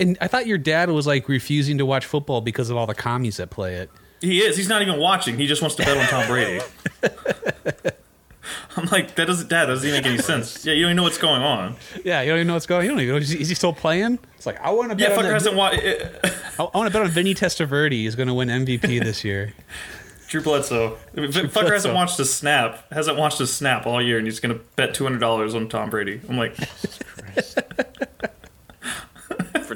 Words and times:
and 0.00 0.18
I 0.20 0.28
thought 0.28 0.46
your 0.46 0.58
dad 0.58 0.90
was 0.90 1.06
like 1.06 1.28
refusing 1.28 1.78
to 1.78 1.86
watch 1.86 2.06
football 2.06 2.40
because 2.40 2.70
of 2.70 2.76
all 2.76 2.86
the 2.86 2.94
commies 2.94 3.36
that 3.38 3.50
play 3.50 3.76
it. 3.76 3.90
He 4.20 4.40
is. 4.40 4.56
He's 4.56 4.68
not 4.68 4.82
even 4.82 4.98
watching. 4.98 5.38
He 5.38 5.46
just 5.46 5.62
wants 5.62 5.76
to 5.76 5.84
bet 5.84 5.96
on 5.96 6.06
Tom 6.06 6.26
Brady. 6.26 6.64
I'm 8.76 8.86
like, 8.86 9.14
that 9.16 9.26
doesn't, 9.26 9.48
Dad, 9.48 9.66
that 9.66 9.74
doesn't 9.74 9.88
even 9.88 10.02
make 10.02 10.10
any 10.10 10.22
sense. 10.22 10.64
Yeah, 10.64 10.72
you 10.72 10.82
don't 10.82 10.90
even 10.90 10.96
know 10.96 11.02
what's 11.02 11.18
going 11.18 11.42
on. 11.42 11.76
Yeah, 12.04 12.22
you 12.22 12.28
don't 12.30 12.38
even 12.38 12.46
know 12.48 12.54
what's 12.54 12.66
going. 12.66 12.80
On. 12.80 12.84
You 12.84 12.90
don't 12.90 13.00
even 13.00 13.14
know. 13.14 13.20
Is 13.20 13.28
he, 13.30 13.40
is 13.40 13.48
he 13.48 13.54
still 13.54 13.72
playing? 13.72 14.18
It's 14.36 14.46
like 14.46 14.60
I 14.60 14.70
want 14.70 14.90
to 14.90 14.96
bet. 14.96 15.10
Yeah, 15.10 15.16
on 15.16 15.24
fucker 15.24 15.32
hasn't 15.32 15.56
watched. 15.56 15.80
I, 15.82 16.64
I 16.64 16.76
want 16.76 16.86
to 16.86 16.92
bet 16.92 17.02
on 17.02 17.08
Vinny 17.08 17.34
Testaverde 17.34 18.06
is 18.06 18.16
going 18.16 18.28
to 18.28 18.34
win 18.34 18.48
MVP 18.48 18.80
this 19.04 19.24
year. 19.24 19.52
Drew 20.28 20.42
Bledsoe. 20.42 20.96
fucker 21.14 21.32
Bledsoe. 21.52 21.70
hasn't 21.70 21.94
watched 21.94 22.20
a 22.20 22.24
snap. 22.24 22.90
Hasn't 22.92 23.16
watched 23.16 23.40
a 23.40 23.46
snap 23.46 23.86
all 23.86 24.00
year, 24.02 24.18
and 24.18 24.26
he's 24.26 24.40
gonna 24.40 24.58
bet 24.76 24.94
two 24.94 25.04
hundred 25.04 25.20
dollars 25.20 25.54
on 25.54 25.68
Tom 25.68 25.88
Brady. 25.88 26.20
I'm 26.28 26.36
like, 26.36 26.54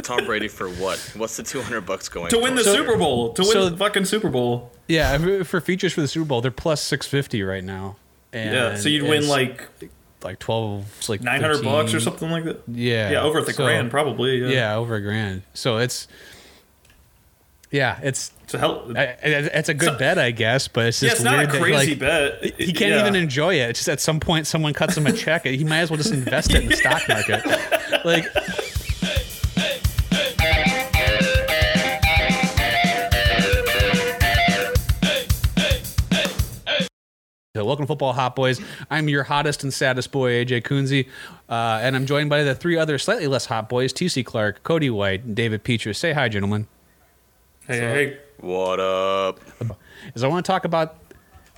Tom 0.03 0.25
Brady 0.25 0.49
for 0.49 0.69
what? 0.69 0.99
What's 1.17 1.37
the 1.37 1.43
200 1.43 1.81
bucks 1.83 2.09
going 2.09 2.31
to 2.31 2.39
win 2.39 2.55
the 2.55 2.65
So- 2.65 2.75
Super 2.75 2.97
Bowl. 2.97 3.33
To 3.35 3.43
win 3.43 3.51
so- 3.53 3.69
the 3.69 3.77
fucking 3.77 4.05
Super 4.05 4.29
Bowl. 4.29 4.71
Yeah, 4.89 5.17
for- 5.19 5.45
for 5.45 5.61
futures 5.61 5.93
for 5.93 6.01
the 6.03 6.09
Super 6.09 6.27
Bowl, 6.27 6.41
they're 6.41 6.51
plus 6.51 6.81
six 6.83 7.07
fifty 7.07 7.43
right 7.43 7.65
now. 7.65 7.97
And 8.33 8.55
Yeah. 8.55 8.77
So 8.77 8.89
you'd 8.89 9.05
win 9.05 9.27
like 9.29 9.69
like 10.23 10.39
twelve, 10.39 10.85
like 11.09 11.21
nine 11.23 11.41
hundred 11.41 11.65
bucks 11.65 11.95
or 11.95 12.01
something 12.01 12.31
like 12.31 12.45
that. 12.45 12.63
Yeah, 12.69 13.11
Yeah, 13.11 13.23
over 13.23 13.41
the 13.41 13.53
so- 13.53 13.65
grand 13.65 13.91
probably. 13.91 14.37
Yeah. 14.39 14.49
Yeah, 14.49 14.77
over 14.77 14.95
a 14.97 15.01
grand. 15.01 15.43
So 15.55 15.79
it's 15.79 16.07
yeah, 17.71 17.99
it's 18.03 18.33
So 18.49 18.59
hell. 18.59 18.93
I- 18.95 19.01
I- 19.01 19.17
it's 19.23 19.71
a 19.71 19.75
good 19.75 19.91
So- 19.93 19.99
bet, 19.99 20.19
I 20.19 20.31
guess. 20.31 20.69
But 20.69 20.87
it's 20.87 21.03
yeah, 21.03 21.09
just 21.11 21.21
it's 21.21 21.25
not 21.25 21.35
a 21.35 21.37
weird 21.39 21.51
that, 21.53 21.61
crazy 21.63 21.91
like, 21.93 21.99
bet. 21.99 22.45
He 22.59 22.73
can't 22.73 22.91
Yeah. 22.93 23.01
even 23.01 23.17
enjoy 23.17 23.55
it. 23.55 23.71
It's 23.71 23.79
just 23.81 23.89
at 23.89 24.01
some 24.01 24.21
point 24.21 24.47
someone 24.47 24.75
cuts 24.75 24.97
him 24.97 25.07
a 25.07 25.13
check. 25.13 25.47
He 25.47 25.65
might 25.65 25.79
as 25.79 25.91
well 25.91 25.97
just 25.97 26.13
invest 26.13 26.53
it 26.53 26.63
in 26.63 26.69
the 26.69 26.77
stock 26.77 27.03
market. 27.09 27.43
Like 28.05 28.27
So 37.55 37.67
welcome 37.67 37.85
to 37.85 37.87
Football 37.87 38.15
Hot 38.15 38.35
Boys. 38.35 38.63
I'm 38.91 39.11
your 39.11 39.25
hottest 39.25 39.63
and 39.63 39.75
saddest 39.75 40.11
boy, 40.11 40.43
AJ 40.43 40.65
Coonsey, 40.65 41.07
uh, 41.51 41.81
and 41.83 41.95
I'm 41.95 42.07
joined 42.07 42.31
by 42.31 42.45
the 42.45 42.55
three 42.55 42.79
other 42.79 42.97
slightly 42.97 43.27
less 43.27 43.45
hot 43.45 43.69
boys, 43.69 43.93
TC 43.93 44.25
Clark, 44.25 44.63
Cody 44.63 44.89
White, 44.89 45.25
and 45.25 45.37
David 45.37 45.63
Peacher. 45.63 45.95
Say 45.95 46.15
hi, 46.15 46.31
gentlemen. 46.31 46.67
Hey, 47.67 47.79
hey, 47.79 48.07
hey. 48.07 48.19
What 48.41 48.81
up? 48.81 49.39
Is 50.15 50.25
I 50.25 50.29
want 50.29 50.47
to 50.47 50.51
talk 50.51 50.65
about 50.65 50.97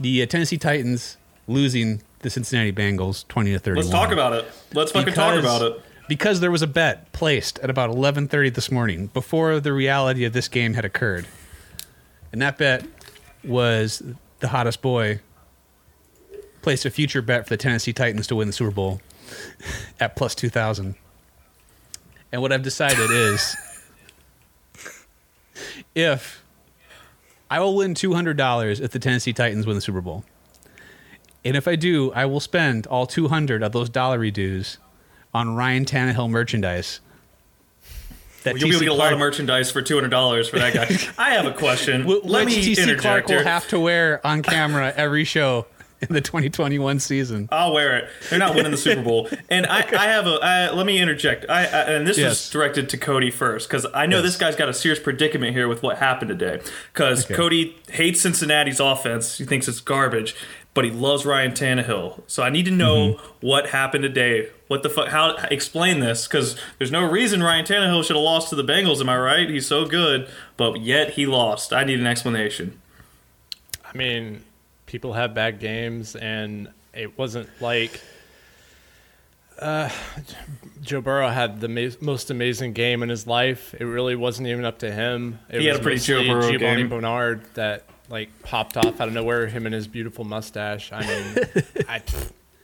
the 0.01 0.20
uh, 0.20 0.27
Tennessee 0.27 0.59
Titans 0.59 1.17
losing 1.47 2.03
the 2.23 2.29
Cincinnati 2.31 2.73
Bengals 2.73 3.25
20 3.29 3.53
to 3.53 3.61
30. 3.61 3.77
Let's 3.77 3.91
talk 3.91 4.11
about 4.11 4.33
it. 4.33 4.51
Let's 4.73 4.91
fucking 4.91 5.14
talk 5.14 5.39
about 5.39 5.62
it. 5.62 5.81
Because 6.08 6.41
there 6.41 6.51
was 6.51 6.62
a 6.62 6.67
bet 6.67 7.12
placed 7.12 7.61
at 7.61 7.70
about 7.70 7.91
11:30 7.91 8.53
this 8.53 8.69
morning 8.69 9.11
before 9.14 9.61
the 9.61 9.73
reality 9.73 10.25
of 10.25 10.33
this 10.33 10.48
game 10.48 10.75
had 10.75 10.84
occurred. 10.84 11.29
And 12.33 12.42
that 12.42 12.58
bet 12.58 12.84
was 13.45 14.03
the 14.41 14.48
hottest 14.48 14.83
boy 14.83 15.20
placed 16.65 16.87
a 16.87 16.91
future 16.91 17.20
bet 17.20 17.45
for 17.45 17.51
the 17.51 17.57
Tennessee 17.59 17.93
Titans 17.93 18.27
to 18.27 18.34
win 18.34 18.47
the 18.47 18.53
Super 18.53 18.70
Bowl 18.70 19.03
at 20.01 20.17
plus 20.17 20.34
2000. 20.34 20.95
And 22.33 22.41
what 22.43 22.53
I've 22.53 22.62
decided 22.62 23.11
is 23.11 23.55
if 25.95 26.42
I 27.51 27.61
will 27.61 27.77
win 27.77 27.92
$200 27.92 28.81
if 28.81 28.91
the 28.91 28.98
Tennessee 28.98 29.35
Titans 29.35 29.67
win 29.67 29.77
the 29.77 29.83
Super 29.83 30.01
Bowl. 30.01 30.25
And 31.45 31.55
if 31.55 31.69
I 31.69 31.77
do, 31.77 32.11
I 32.12 32.25
will 32.25 32.41
spend 32.41 32.87
all 32.87 33.07
200 33.07 33.62
of 33.62 33.73
those 33.73 33.91
dollar 33.91 34.31
dues 34.31 34.79
on 35.35 35.55
Ryan 35.55 35.85
Tannehill 35.85 36.31
merchandise. 36.31 37.01
Well, 38.47 38.57
you'll 38.57 38.70
be 38.70 38.70
able 38.70 38.79
to 38.79 38.85
get 38.87 38.92
a 38.92 38.95
lot 38.95 39.12
of 39.12 39.19
merchandise 39.19 39.70
for 39.70 39.81
two 39.81 39.95
hundred 39.95 40.11
dollars 40.11 40.51
for 40.51 40.59
that 40.59 40.75
guy. 40.75 40.85
I 41.19 41.31
have 41.31 41.47
a 41.47 41.53
question. 41.53 42.07
Let 42.07 42.47
Which 42.47 42.57
me 42.57 42.75
TC 42.75 42.98
Clark 42.98 43.29
will 43.29 43.42
have 43.42 43.67
to 43.69 43.81
wear 43.81 44.27
on 44.27 44.42
camera 44.42 44.92
every 44.95 45.25
show 45.25 45.67
in 46.09 46.15
the 46.15 46.20
2021 46.20 47.01
season. 47.01 47.48
I'll 47.53 47.73
wear 47.73 47.97
it. 47.97 48.09
They're 48.31 48.39
not 48.39 48.55
winning 48.55 48.70
the 48.73 48.77
Super 48.79 49.03
Bowl. 49.03 49.29
And 49.51 49.67
I, 49.67 49.79
I 49.81 50.07
have 50.09 50.27
a. 50.27 50.39
I, 50.42 50.70
let 50.70 50.87
me 50.87 50.98
interject. 50.98 51.47
I, 51.48 51.61
I 51.65 51.81
and 51.92 52.07
this 52.07 52.19
Yes. 52.19 52.45
is 52.47 52.51
directed 52.51 52.89
to 52.91 52.97
Cody 52.98 53.31
first 53.31 53.69
because 53.69 53.87
I 53.95 54.07
know 54.07 54.17
Yes. 54.17 54.25
this 54.27 54.37
guy's 54.37 54.57
got 54.57 54.69
a 54.69 54.75
serious 54.75 54.98
predicament 54.98 55.55
here 55.55 55.69
with 55.69 55.83
what 55.83 55.98
happened 55.98 56.29
today. 56.31 56.61
Because 56.92 57.25
Okay. 57.27 57.35
Cody 57.35 57.77
hates 57.91 58.20
Cincinnati's 58.20 58.81
offense. 58.81 59.39
He 59.39 59.45
thinks 59.45 59.69
it's 59.69 59.81
garbage, 59.81 60.35
but 60.73 60.85
he 60.85 60.91
loves 60.91 61.25
Ryan 61.27 61.53
Tannehill. 61.53 62.23
So 62.27 62.42
I 62.42 62.51
need 62.51 62.65
to 62.65 62.71
know 62.71 62.95
Mm-hmm. 63.15 63.47
what 63.47 63.69
happened 63.71 64.03
today. 64.03 64.48
What 64.69 64.83
the 64.83 64.89
fuck? 64.91 65.09
How 65.09 65.36
explain 65.51 66.01
this? 66.01 66.27
Because 66.27 66.57
there's 66.79 66.91
no 66.91 67.09
reason 67.09 67.42
Ryan 67.42 67.65
Tannehill 67.67 68.03
should 68.05 68.17
have 68.17 68.23
lost 68.25 68.48
to 68.48 68.57
the 68.57 68.65
Bengals. 68.65 69.01
Am 69.01 69.09
I 69.09 69.19
right? 69.19 69.48
He's 69.48 69.67
so 69.67 69.85
good, 69.85 70.27
but 70.57 70.81
yet 70.81 71.11
he 71.11 71.27
lost. 71.27 71.73
I 71.73 71.85
need 71.85 72.01
an 72.01 72.07
explanation. 72.07 72.81
I 73.85 73.97
mean, 73.97 74.42
people 74.94 75.12
have 75.14 75.34
bad 75.34 75.58
games, 75.58 76.14
and 76.14 76.68
it 76.92 77.18
wasn't 77.18 77.48
like 77.60 78.00
uh, 79.58 79.90
Joe 80.82 81.00
Burrow 81.00 81.28
had 81.30 81.60
the 81.60 81.66
ma- 81.66 81.96
most 82.00 82.30
amazing 82.30 82.74
game 82.74 83.02
in 83.02 83.08
his 83.08 83.27
life. 83.27 83.74
It 83.74 83.86
really 83.86 84.14
wasn't 84.14 84.46
even 84.46 84.64
up 84.64 84.78
to 84.78 84.92
him. 84.92 85.40
It 85.50 85.62
He 85.62 85.66
had 85.66 85.72
was 85.72 85.80
a 85.80 85.82
pretty 85.82 85.98
Joe 86.00 86.22
Burrow 86.22 86.42
Giovani 86.48 86.77
game. 86.82 86.88
Bernard 86.88 87.42
that 87.55 87.86
like 88.08 88.28
popped 88.44 88.77
off 88.77 89.00
out 89.00 89.08
of 89.08 89.14
nowhere. 89.14 89.48
Him 89.48 89.66
and 89.66 89.74
his 89.74 89.88
beautiful 89.88 90.24
mustache. 90.24 90.92
I 90.92 91.00
mean, 91.05 91.64
I. 91.88 92.00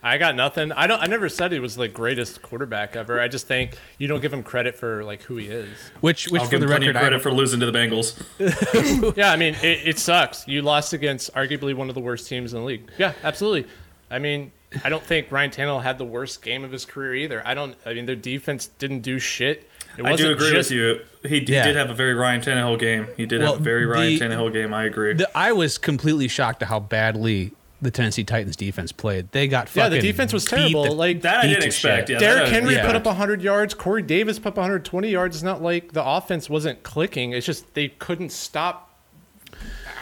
I 0.03 0.17
got 0.17 0.35
nothing. 0.35 0.71
I 0.71 0.87
don't. 0.87 0.99
I 1.01 1.05
never 1.05 1.29
said 1.29 1.51
he 1.51 1.59
was 1.59 1.75
the 1.75 1.87
greatest 1.87 2.41
quarterback 2.41 2.95
ever. 2.95 3.19
I 3.19 3.27
just 3.27 3.45
think 3.47 3.77
you 3.99 4.07
don't 4.07 4.19
give 4.21 4.33
him 4.33 4.41
credit 4.41 4.75
for 4.75 5.03
like 5.03 5.21
who 5.23 5.35
he 5.37 5.45
is. 5.45 5.69
Which, 5.99 6.27
which 6.29 6.41
I'll 6.41 6.47
for 6.47 6.51
give 6.51 6.61
the 6.61 6.65
him 6.65 6.71
record, 6.81 6.95
credit 6.95 7.17
I, 7.17 7.19
for 7.19 7.31
losing 7.31 7.59
to 7.59 7.69
the 7.69 7.77
Bengals. 7.77 8.19
Yeah, 9.15 9.31
I 9.31 9.35
mean, 9.37 9.55
it, 9.61 9.87
it 9.87 9.99
sucks. 9.99 10.47
You 10.47 10.61
lost 10.63 10.93
against 10.93 11.33
arguably 11.35 11.75
one 11.75 11.89
of 11.89 11.95
the 11.95 12.01
worst 12.01 12.27
teams 12.27 12.53
in 12.53 12.59
the 12.61 12.65
league. 12.65 12.89
Yeah, 12.97 13.13
absolutely. 13.23 13.69
I 14.09 14.17
mean, 14.19 14.51
I 14.83 14.89
don't 14.89 15.03
think 15.03 15.31
Ryan 15.31 15.51
Tannehill 15.51 15.83
had 15.83 15.97
the 15.97 16.05
worst 16.05 16.41
game 16.41 16.63
of 16.63 16.71
his 16.71 16.85
career 16.85 17.13
either. 17.15 17.45
I 17.45 17.53
don't. 17.53 17.75
I 17.85 17.93
mean, 17.93 18.05
their 18.07 18.15
defense 18.15 18.67
didn't 18.67 19.01
do 19.01 19.19
shit. 19.19 19.67
It 19.97 20.05
I 20.05 20.15
do 20.15 20.31
agree 20.31 20.51
just, 20.51 20.69
with 20.71 20.77
you. 20.77 21.01
He, 21.23 21.39
he 21.41 21.53
Yeah. 21.53 21.65
did 21.65 21.75
have 21.75 21.89
a 21.89 21.93
very 21.93 22.13
Ryan 22.13 22.41
Tannehill 22.41 22.79
game. 22.79 23.07
He 23.17 23.25
did 23.25 23.41
Well, 23.41 23.51
have 23.53 23.61
a 23.61 23.63
very 23.63 23.85
Ryan 23.85 24.13
the- 24.17 24.19
Tannehill 24.25 24.53
game. 24.53 24.73
I 24.73 24.85
agree. 24.85 25.13
the, 25.13 25.29
I 25.37 25.51
was 25.51 25.77
completely 25.77 26.27
shocked 26.27 26.61
at 26.63 26.69
how 26.69 26.79
badly 26.79 27.51
the 27.81 27.91
Tennessee 27.91 28.23
Titans 28.23 28.55
defense 28.55 28.91
played. 28.91 29.31
They 29.31 29.47
got 29.47 29.67
fucking. 29.67 29.81
Yeah, 29.83 29.89
the 29.89 30.01
defense 30.01 30.31
was 30.33 30.45
terrible. 30.45 30.83
the- 30.83 30.91
like 30.91 31.21
that 31.21 31.43
I 31.43 31.47
didn't 31.47 31.63
expect. 31.63 32.09
shit. 32.09 32.13
Yeah, 32.13 32.19
Derrick 32.19 32.49
Henry 32.49 32.75
yeah. 32.75 32.85
put 32.85 32.95
up 32.95 33.05
100 33.05 33.41
yards. 33.41 33.73
Corey 33.73 34.01
Davis 34.03 34.37
put 34.39 34.49
up 34.49 34.57
120 34.57 35.09
yards. 35.09 35.35
It's 35.37 35.43
not 35.43 35.61
like 35.61 35.93
the 35.93 36.05
offense 36.05 36.49
wasn't 36.49 36.83
clicking. 36.83 37.31
It's 37.33 37.45
just 37.45 37.73
they 37.73 37.87
couldn't 37.89 38.31
stop. 38.31 38.89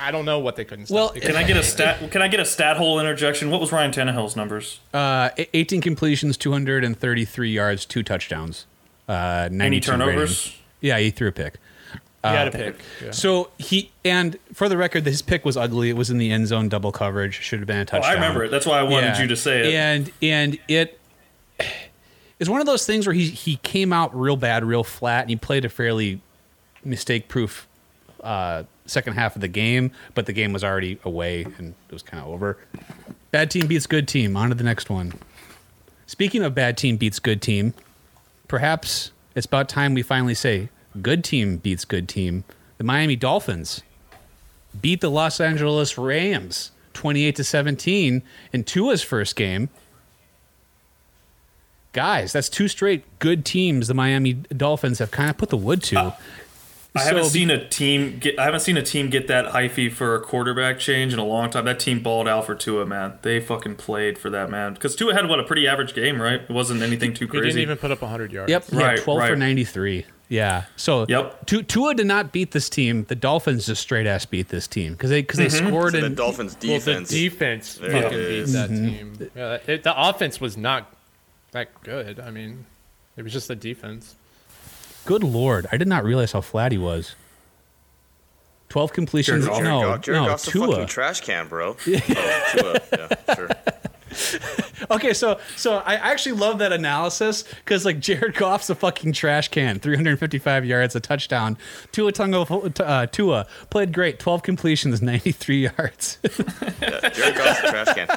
I 0.02 0.12
don't 0.12 0.24
know 0.26 0.40
what 0.40 0.56
they 0.56 0.64
couldn't 0.64 0.86
stop. 0.86 0.96
Well, 0.96 1.12
They 1.14 1.20
Can 1.20 1.36
I 1.36 1.44
get 1.44 1.58
a 1.58 1.64
stat? 1.74 2.12
Can 2.12 2.22
I 2.22 2.28
get 2.30 2.40
a 2.40 2.46
stat 2.46 2.78
hole 2.78 3.00
interjection? 3.00 3.50
What 3.52 3.60
was 3.60 3.72
Ryan 3.72 3.92
Tannehill's 3.92 4.36
numbers? 4.36 4.80
Uh, 4.94 5.30
18 5.54 5.82
completions, 5.82 6.38
233 6.38 7.52
yards, 7.52 7.86
two 7.86 8.04
touchdowns. 8.04 8.66
Uh, 9.08 9.50
92 9.52 9.54
Any 9.54 9.64
rating. 9.64 9.82
turnovers? 9.82 10.56
Yeah, 10.82 11.00
he 11.00 11.10
threw 11.12 11.28
a 11.28 11.32
pick. 11.34 11.56
He 12.24 12.30
had 12.30 12.48
a 12.48 12.52
pick. 12.52 12.76
Yeah. 13.04 13.12
So 13.12 13.50
he 13.58 13.92
and 14.04 14.38
for 14.54 14.68
the 14.70 14.76
record, 14.78 15.06
his 15.06 15.22
pick 15.22 15.46
was 15.46 15.56
ugly. 15.58 15.90
It 15.90 15.96
was 15.98 16.10
in 16.10 16.18
the 16.18 16.32
end 16.32 16.48
zone, 16.48 16.68
double 16.70 16.92
coverage. 16.92 17.40
Should 17.42 17.60
have 17.60 17.68
been 17.68 17.78
a 17.78 17.82
Oh, 17.82 17.86
touchdown. 17.86 18.12
I 18.12 18.14
remember 18.16 18.44
it. 18.44 18.50
That's 18.52 18.66
why 18.66 18.80
I 18.80 18.84
wanted 18.84 19.08
Yeah. 19.16 19.22
you 19.22 19.28
to 19.28 19.36
say 19.38 19.60
it. 19.70 19.74
And 19.74 20.12
and 20.22 20.60
it 20.68 21.00
is 22.40 22.50
one 22.50 22.60
of 22.62 22.66
those 22.68 22.86
things 22.86 23.06
where 23.08 23.14
he 23.14 23.30
he 23.30 23.58
came 23.58 23.94
out 23.94 24.18
real 24.18 24.36
bad, 24.36 24.64
real 24.66 24.84
flat, 24.84 25.22
and 25.22 25.30
he 25.30 25.36
played 25.36 25.66
a 25.66 25.70
fairly 25.70 26.22
mistake 26.84 27.28
proof 27.28 27.68
uh, 28.24 28.64
second 28.86 29.14
half 29.14 29.36
of 29.36 29.42
the 29.42 29.48
game, 29.48 29.92
but 30.16 30.26
the 30.26 30.34
game 30.34 30.52
was 30.52 30.64
already 30.64 31.00
away 31.06 31.44
and 31.58 31.74
it 31.88 31.94
was 31.94 32.04
kind 32.04 32.22
of 32.24 32.30
over. 32.30 32.58
Bad 33.32 33.52
team 33.52 33.68
beats 33.68 33.86
good 33.88 34.08
team. 34.08 34.36
On 34.36 34.50
to 34.50 34.56
the 34.56 34.64
next 34.64 34.90
one. 34.90 35.14
Speaking 36.08 36.42
of 36.44 36.56
bad 36.56 36.76
team 36.76 36.98
beats 36.98 37.20
good 37.20 37.42
team, 37.42 37.74
perhaps 38.48 39.12
it's 39.36 39.46
about 39.46 39.70
time 39.70 39.94
we 39.94 40.02
finally 40.02 40.34
say 40.34 40.70
good 41.02 41.24
team 41.24 41.58
beats 41.58 41.86
good 41.86 42.08
team. 42.08 42.44
The 42.78 42.84
Miami 42.84 43.16
Dolphins 43.16 43.84
beat 44.80 45.02
the 45.02 45.10
Los 45.10 45.40
Angeles 45.40 45.98
Rams 45.98 46.72
28 46.94 47.36
to 47.36 47.44
17 47.44 48.22
in 48.54 48.64
Tua's 48.64 49.02
first 49.02 49.36
game. 49.36 49.70
Guys, 51.92 52.34
that's 52.34 52.50
two 52.50 52.68
straight 52.68 53.04
good 53.20 53.46
teams 53.46 53.88
the 53.88 53.94
Miami 53.94 54.34
Dolphins 54.34 55.00
have 55.00 55.12
kind 55.12 55.30
of 55.30 55.38
put 55.38 55.50
the 55.50 55.58
wood 55.58 55.82
to. 55.84 56.00
Uh, 56.00 56.12
I 56.96 57.04
haven't 57.04 57.26
seen 57.26 57.50
a 57.50 57.68
team 57.68 58.18
get. 58.20 58.38
I 58.40 58.46
haven't 58.46 58.62
seen 58.62 58.76
a 58.76 58.82
team 58.82 59.10
get 59.10 59.28
that 59.28 59.54
hyphy 59.54 59.92
for 59.92 60.16
a 60.16 60.20
quarterback 60.20 60.80
change 60.80 61.14
in 61.14 61.20
a 61.20 61.26
long 61.26 61.50
time. 61.50 61.66
That 61.66 61.80
team 61.80 62.02
balled 62.02 62.28
out 62.28 62.46
for 62.46 62.56
Tua, 62.56 62.86
man. 62.86 63.20
They 63.22 63.40
fucking 63.40 63.76
played 63.76 64.18
for 64.18 64.30
that 64.32 64.50
man 64.50 64.74
because 64.74 64.96
Tua 64.96 65.14
had 65.14 65.30
what 65.30 65.40
a 65.40 65.44
pretty 65.44 65.68
average 65.68 65.94
game, 65.94 66.22
right? 66.22 66.42
It 66.42 66.50
wasn't 66.50 66.82
anything 66.82 67.14
too 67.14 67.28
crazy. 67.28 67.38
He 67.38 67.42
crazy. 67.42 67.60
didn't 67.60 67.72
even 67.72 67.78
put 67.78 67.92
up 67.92 68.02
100 68.02 68.32
yards. 68.32 68.50
Yep, 68.50 68.66
yeah, 68.72 68.80
Right, 68.80 69.00
12 69.00 69.28
for 69.28 69.36
93. 69.36 70.06
Yeah. 70.30 70.66
So 70.76 71.06
Yep. 71.10 71.48
Tu- 71.48 71.64
Tua 71.64 71.96
did 71.96 72.06
not 72.06 72.32
beat 72.32 72.52
this 72.52 72.70
team. 72.70 73.04
The 73.06 73.16
Dolphins 73.16 73.66
just 73.66 73.82
straight 73.82 74.06
ass 74.06 74.26
beat 74.26 74.50
this 74.50 74.68
team 74.68 74.94
because 74.94 75.10
they 75.10 75.22
because 75.22 75.38
they 75.40 75.48
Mm-hmm. 75.48 75.68
scored 75.68 75.94
The 75.94 76.06
in 76.06 76.16
Dolphins 76.16 76.56
Well, 76.64 76.78
defense. 76.78 77.10
the 77.10 77.30
defense 77.30 77.74
There 77.76 77.90
fucking 77.92 78.18
beat 78.18 78.42
that 78.54 78.70
Mm-hmm. 78.70 78.86
team. 79.18 79.32
Yeah, 79.36 79.58
it, 79.66 79.84
the 79.84 79.94
offense 80.00 80.40
was 80.40 80.56
not 80.56 80.94
that 81.52 81.70
good. 81.84 82.20
I 82.20 82.30
mean, 82.30 82.66
it 83.18 83.24
was 83.24 83.34
just 83.34 83.48
the 83.48 83.56
defense. 83.56 84.16
Good 85.06 85.24
lord, 85.24 85.66
I 85.72 85.78
did 85.78 85.88
not 85.88 86.04
realize 86.04 86.32
how 86.34 86.42
flat 86.42 86.72
he 86.72 86.78
was. 86.78 87.16
Twelve 88.70 88.94
completions. 88.94 89.46
Jared 89.46 89.64
Goff. 89.64 89.64
no, 89.64 89.80
Jared 89.82 89.90
Goff, 89.98 90.02
Jared 90.06 90.22
no, 90.22 90.28
Goff's 90.28 90.48
a 90.48 90.52
Tua. 90.52 90.68
fucking 90.68 90.88
trash 90.88 91.22
can, 91.22 91.48
bro. 91.48 91.70
oh, 91.88 92.46
Tua, 92.52 92.82
yeah, 92.94 93.36
sure. 93.36 93.50
Okay, 94.92 95.14
so 95.14 95.40
so 95.56 95.78
I 95.78 95.96
actually 95.96 96.34
love 96.34 96.60
that 96.60 96.74
analysis 96.74 97.44
because 97.44 97.86
like 97.86 98.00
Jared 98.00 98.36
Goff's 98.36 98.70
a 98.70 98.76
fucking 98.76 99.14
trash 99.14 99.50
can, 99.50 99.80
355 99.80 100.66
yards, 100.66 100.96
a 100.96 101.00
touchdown. 101.00 101.58
Tua 101.92 102.12
Tungo, 102.12 102.80
uh, 102.80 103.06
Tua 103.08 103.46
played 103.70 103.94
great, 103.94 104.20
12 104.20 104.44
completions, 104.44 105.02
93 105.02 105.64
yards. 105.64 106.18
Yeah, 106.24 107.10
Jared 107.10 107.36
Goff's 107.36 107.64
a 107.64 107.70
trash 107.70 107.94
can. 107.94 108.08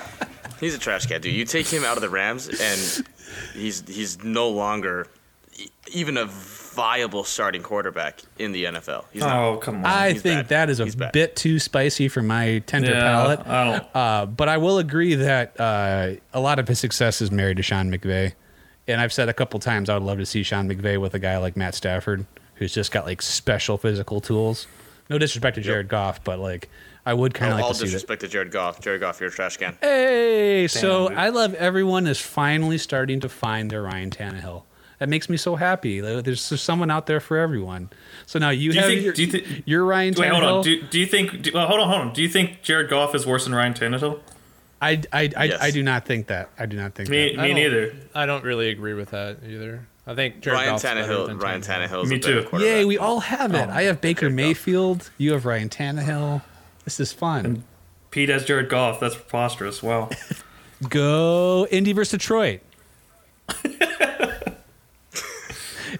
He's 0.61 0.75
a 0.75 0.79
trash 0.79 1.07
can, 1.07 1.21
dude. 1.21 1.35
You 1.35 1.45
take 1.45 1.67
him 1.67 1.85
out 1.85 1.97
of 1.97 2.03
the 2.03 2.09
Rams, 2.09 2.49
and 2.49 3.07
he's 3.55 3.87
he's 3.87 4.23
no 4.23 4.49
longer 4.49 5.09
even 5.93 6.17
a 6.17 6.27
viable 6.73 7.25
starting 7.25 7.63
quarterback 7.63 8.21
in 8.39 8.53
the 8.53 8.65
NFL. 8.65 9.05
He's 9.13 9.23
not. 9.23 9.37
Oh 9.37 9.57
come 9.59 9.77
on. 9.77 9.85
I 9.87 10.13
He's 10.13 10.23
think 10.23 10.41
bad. 10.41 10.49
that 10.49 10.71
is 10.71 10.81
a 10.81 10.85
He's 10.85 10.95
bad. 10.97 11.13
bit 11.13 11.37
too 11.37 11.59
spicy 11.59 12.09
for 12.09 12.23
my 12.23 12.61
tender 12.67 12.91
Yeah, 12.91 13.01
palate. 13.01 13.47
I 13.47 13.65
don't- 13.65 13.87
Uh, 13.97 14.27
but 14.27 14.49
I 14.49 14.57
will 14.59 14.79
agree 14.79 15.15
that 15.17 15.59
uh, 15.61 16.13
a 16.33 16.41
lot 16.41 16.59
of 16.59 16.69
his 16.69 16.79
success 16.79 17.21
is 17.21 17.31
married 17.31 17.57
to 17.59 17.63
Sean 17.63 17.91
McVay. 17.93 18.33
And 18.89 19.01
I've 19.01 19.13
said 19.13 19.29
a 19.29 19.33
couple 19.35 19.61
times 19.61 19.89
I 19.89 19.95
would 19.95 20.03
love 20.03 20.19
to 20.19 20.27
see 20.27 20.43
Sean 20.43 20.69
McVay 20.69 21.01
with 21.01 21.15
a 21.15 21.19
guy 21.19 21.39
like 21.39 21.57
Matt 21.57 21.75
Stafford, 21.75 22.27
who's 22.57 22.75
just 22.75 22.91
got 22.91 23.07
like 23.07 23.23
special 23.23 23.79
physical 23.79 24.21
tools. 24.21 24.67
No 25.09 25.19
disrespect 25.19 25.55
to 25.57 25.61
Jared 25.61 25.89
Goff, 25.89 26.25
but 26.25 26.39
like 26.39 26.69
I 27.05 27.15
would 27.15 27.35
kind 27.35 27.53
of 27.53 27.59
like 27.59 27.65
all 27.65 27.71
to 27.73 27.75
see 27.77 27.81
that. 27.81 27.87
disrespect 27.87 28.21
to 28.23 28.29
Jared 28.29 28.51
Goff. 28.51 28.81
Jared 28.81 29.01
Goff, 29.01 29.21
you're 29.21 29.29
a 29.29 29.33
trash 29.33 29.57
can. 29.57 29.77
Hey, 29.81 30.67
so 30.69 31.09
dude. 31.09 31.19
I 31.19 31.29
love 31.29 31.55
everyone 31.55 32.07
is 32.07 32.21
finally 32.21 32.79
starting 32.79 33.21
to 33.21 33.29
find 33.29 33.71
their 33.71 33.83
Ryan 33.83 34.11
Tannehill. 34.11 34.63
That 35.03 35.09
makes 35.09 35.29
me 35.29 35.37
so 35.37 35.57
happy. 35.57 35.99
There's, 35.99 36.49
there's 36.49 36.63
someone 36.63 36.89
out 36.89 37.07
there 37.07 37.19
for 37.19 37.37
everyone. 37.37 37.91
So 38.27 38.39
now 38.39 38.51
you 38.51 38.71
Do 38.71 38.77
you 38.77 38.81
have 38.83 38.89
think- 38.91 39.03
your, 39.03 39.13
do 39.15 39.25
you 39.25 39.33
thi- 39.33 39.63
your 39.67 39.85
Ryan 39.85 40.15
Tannehill. 40.15 40.21
Wait, 40.21 40.29
hold 40.31 40.45
on. 40.45 40.63
Do, 40.63 40.83
do 40.83 41.01
you 41.01 41.07
think? 41.07 41.43
Do, 41.43 41.51
well, 41.53 41.67
hold 41.67 41.81
on, 41.81 41.89
hold 41.89 42.01
on. 42.03 42.13
Do 42.13 42.23
you 42.23 42.29
think 42.29 42.63
Jared 42.63 42.89
Goff 42.89 43.13
is 43.17 43.27
worse 43.27 43.43
than 43.43 43.53
Ryan 43.53 43.75
Tannehill? 43.75 44.21
I, 44.81 45.03
I, 45.13 45.29
I, 45.37 45.45
Yes. 45.47 45.61
I 45.61 45.73
do 45.73 45.83
not 45.83 46.05
think 46.05 46.29
that. 46.29 46.51
I 46.57 46.67
do 46.67 46.77
not 46.77 46.95
think 46.95 47.09
Me, 47.09 47.35
that. 47.35 47.43
me 47.43 47.49
don't- 47.49 47.57
neither. 47.57 47.97
I 48.15 48.27
don't 48.27 48.45
really 48.45 48.69
agree 48.71 48.95
with 48.95 49.11
that 49.11 49.39
either. 49.45 49.89
I 50.07 50.15
think 50.15 50.39
Jared 50.41 50.57
Ryan 50.61 50.71
Goff's 50.75 50.85
Tannehill. 50.85 51.27
than 51.27 51.39
Ryan 51.41 51.63
Tannehill 51.63 52.07
Me 52.07 52.21
too. 52.21 52.43
quarterback. 52.45 52.61
Yay, 52.61 52.85
we 52.85 52.97
all 52.99 53.19
have 53.19 53.55
it. 53.57 53.69
Oh, 53.69 53.73
I 53.73 53.83
have 53.83 54.01
Baker 54.01 54.21
Jared 54.29 54.37
Goff. 54.37 54.47
Mayfield. 54.47 55.11
You 55.19 55.33
have 55.33 55.45
Ryan 55.47 55.69
Tannehill. 55.69 56.43
This 56.85 57.01
is 57.01 57.13
fun. 57.13 57.65
Pete 58.13 58.29
has 58.29 58.45
Jared 58.45 58.69
Goff. 58.69 59.01
That's 59.01 59.17
preposterous. 59.17 59.83
Wow. 59.83 60.11
Go 60.89 61.67
Indy 61.73 61.93
versus 61.93 62.13
Detroit. 62.13 62.61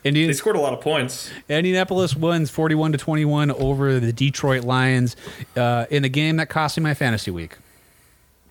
They 0.03 0.33
scored 0.33 0.57
a 0.57 0.61
lot 0.61 0.73
of 0.73 0.81
points. 0.81 1.31
Indianapolis 1.49 2.17
wins 2.17 2.51
41 2.51 2.93
to 2.93 2.99
21 2.99 3.51
over 3.53 4.01
the 4.01 4.13
Detroit 4.13 4.65
Lions 4.65 5.15
uh, 5.57 5.87
in 5.91 6.05
a 6.05 6.09
game 6.09 6.37
that 6.39 6.49
cost 6.49 6.77
me 6.77 6.83
my 6.83 6.95
fantasy 6.95 7.31
week. 7.31 7.57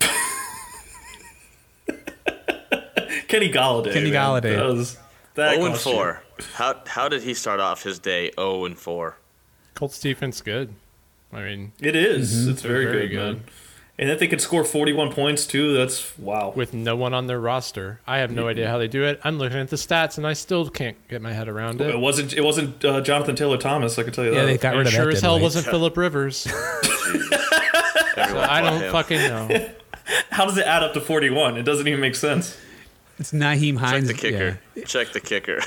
Kenny 3.28 3.50
Golladay. 3.50 3.92
Kenny 3.92 4.10
man. 4.10 4.20
Golladay. 4.42 4.56
That 4.56 4.66
was 4.66 4.98
that. 5.34 5.54
0 5.54 5.66
and 5.66 5.74
cost 5.74 5.86
you. 5.86 5.92
4. 5.92 6.22
How 6.54 6.80
how 6.86 7.08
did 7.08 7.22
he 7.22 7.34
start 7.34 7.60
off 7.60 7.82
his 7.82 7.98
day 7.98 8.30
0 8.38 8.64
and 8.64 8.78
4? 8.78 9.16
Colts 9.74 9.98
defense 10.00 10.40
good. 10.40 10.74
I 11.32 11.40
mean, 11.42 11.72
It 11.80 11.96
is. 11.96 12.46
It's 12.46 12.60
very, 12.62 12.84
Very 12.84 13.08
good, 13.08 13.14
good. 13.16 13.36
man. 13.36 13.44
And 14.02 14.10
if 14.10 14.18
they 14.18 14.26
could 14.26 14.40
score 14.40 14.64
41 14.64 15.12
points 15.12 15.46
too, 15.46 15.74
that's 15.74 16.18
wow. 16.18 16.52
with 16.56 16.74
no 16.74 16.96
one 16.96 17.14
on 17.14 17.28
their 17.28 17.38
roster, 17.38 18.00
I 18.04 18.18
have 18.18 18.32
no 18.32 18.48
idea 18.48 18.68
how 18.68 18.76
they 18.76 18.88
do 18.88 19.04
it. 19.04 19.20
I'm 19.22 19.38
looking 19.38 19.58
at 19.60 19.68
the 19.68 19.76
stats 19.76 20.18
and 20.18 20.26
I 20.26 20.32
still 20.32 20.68
can't 20.68 20.96
get 21.08 21.22
my 21.22 21.32
head 21.32 21.46
around 21.48 21.80
it 21.80 21.88
it. 21.90 21.98
wasn't. 22.00 22.32
It 22.32 22.40
wasn't 22.42 22.84
uh, 22.84 23.00
Jonathan 23.02 23.36
Taylor 23.36 23.58
Thomas. 23.58 23.96
I 24.00 24.02
can 24.02 24.12
tell 24.12 24.24
you 24.24 24.32
Yeah, 24.34 24.40
that. 24.40 24.46
they 24.46 24.58
got 24.58 24.70
rid 24.70 24.78
And 24.80 24.88
of 24.88 24.92
sure 24.94 25.04
that. 25.06 25.14
as 25.14 25.20
hell 25.20 25.34
didn't 25.34 25.40
they? 25.42 25.44
wasn't 25.44 25.66
Philip 25.66 25.96
Rivers. 25.96 26.48
So 28.14 28.38
I 28.40 28.60
don't 28.60 28.82
him. 28.82 28.92
fucking 28.92 29.18
know. 29.18 29.70
How 30.30 30.44
does 30.46 30.56
it 30.58 30.66
add 30.66 30.82
up 30.82 30.92
to 30.94 31.00
41? 31.00 31.56
It 31.56 31.62
doesn't 31.62 31.86
even 31.88 32.00
make 32.00 32.14
sense. 32.16 32.56
It's 33.18 33.30
Nyheim 33.32 33.78
Check 33.78 33.88
Hines. 33.88 34.08
the 34.08 34.14
kicker. 34.14 34.58
yeah. 34.74 34.84
Check 34.84 35.12
the 35.12 35.20
kicker. 35.20 35.58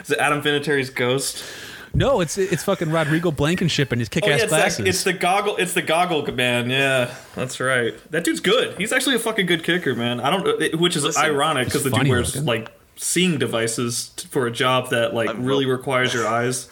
Is 0.00 0.10
it 0.10 0.18
Adam 0.18 0.42
Vinatieri's 0.42 0.90
ghost? 0.90 1.44
No, 1.94 2.20
it's 2.20 2.38
it's 2.38 2.64
fucking 2.64 2.90
Rodrigo 2.90 3.30
Blankenship 3.30 3.92
and 3.92 4.00
his 4.00 4.08
Oh 4.08 4.12
kick-ass 4.12 4.28
yeah, 4.28 4.36
it's, 4.44 4.46
glasses. 4.48 4.76
that, 4.78 4.86
it's 4.88 5.04
the 5.04 5.12
goggle. 5.12 5.56
It's 5.56 5.74
the 5.74 5.82
goggle 5.82 6.22
man. 6.34 6.70
Yeah, 6.70 7.14
that's 7.34 7.60
right. 7.60 7.94
That 8.10 8.24
dude's 8.24 8.40
good. 8.40 8.76
He's 8.78 8.92
actually 8.92 9.16
a 9.16 9.18
fucking 9.18 9.46
good 9.46 9.62
kicker, 9.64 9.94
man. 9.94 10.20
I 10.20 10.30
don't. 10.30 10.46
it- 10.62 10.78
Which 10.78 10.96
is 10.96 11.04
Listen, 11.04 11.22
ironic 11.24 11.66
because 11.66 11.84
the 11.84 11.90
dude 11.90 12.08
wears 12.08 12.34
looking. 12.34 12.46
like 12.46 12.72
seeing 12.96 13.38
devices 13.38 14.10
t- 14.16 14.26
for 14.28 14.46
a 14.46 14.50
job 14.50 14.90
that 14.90 15.12
like 15.14 15.28
I'm 15.28 15.44
really 15.44 15.66
real- 15.66 15.76
requires 15.76 16.14
your 16.14 16.26
eyes. 16.26 16.68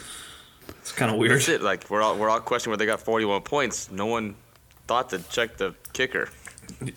It's 0.81 0.93
kind 0.93 1.11
of 1.11 1.19
weird. 1.19 1.33
That's 1.33 1.49
it. 1.49 1.63
Like 1.63 1.91
we're 1.91 2.01
all 2.03 2.17
we're 2.17 2.31
all 2.31 2.41
questioning 2.41 2.71
where 2.73 2.79
they 2.79 2.87
got 2.87 3.01
41 3.01 3.43
points. 3.43 3.91
No 3.91 4.07
one 4.07 4.37
thought 4.87 5.11
to 5.11 5.19
check 5.31 5.57
the 5.59 5.75
kicker. 5.93 6.29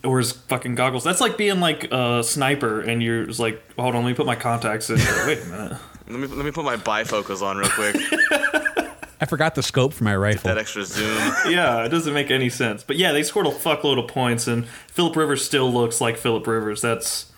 Or 0.04 0.18
his 0.18 0.32
fucking 0.32 0.76
goggles. 0.76 1.04
That's 1.04 1.20
like 1.20 1.36
being 1.36 1.60
like 1.60 1.92
a 1.92 2.22
sniper 2.24 2.80
and 2.80 3.02
you're 3.02 3.26
just 3.26 3.40
like, 3.40 3.60
hold 3.78 3.94
on, 3.96 4.04
let 4.04 4.10
me 4.10 4.14
put 4.14 4.24
my 4.24 4.36
contacts 4.36 4.88
in. 4.88 4.96
Wait 5.26 5.42
a 5.42 5.46
minute. 5.46 5.78
Let 6.08 6.20
me 6.20 6.26
let 6.26 6.44
me 6.44 6.50
put 6.50 6.64
my 6.64 6.76
bifocals 6.76 7.40
on 7.42 7.56
real 7.56 7.68
quick. 7.70 7.96
I 9.20 9.26
forgot 9.26 9.54
the 9.54 9.62
scope 9.62 9.94
for 9.94 10.04
my 10.04 10.14
rifle. 10.14 10.48
that 10.48 10.58
extra 10.58 10.84
zoom. 10.84 11.16
Yeah, 11.48 11.84
it 11.84 11.88
doesn't 11.88 12.12
make 12.12 12.30
any 12.30 12.50
sense. 12.50 12.82
But 12.84 12.96
yeah, 12.96 13.12
they 13.12 13.22
scored 13.22 13.46
a 13.46 13.50
fuckload 13.50 13.98
of 14.02 14.08
points, 14.08 14.46
and 14.46 14.66
Philip 14.68 15.16
Rivers 15.16 15.42
still 15.44 15.72
looks 15.72 16.00
like 16.00 16.18
Philip 16.18 16.46
Rivers. 16.46 16.82
That's 16.82 17.32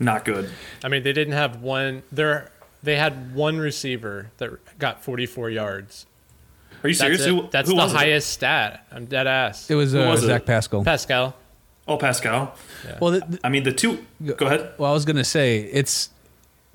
not 0.00 0.24
good. 0.24 0.50
I 0.82 0.88
mean, 0.88 1.02
they 1.04 1.12
didn't 1.12 1.34
have 1.34 1.62
one. 1.62 2.02
There, 2.10 2.50
they 2.82 2.96
had 2.96 3.34
one 3.34 3.58
receiver 3.58 4.30
that 4.38 4.50
got 4.78 5.04
44 5.04 5.50
yards. 5.50 6.06
Are 6.82 6.88
you 6.88 6.94
serious? 6.94 7.20
it. 7.24 7.28
Who, 7.28 7.48
That's 7.50 7.68
who 7.68 7.76
the 7.76 7.82
was 7.82 7.92
it? 7.92 7.96
highest 7.96 8.30
stat. 8.30 8.86
I'm 8.90 9.04
dead 9.06 9.26
ass. 9.26 9.70
It 9.70 9.74
was, 9.76 9.94
uh, 9.94 9.98
was 10.08 10.24
it? 10.24 10.26
Zach 10.26 10.44
Pascal. 10.44 10.82
Pascal. 10.84 11.36
Oh, 11.88 11.96
Pascal. 11.98 12.54
well, 13.00 13.12
the, 13.12 13.20
the- 13.20 13.40
I 13.44 13.48
mean, 13.48 13.62
the 13.62 13.72
two. 13.72 14.04
Go 14.24 14.46
ahead. 14.46 14.72
well, 14.78 14.90
I 14.90 14.94
was 14.94 15.04
gonna 15.04 15.22
say 15.24 15.60
it's. 15.60 16.10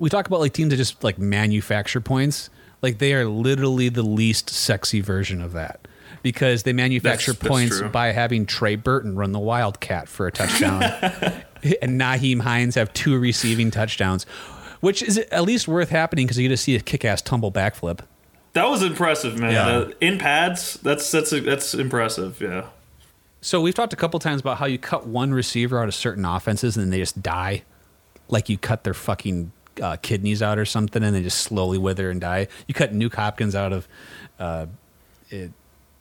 We 0.02 0.10
talk 0.10 0.26
about 0.26 0.40
like 0.40 0.52
teams 0.52 0.70
that 0.70 0.78
just 0.78 1.04
like 1.04 1.16
manufacture 1.16 2.00
points. 2.00 2.50
Like 2.82 2.98
they 2.98 3.14
are 3.14 3.24
literally 3.24 3.88
the 3.88 4.02
least 4.02 4.50
sexy 4.50 5.00
version 5.00 5.40
of 5.40 5.52
that 5.52 5.86
because 6.24 6.64
they 6.64 6.72
manufacture 6.72 7.34
That's- 7.34 7.38
that's 7.42 7.48
points 7.48 7.78
true. 7.78 7.88
by 7.88 8.08
having 8.08 8.44
Trey 8.44 8.74
Burton 8.74 9.14
run 9.14 9.30
the 9.30 9.38
Wildcat 9.38 10.08
for 10.08 10.26
a 10.26 10.32
touchdown, 10.32 10.82
and 11.80 12.00
Nyheim 12.00 12.40
Hines 12.40 12.74
have 12.74 12.92
two 12.92 13.16
receiving 13.16 13.70
touchdowns, 13.70 14.24
which 14.80 15.04
is 15.04 15.18
at 15.18 15.44
least 15.44 15.68
worth 15.68 15.90
happening 15.90 16.26
because 16.26 16.36
you 16.36 16.48
get 16.48 16.52
to 16.52 16.56
see 16.60 16.74
a 16.74 16.80
kick-ass 16.80 17.22
tumble 17.22 17.52
backflip. 17.52 18.00
That 18.54 18.68
was 18.68 18.82
impressive, 18.82 19.38
man. 19.38 19.52
Yeah. 19.52 19.66
Uh, 19.68 19.90
in 20.00 20.18
pads, 20.18 20.80
that's 20.82 21.08
that's 21.12 21.30
that's 21.30 21.74
impressive. 21.74 22.40
Yeah. 22.40 22.66
So 23.40 23.60
we've 23.60 23.74
talked 23.74 23.92
a 23.92 23.96
couple 23.96 24.18
times 24.18 24.40
about 24.40 24.58
how 24.58 24.66
you 24.66 24.78
cut 24.78 25.06
one 25.06 25.32
receiver 25.32 25.80
out 25.80 25.86
of 25.86 25.94
certain 25.94 26.24
offenses 26.24 26.76
and 26.76 26.82
then 26.86 26.90
they 26.90 26.98
just 26.98 27.22
die, 27.22 27.62
like 28.28 28.48
you 28.48 28.58
cut 28.58 28.82
their 28.82 28.94
fucking 28.94 29.52
uh, 29.80 29.96
kidneys 30.02 30.42
out 30.42 30.58
or 30.58 30.64
something 30.64 31.02
and 31.02 31.14
they 31.14 31.22
just 31.22 31.38
slowly 31.38 31.78
wither 31.78 32.10
and 32.10 32.20
die. 32.20 32.48
You 32.66 32.74
cut 32.74 32.92
Nuk 32.92 33.14
Hopkins 33.14 33.54
out 33.54 33.72
of 33.72 33.88
uh, 34.38 34.66
it, 35.30 35.52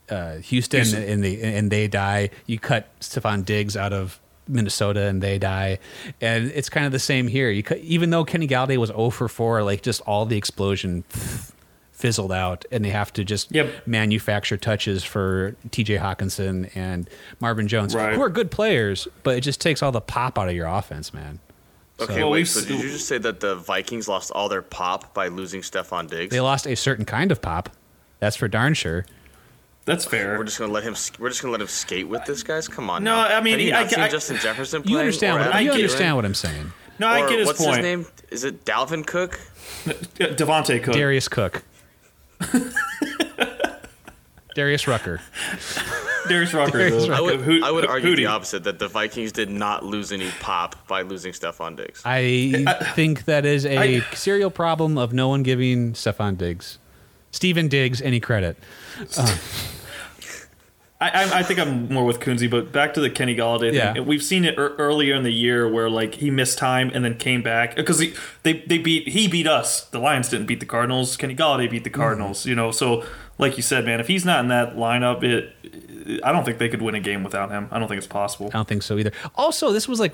uh, 0.09 0.35
Houston, 0.37 0.79
Houston. 0.81 1.03
and 1.03 1.23
they 1.23 1.39
and 1.41 1.71
they 1.71 1.87
die. 1.87 2.31
You 2.47 2.59
cut 2.59 2.87
Stefon 2.99 3.45
Diggs 3.45 3.77
out 3.77 3.93
of 3.93 4.19
Minnesota 4.47 5.03
and 5.05 5.21
they 5.21 5.37
die, 5.37 5.79
and 6.19 6.51
it's 6.51 6.67
kind 6.69 6.85
of 6.85 6.91
the 6.91 6.99
same 6.99 7.27
here. 7.27 7.49
You 7.49 7.63
cut, 7.63 7.77
even 7.77 8.09
though 8.09 8.25
Kenny 8.25 8.47
Golladay 8.47 8.75
was 8.77 8.89
0 8.89 9.09
for 9.11 9.29
4, 9.29 9.63
like 9.63 9.81
just 9.83 10.01
all 10.01 10.25
the 10.25 10.35
explosion 10.35 11.03
fizzled 11.91 12.31
out, 12.31 12.65
and 12.71 12.83
they 12.83 12.89
have 12.89 13.13
to 13.13 13.23
just 13.23 13.51
Yep. 13.53 13.85
manufacture 13.87 14.57
touches 14.57 15.03
for 15.03 15.55
T.J. 15.69 15.97
Hockenson 15.97 16.69
and 16.75 17.07
Marvin 17.39 17.67
Jones, 17.67 17.93
Right. 17.95 18.15
who 18.15 18.21
are 18.21 18.29
good 18.29 18.49
players, 18.51 19.07
but 19.23 19.37
it 19.37 19.41
just 19.41 19.61
takes 19.61 19.83
all 19.83 19.91
the 19.91 20.01
pop 20.01 20.37
out 20.39 20.49
of 20.49 20.55
your 20.55 20.67
offense, 20.67 21.13
man. 21.13 21.39
Okay, 22.01 22.23
Well, 22.23 22.31
wait. 22.31 22.45
So 22.47 22.61
did 22.61 22.81
you 22.81 22.89
just 22.89 23.07
say 23.07 23.17
that 23.19 23.39
the 23.39 23.55
Vikings 23.55 24.07
lost 24.07 24.31
all 24.31 24.49
their 24.49 24.61
pop 24.61 25.13
by 25.13 25.27
losing 25.27 25.61
Stefon 25.61 26.09
Diggs? 26.09 26.31
They 26.31 26.39
lost 26.41 26.65
a 26.67 26.75
certain 26.75 27.05
kind 27.05 27.31
of 27.31 27.41
pop. 27.41 27.69
That's 28.19 28.35
for 28.35 28.47
darn 28.47 28.73
sure. 28.73 29.05
That's 29.85 30.05
fair. 30.05 30.37
We're 30.37 30.43
just 30.43 30.59
gonna 30.59 30.71
let 30.71 30.83
him. 30.83 30.95
We're 31.19 31.29
just 31.29 31.41
gonna 31.41 31.51
let 31.51 31.61
him 31.61 31.67
skate 31.67 32.07
with 32.07 32.23
this, 32.25 32.43
guys. 32.43 32.67
Come 32.67 32.89
on. 32.89 33.03
No, 33.03 33.15
now. 33.15 33.35
I 33.37 33.41
mean, 33.41 33.53
Have 33.53 33.61
you 33.61 33.73
I- 33.73 33.81
not 33.81 33.89
seen 33.91 33.99
I- 33.99 34.09
Justin 34.09 34.37
Jefferson 34.41 34.81
You 34.81 34.85
playing? 34.89 34.99
understand 34.99 35.39
what 35.39 35.47
Adam 35.47 35.65
you 35.65 35.71
understand 35.71 36.15
what 36.15 36.25
I'm 36.25 36.33
saying. 36.35 36.71
no, 36.99 37.07
I 37.07 37.21
Or 37.21 37.29
get 37.29 37.39
his 37.39 37.47
what's 37.47 37.59
point. 37.59 37.69
What's 37.69 37.77
his 37.77 37.83
name? 37.85 38.05
Is 38.29 38.43
it 38.43 38.63
Dalvin 38.65 39.05
Cook? 39.05 39.39
Uh, 39.87 39.93
Devontae 40.35 40.83
Cook. 40.83 40.93
Darius 40.93 41.27
Cook. 41.27 41.63
Darius 44.55 44.87
Rucker. 44.87 45.21
Darius 46.27 46.53
Rucker. 46.53 46.77
Darius 46.77 47.07
Rucker. 47.07 47.13
I 47.13 47.21
would. 47.21 47.39
Hoot- 47.41 47.63
I 47.63 47.71
would 47.71 47.85
argue 47.85 48.11
Hootie. 48.13 48.17
the 48.17 48.25
opposite. 48.27 48.63
That 48.63 48.79
the 48.79 48.87
Vikings 48.87 49.31
did 49.31 49.49
not 49.49 49.85
lose 49.85 50.11
any 50.11 50.29
pop 50.39 50.87
by 50.87 51.01
losing 51.01 51.33
Stefon 51.33 51.75
Diggs. 51.75 52.01
I 52.05 52.63
think 52.95 53.25
that 53.25 53.45
is 53.45 53.65
a 53.65 53.77
I- 53.77 53.99
serial 54.13 54.51
problem 54.51 54.97
of 54.97 55.13
no 55.13 55.27
one 55.29 55.43
giving 55.43 55.93
Stephon 55.93 56.37
Diggs, 56.37 56.77
Stephen 57.31 57.67
Diggs, 57.67 58.01
any 58.01 58.19
credit. 58.19 58.57
I, 60.99 61.09
I, 61.09 61.39
I 61.39 61.43
think 61.43 61.59
I'm 61.59 61.91
more 61.91 62.05
with 62.05 62.19
Kunzi, 62.19 62.47
but 62.47 62.71
back 62.71 62.93
to 62.93 62.99
the 63.01 63.09
Kenny 63.09 63.35
Golladay 63.35 63.73
Yeah. 63.73 63.93
thing. 63.93 64.05
We've 64.05 64.21
seen 64.21 64.45
it 64.45 64.55
ear 64.59 64.75
earlier 64.77 65.15
in 65.15 65.23
the 65.23 65.33
year 65.33 65.67
where 65.67 65.89
like 65.89 66.13
he 66.15 66.29
missed 66.29 66.59
time 66.59 66.91
and 66.93 67.03
then 67.03 67.17
came 67.17 67.41
back 67.41 67.75
because 67.75 67.97
he 67.97 68.13
they 68.43 68.53
they 68.67 68.77
beat 68.77 69.07
he 69.07 69.27
beat 69.27 69.47
us. 69.47 69.85
The 69.85 69.97
Lions 69.97 70.29
didn't 70.29 70.45
beat 70.45 70.59
the 70.59 70.67
Cardinals. 70.67 71.17
Kenny 71.17 71.35
Golladay 71.35 71.69
beat 71.71 71.83
the 71.83 71.89
Mm-hmm. 71.89 71.99
Cardinals. 71.99 72.45
You 72.45 72.53
know, 72.53 72.69
so 72.71 73.03
like 73.39 73.57
you 73.57 73.63
said, 73.63 73.83
man, 73.85 73.99
if 73.99 74.07
he's 74.07 74.25
not 74.25 74.41
in 74.41 74.49
that 74.49 74.75
lineup, 74.75 75.23
it 75.23 75.51
I 76.23 76.31
don't 76.31 76.43
think 76.45 76.57
they 76.57 76.69
could 76.69 76.81
win 76.81 76.95
a 76.95 76.99
game 76.99 77.23
without 77.23 77.51
him. 77.51 77.67
I 77.71 77.79
don't 77.79 77.87
think 77.87 77.97
it's 77.99 78.07
possible. 78.07 78.47
I 78.47 78.57
don't 78.57 78.67
think 78.67 78.83
so 78.83 78.97
either. 78.97 79.11
Also, 79.35 79.71
this 79.71 79.87
was 79.87 79.99
like, 79.99 80.13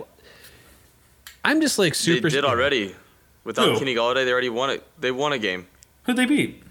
I'm 1.44 1.62
just 1.62 1.80
like 1.80 1.96
super. 1.96 2.30
They 2.30 2.30
super. 2.30 2.42
did 2.42 2.46
already. 2.46 2.96
Without 3.44 3.70
Who? 3.70 3.80
Kenny 3.80 3.96
Golladay, 3.96 4.26
they 4.26 4.32
already 4.32 4.50
won 4.50 4.70
it. 4.70 4.86
They 5.00 5.12
won 5.12 5.32
a 5.34 5.38
game. 5.40 5.68
Who'd 6.04 6.18
they 6.18 6.26
beat? 6.26 6.64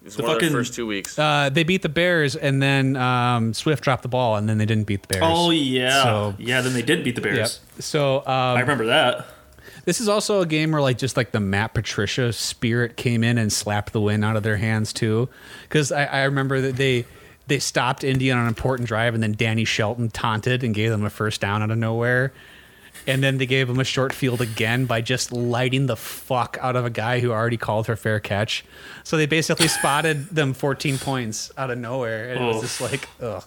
It 0.00 0.06
was 0.06 0.16
The 0.16 0.22
one 0.24 0.32
of 0.32 0.40
their 0.40 0.48
fucking- 0.48 0.58
first 0.58 0.74
two 0.74 0.86
weeks. 0.86 1.16
Uh, 1.16 1.48
they 1.52 1.62
beat 1.62 1.82
the 1.82 1.88
Bears, 1.88 2.34
and 2.34 2.60
then 2.60 2.96
um, 2.96 3.54
Swift 3.54 3.84
dropped 3.84 4.02
the 4.02 4.08
ball, 4.08 4.34
and 4.36 4.48
then 4.48 4.58
they 4.58 4.66
didn't 4.66 4.88
beat 4.88 5.02
the 5.02 5.08
Bears. 5.08 5.22
Oh 5.24 5.50
yeah, 5.50 6.02
So- 6.02 6.34
yeah. 6.38 6.60
Then 6.60 6.72
they 6.72 6.82
did 6.82 7.04
beat 7.04 7.14
the 7.14 7.22
Yep. 7.22 7.34
Bears. 7.36 7.60
So 7.78 8.18
um, 8.20 8.26
I 8.26 8.60
remember 8.60 8.86
that. 8.86 9.26
This 9.84 10.00
is 10.00 10.08
also 10.08 10.40
a 10.40 10.46
game 10.46 10.72
where 10.72 10.80
like 10.80 10.98
just 10.98 11.16
like 11.16 11.30
the 11.32 11.40
Matt 11.40 11.74
Patricia 11.74 12.32
spirit 12.32 12.96
came 12.96 13.22
in 13.24 13.36
and 13.38 13.52
slapped 13.52 13.92
the 13.92 14.00
win 14.00 14.22
out 14.24 14.36
of 14.36 14.42
their 14.42 14.56
hands 14.56 14.92
too, 14.92 15.28
because 15.62 15.90
I, 15.92 16.04
I 16.04 16.22
remember 16.24 16.60
that 16.60 16.76
they 16.76 17.04
they 17.46 17.58
stopped 17.58 18.04
Indy 18.04 18.30
on 18.30 18.38
an 18.38 18.48
important 18.48 18.88
drive 18.88 19.14
and 19.14 19.22
then 19.22 19.32
Danny 19.32 19.64
Shelton 19.64 20.10
taunted 20.10 20.62
and 20.62 20.74
gave 20.74 20.90
them 20.90 21.04
a 21.04 21.10
first 21.10 21.40
down 21.40 21.62
out 21.62 21.70
of 21.70 21.78
nowhere, 21.78 22.32
and 23.06 23.22
then 23.22 23.38
they 23.38 23.46
gave 23.46 23.68
him 23.68 23.80
a 23.80 23.84
short 23.84 24.12
field 24.12 24.40
again 24.40 24.86
by 24.86 25.00
just 25.00 25.32
lighting 25.32 25.86
the 25.86 25.96
fuck 25.96 26.56
out 26.60 26.76
of 26.76 26.84
a 26.84 26.90
guy 26.90 27.20
who 27.20 27.32
already 27.32 27.56
called 27.56 27.86
for 27.86 27.96
fair 27.96 28.20
catch. 28.20 28.64
So 29.02 29.16
they 29.16 29.26
basically 29.26 29.68
spotted 29.80 30.28
them 30.28 30.54
14 30.54 30.98
points 30.98 31.50
out 31.56 31.70
of 31.70 31.78
nowhere, 31.78 32.30
and 32.30 32.44
it 32.44 32.46
was 32.46 32.62
just 32.62 32.80
like 32.80 33.08
ugh. 33.20 33.44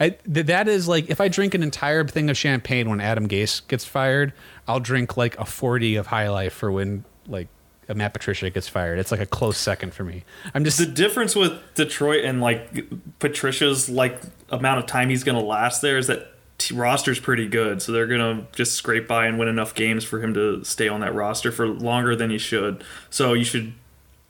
I, 0.00 0.10
th- 0.10 0.46
that 0.46 0.66
is 0.66 0.88
like 0.88 1.08
if 1.08 1.20
I 1.20 1.28
drink 1.28 1.54
an 1.54 1.62
entire 1.62 2.06
thing 2.06 2.28
of 2.28 2.36
champagne 2.36 2.90
when 2.90 3.00
Adam 3.00 3.28
Gase 3.28 3.66
gets 3.68 3.84
fired, 3.84 4.32
I'll 4.66 4.80
drink 4.80 5.16
like 5.16 5.38
a 5.38 5.44
forty 5.44 5.96
of 5.96 6.08
High 6.08 6.28
Life 6.28 6.52
for 6.52 6.72
when 6.72 7.04
like 7.28 7.48
Matt 7.92 8.14
Patricia 8.14 8.48
gets 8.50 8.68
fired. 8.68 8.98
It's 8.98 9.10
like 9.10 9.20
a 9.20 9.26
close 9.26 9.58
second 9.58 9.92
for 9.94 10.04
me. 10.04 10.24
I'm 10.54 10.64
just 10.64 10.78
The 10.78 10.86
difference 10.86 11.34
with 11.34 11.52
Detroit 11.74 12.24
and 12.24 12.40
like 12.40 12.84
Patricia's 13.18 13.88
like 13.88 14.20
amount 14.50 14.78
of 14.78 14.86
time 14.86 15.08
he's 15.10 15.24
going 15.24 15.38
to 15.38 15.44
last 15.44 15.82
there 15.82 15.98
is 15.98 16.06
that 16.06 16.28
t- 16.58 16.74
roster's 16.74 17.18
pretty 17.20 17.48
good, 17.48 17.82
so 17.82 17.92
they're 17.92 18.06
going 18.06 18.20
to 18.40 18.46
just 18.56 18.72
scrape 18.74 19.06
by 19.08 19.26
and 19.26 19.38
win 19.38 19.48
enough 19.48 19.74
games 19.74 20.04
for 20.04 20.20
him 20.22 20.32
to 20.34 20.64
stay 20.64 20.88
on 20.88 21.00
that 21.00 21.14
roster 21.14 21.50
for 21.52 21.66
longer 21.66 22.14
than 22.16 22.30
he 22.30 22.38
should. 22.38 22.84
So 23.10 23.32
you 23.32 23.44
should 23.44 23.72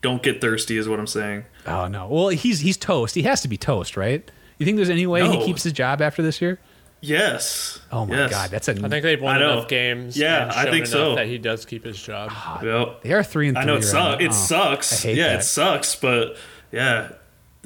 don't 0.03 0.23
get 0.23 0.41
thirsty, 0.41 0.77
is 0.77 0.89
what 0.89 0.99
I'm 0.99 1.07
saying. 1.07 1.45
oh 1.67 1.87
no. 1.89 2.09
Well, 2.09 2.29
he's 2.29 2.61
he's 2.61 2.77
toast. 2.77 3.15
He 3.15 3.23
has 3.23 3.41
to 3.43 3.49
be 3.49 3.57
toast, 3.57 3.97
right? 3.97 4.29
You 4.59 4.67
think 4.67 4.77
there's 4.77 4.91
any 4.91 5.07
way 5.07 5.29
he 5.29 5.45
keeps 5.45 5.63
his 5.65 5.73
job 5.73 6.01
after 6.01 6.23
this 6.23 6.41
year? 6.41 6.61
Yes. 7.07 7.81
Oh 7.93 8.07
my 8.07 8.17
Yes. 8.17 8.31
god, 8.31 8.51
that's 8.51 8.69
a. 8.69 8.73
I 8.73 8.89
think 8.89 9.03
they've 9.03 9.21
won 9.21 9.37
I 9.37 9.53
enough 9.53 9.69
games. 9.69 10.17
Yeah, 10.17 10.45
and 10.45 10.53
I 10.53 10.71
think 10.71 10.87
so. 10.87 11.15
That 11.17 11.27
he 11.27 11.37
does 11.39 11.65
keep 11.67 11.85
his 11.85 12.01
job. 12.01 12.31
Ah, 12.33 12.63
yep. 12.63 13.03
they 13.03 13.13
are 13.13 13.23
three 13.23 13.49
and 13.49 13.57
three. 13.57 13.63
I 13.63 13.67
know 13.67 13.75
it 13.75 13.77
right 13.77 13.85
sucks. 13.85 14.23
It 14.23 14.29
Oh, 14.29 14.33
sucks. 14.33 14.93
I 15.05 15.09
hate 15.09 15.17
yeah, 15.19 15.29
that. 15.29 15.41
it 15.41 15.43
sucks, 15.45 15.95
but 15.97 16.37
yeah, 16.73 17.11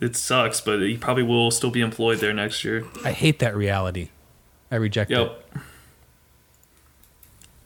it 0.02 0.16
sucks. 0.16 0.61
But 0.61 0.80
he 0.80 0.97
probably 0.97 1.23
will 1.23 1.50
still 1.50 1.71
be 1.71 1.80
employed 1.80 2.18
there 2.18 2.33
next 2.33 2.64
year. 2.64 2.85
I 3.04 3.12
hate 3.12 3.38
that 3.38 3.54
reality. 3.57 4.09
I 4.71 4.76
reject 4.76 5.11
it. 5.11 5.18
Yep. 5.18 5.45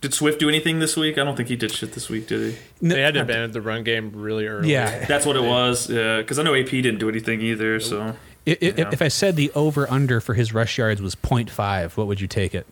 Did 0.02 0.12
Swift 0.14 0.40
do 0.40 0.48
anything 0.48 0.80
this 0.80 0.96
week? 0.96 1.16
I 1.16 1.22
don't 1.24 1.36
think 1.36 1.48
he 1.48 1.54
did 1.56 1.70
shit 1.70 1.92
this 1.92 2.08
week, 2.08 2.26
did 2.26 2.52
he? 2.54 2.58
No- 2.80 2.94
They 2.96 3.02
had 3.02 3.14
to 3.14 3.20
abandon 3.22 3.52
the 3.52 3.60
run 3.60 3.84
game 3.84 4.10
really 4.12 4.46
early. 4.48 4.70
Yeah. 4.72 5.04
That's 5.06 5.24
what 5.24 5.36
it 5.36 5.44
was. 5.44 5.88
Yeah, 5.88 6.18
because 6.18 6.40
I 6.40 6.42
know 6.42 6.54
AP 6.56 6.70
didn't 6.70 6.98
do 6.98 7.08
anything 7.08 7.40
either. 7.40 7.78
So 7.78 8.16
I- 8.46 8.50
I- 8.50 8.56
Yeah. 8.76 8.88
If 8.92 9.00
I 9.02 9.08
said 9.08 9.36
the 9.36 9.50
over 9.54 9.90
under 9.90 10.20
for 10.20 10.34
his 10.34 10.52
rush 10.52 10.78
yards 10.78 11.00
was 11.02 11.14
0.5, 11.14 11.96
what 11.96 12.06
would 12.06 12.20
you 12.20 12.26
take 12.26 12.54
it? 12.54 12.66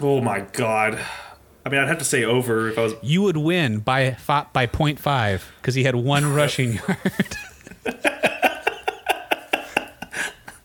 Oh 0.00 0.20
my 0.20 0.40
god. 0.40 0.98
I 1.64 1.68
mean, 1.68 1.80
I'd 1.80 1.88
have 1.88 1.98
to 1.98 2.04
say 2.04 2.24
over 2.24 2.68
if 2.68 2.78
I 2.78 2.82
was. 2.82 2.94
You 3.02 3.22
would 3.22 3.36
win 3.36 3.78
by 3.80 4.16
by 4.26 4.66
0.5 4.66 5.42
because 5.60 5.74
he 5.74 5.84
had 5.84 5.94
one 5.94 6.32
rushing 6.34 6.74
yard. 6.74 6.96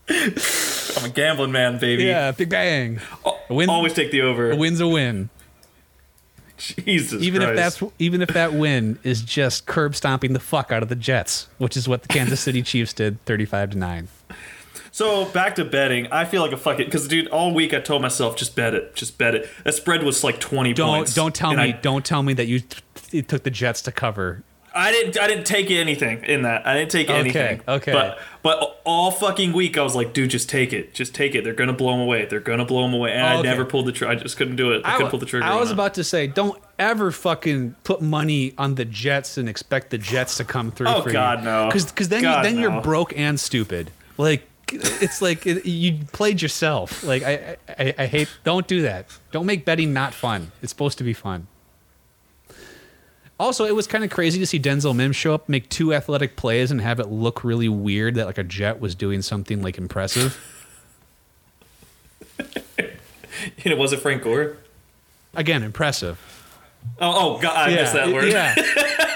I'm 0.09 1.05
a 1.05 1.09
gambling 1.13 1.51
man, 1.51 1.77
baby. 1.79 2.03
yeah, 2.03 2.31
big 2.31 2.49
bang. 2.49 2.99
Win, 3.49 3.69
Always 3.69 3.93
take 3.93 4.11
the 4.11 4.21
over. 4.21 4.51
a 4.51 4.55
win's 4.55 4.79
a 4.79 4.87
win. 4.87 5.29
Jesus 6.57 7.21
Even 7.21 7.41
if 7.41 7.55
that's 7.55 7.83
even 7.99 8.21
if 8.21 8.29
that 8.29 8.53
win 8.53 8.97
is 9.03 9.21
just 9.21 9.65
curb 9.65 9.95
stomping 9.95 10.33
the 10.33 10.39
fuck 10.39 10.71
out 10.71 10.83
of 10.83 10.89
the 10.89 10.95
Jets, 10.95 11.47
which 11.57 11.75
is 11.75 11.87
what 11.87 12.01
the 12.03 12.07
Kansas 12.07 12.39
City 12.39 12.61
Chiefs 12.61 12.93
did, 12.93 13.23
35 13.25 13.71
to 13.71 13.77
nine. 13.77 14.07
So 14.91 15.25
back 15.25 15.55
to 15.55 15.65
betting. 15.65 16.07
I 16.09 16.23
feel 16.23 16.41
like 16.41 16.53
a 16.53 16.57
fucking 16.57 16.85
because 16.85 17.07
dude, 17.09 17.27
all 17.27 17.53
week 17.53 17.73
I 17.73 17.81
told 17.81 18.01
myself 18.01 18.37
just 18.37 18.55
bet 18.55 18.73
it, 18.73 18.95
just 18.95 19.17
bet 19.17 19.35
it. 19.35 19.49
That 19.65 19.73
spread 19.73 20.03
was 20.03 20.23
like 20.23 20.39
twenty 20.39 20.71
Don't 20.73 20.87
points. 20.99 21.13
don't 21.13 21.35
tell 21.35 21.51
me 21.53 21.57
I, 21.63 21.71
don't 21.73 22.05
tell 22.05 22.23
me 22.23 22.33
that 22.35 22.47
you 22.47 22.61
t- 22.61 23.21
took 23.21 23.43
the 23.43 23.49
Jets 23.49 23.81
to 23.81 23.91
cover. 23.91 24.43
I 24.77 24.91
didn't. 24.91 25.17
I 25.17 25.27
didn't 25.27 25.45
take 25.45 25.71
anything 25.71 26.23
in 26.25 26.41
that. 26.41 26.67
I 26.67 26.73
didn't 26.73 26.91
take 26.91 27.09
Okay, 27.09 27.17
anything. 27.19 27.61
okay. 27.65 27.93
But 27.93 28.19
but 28.43 28.81
all 28.83 29.09
fucking 29.09 29.53
week 29.53 29.77
I 29.77 29.81
was 29.83 29.95
like, 29.95 30.11
dude, 30.13 30.29
just 30.29 30.49
take 30.49 30.73
it, 30.73 30.93
just 30.93 31.15
take 31.15 31.33
it. 31.33 31.45
They're 31.45 31.53
gonna 31.53 31.71
blow 31.73 31.91
them 31.93 32.01
away. 32.01 32.25
They're 32.25 32.41
gonna 32.41 32.65
blow 32.65 32.81
them 32.81 32.93
away. 32.93 33.13
And 33.13 33.25
I 33.25 33.35
oh, 33.35 33.39
Okay. 33.39 33.47
never 33.49 33.63
pulled 33.63 33.85
the. 33.85 33.93
trigger. 33.93 34.11
I 34.11 34.15
just 34.15 34.35
couldn't 34.35 34.57
do 34.57 34.71
it. 34.73 34.81
I, 34.83 34.97
couldn't 34.97 35.11
pull 35.11 35.19
the 35.19 35.25
trigger. 35.25 35.45
I 35.45 35.55
was 35.57 35.69
it. 35.69 35.73
about 35.73 35.93
to 35.93 36.03
say, 36.03 36.27
don't 36.27 36.61
ever 36.77 37.11
fucking 37.11 37.75
put 37.85 38.01
money 38.01 38.53
on 38.57 38.75
the 38.75 38.83
Jets 38.83 39.37
and 39.37 39.47
expect 39.47 39.91
the 39.91 39.97
Jets 39.97 40.35
to 40.37 40.43
come 40.43 40.71
through 40.71 40.87
Oh, 40.89 41.01
for 41.01 41.11
God, 41.11 41.39
you. 41.39 41.45
no. 41.45 41.69
Because 41.71 42.09
then 42.09 42.23
you, 42.23 42.29
then 42.43 42.55
no. 42.55 42.61
you're 42.61 42.81
broke 42.81 43.17
and 43.17 43.39
stupid. 43.39 43.91
Like 44.17 44.45
it's 44.73 45.21
like 45.21 45.47
it, 45.47 45.65
you 45.65 45.99
played 46.11 46.41
yourself. 46.41 47.01
Like 47.03 47.23
I, 47.23 47.55
I 47.69 47.95
I 47.97 48.05
hate. 48.07 48.29
Don't 48.43 48.67
do 48.67 48.81
that. 48.81 49.05
Don't 49.31 49.45
make 49.45 49.63
betting 49.63 49.93
not 49.93 50.13
fun. 50.13 50.51
It's 50.61 50.71
supposed 50.71 50.97
to 50.97 51.03
be 51.05 51.13
fun. 51.13 51.47
Also, 53.37 53.65
it 53.65 53.75
was 53.75 53.85
kind 53.85 54.03
of 54.03 54.09
crazy 54.09 54.39
to 54.39 54.45
see 54.45 54.59
Denzel 54.59 54.95
Mims 54.95 55.15
show 55.15 55.33
up, 55.33 55.49
make 55.49 55.69
two 55.69 55.93
athletic 55.93 56.37
plays, 56.37 56.71
and 56.71 56.79
have 56.79 56.99
it 56.99 57.09
look 57.09 57.43
really 57.43 57.67
weird 57.67 58.15
that 58.15 58.27
like 58.27 58.37
a 58.37 58.43
Jet 58.43 58.79
was 58.79 58.95
doing 58.95 59.21
something 59.21 59.61
like 59.61 59.77
impressive. 59.77 60.39
And 63.63 63.71
it 63.71 63.77
wasn't 63.77 64.01
Frank 64.01 64.23
Gore. 64.23 64.57
Again, 65.33 65.63
impressive. 65.63 66.19
Oh, 66.99 67.35
oh 67.35 67.41
God, 67.41 67.69
I 67.69 67.75
missed 67.75 67.93
that 67.93 68.09
word. 68.09 68.31
Yeah. 68.31 68.55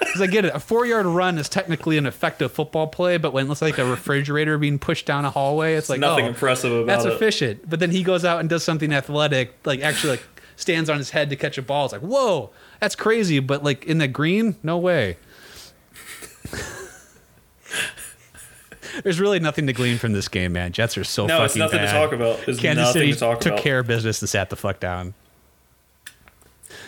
Because 0.00 0.22
I 0.22 0.32
get 0.32 0.46
it. 0.46 0.54
A 0.54 0.58
four 0.58 0.86
yard 0.86 1.04
run 1.04 1.36
is 1.36 1.50
technically 1.50 1.98
an 1.98 2.06
effective 2.06 2.50
football 2.50 2.86
play, 2.86 3.18
but 3.18 3.34
when 3.34 3.48
it's 3.50 3.60
like 3.60 3.76
a 3.76 3.84
refrigerator 3.84 4.56
being 4.56 4.78
pushed 4.78 5.04
down 5.04 5.26
a 5.26 5.30
hallway, 5.30 5.74
it's 5.74 5.90
like 5.90 6.00
Nothing 6.00 6.24
oh, 6.24 6.28
impressive 6.28 6.72
about 6.72 6.86
That's 6.86 7.04
it. 7.04 7.08
That's 7.08 7.16
efficient. 7.16 7.68
But 7.68 7.78
then 7.78 7.90
he 7.90 8.02
goes 8.02 8.24
out 8.24 8.40
and 8.40 8.48
does 8.48 8.64
something 8.64 8.90
athletic, 8.92 9.54
like 9.66 9.80
actually 9.80 10.12
like 10.12 10.26
stands 10.58 10.90
on 10.90 10.98
his 10.98 11.10
head 11.10 11.30
to 11.30 11.36
catch 11.36 11.56
a 11.56 11.62
ball. 11.62 11.84
It's 11.86 11.92
like, 11.92 12.02
whoa, 12.02 12.50
that's 12.80 12.94
crazy. 12.96 13.38
But 13.40 13.62
like 13.64 13.84
in 13.84 13.98
the 13.98 14.08
green, 14.08 14.56
no 14.62 14.76
way. 14.76 15.16
There's 19.04 19.20
really 19.20 19.38
nothing 19.38 19.66
to 19.68 19.72
glean 19.72 19.98
from 19.98 20.12
this 20.12 20.28
game, 20.28 20.52
man. 20.54 20.72
Jets 20.72 20.96
are 20.98 21.04
so 21.04 21.28
fucking 21.28 21.28
No, 21.28 21.36
fucking 21.36 21.44
it's 21.46 21.56
nothing 21.56 21.78
bad. 21.78 21.86
to 21.86 21.92
talk 21.92 22.12
about. 22.12 22.44
There's 22.46 22.58
Kansas 22.58 22.86
nothing 22.86 23.00
City 23.02 23.12
to 23.12 23.18
talk 23.18 23.40
took 23.40 23.52
about. 23.52 23.62
care 23.62 23.78
of 23.80 23.86
business 23.86 24.20
and 24.22 24.28
sat 24.28 24.50
the 24.50 24.56
fuck 24.56 24.80
down. 24.80 25.14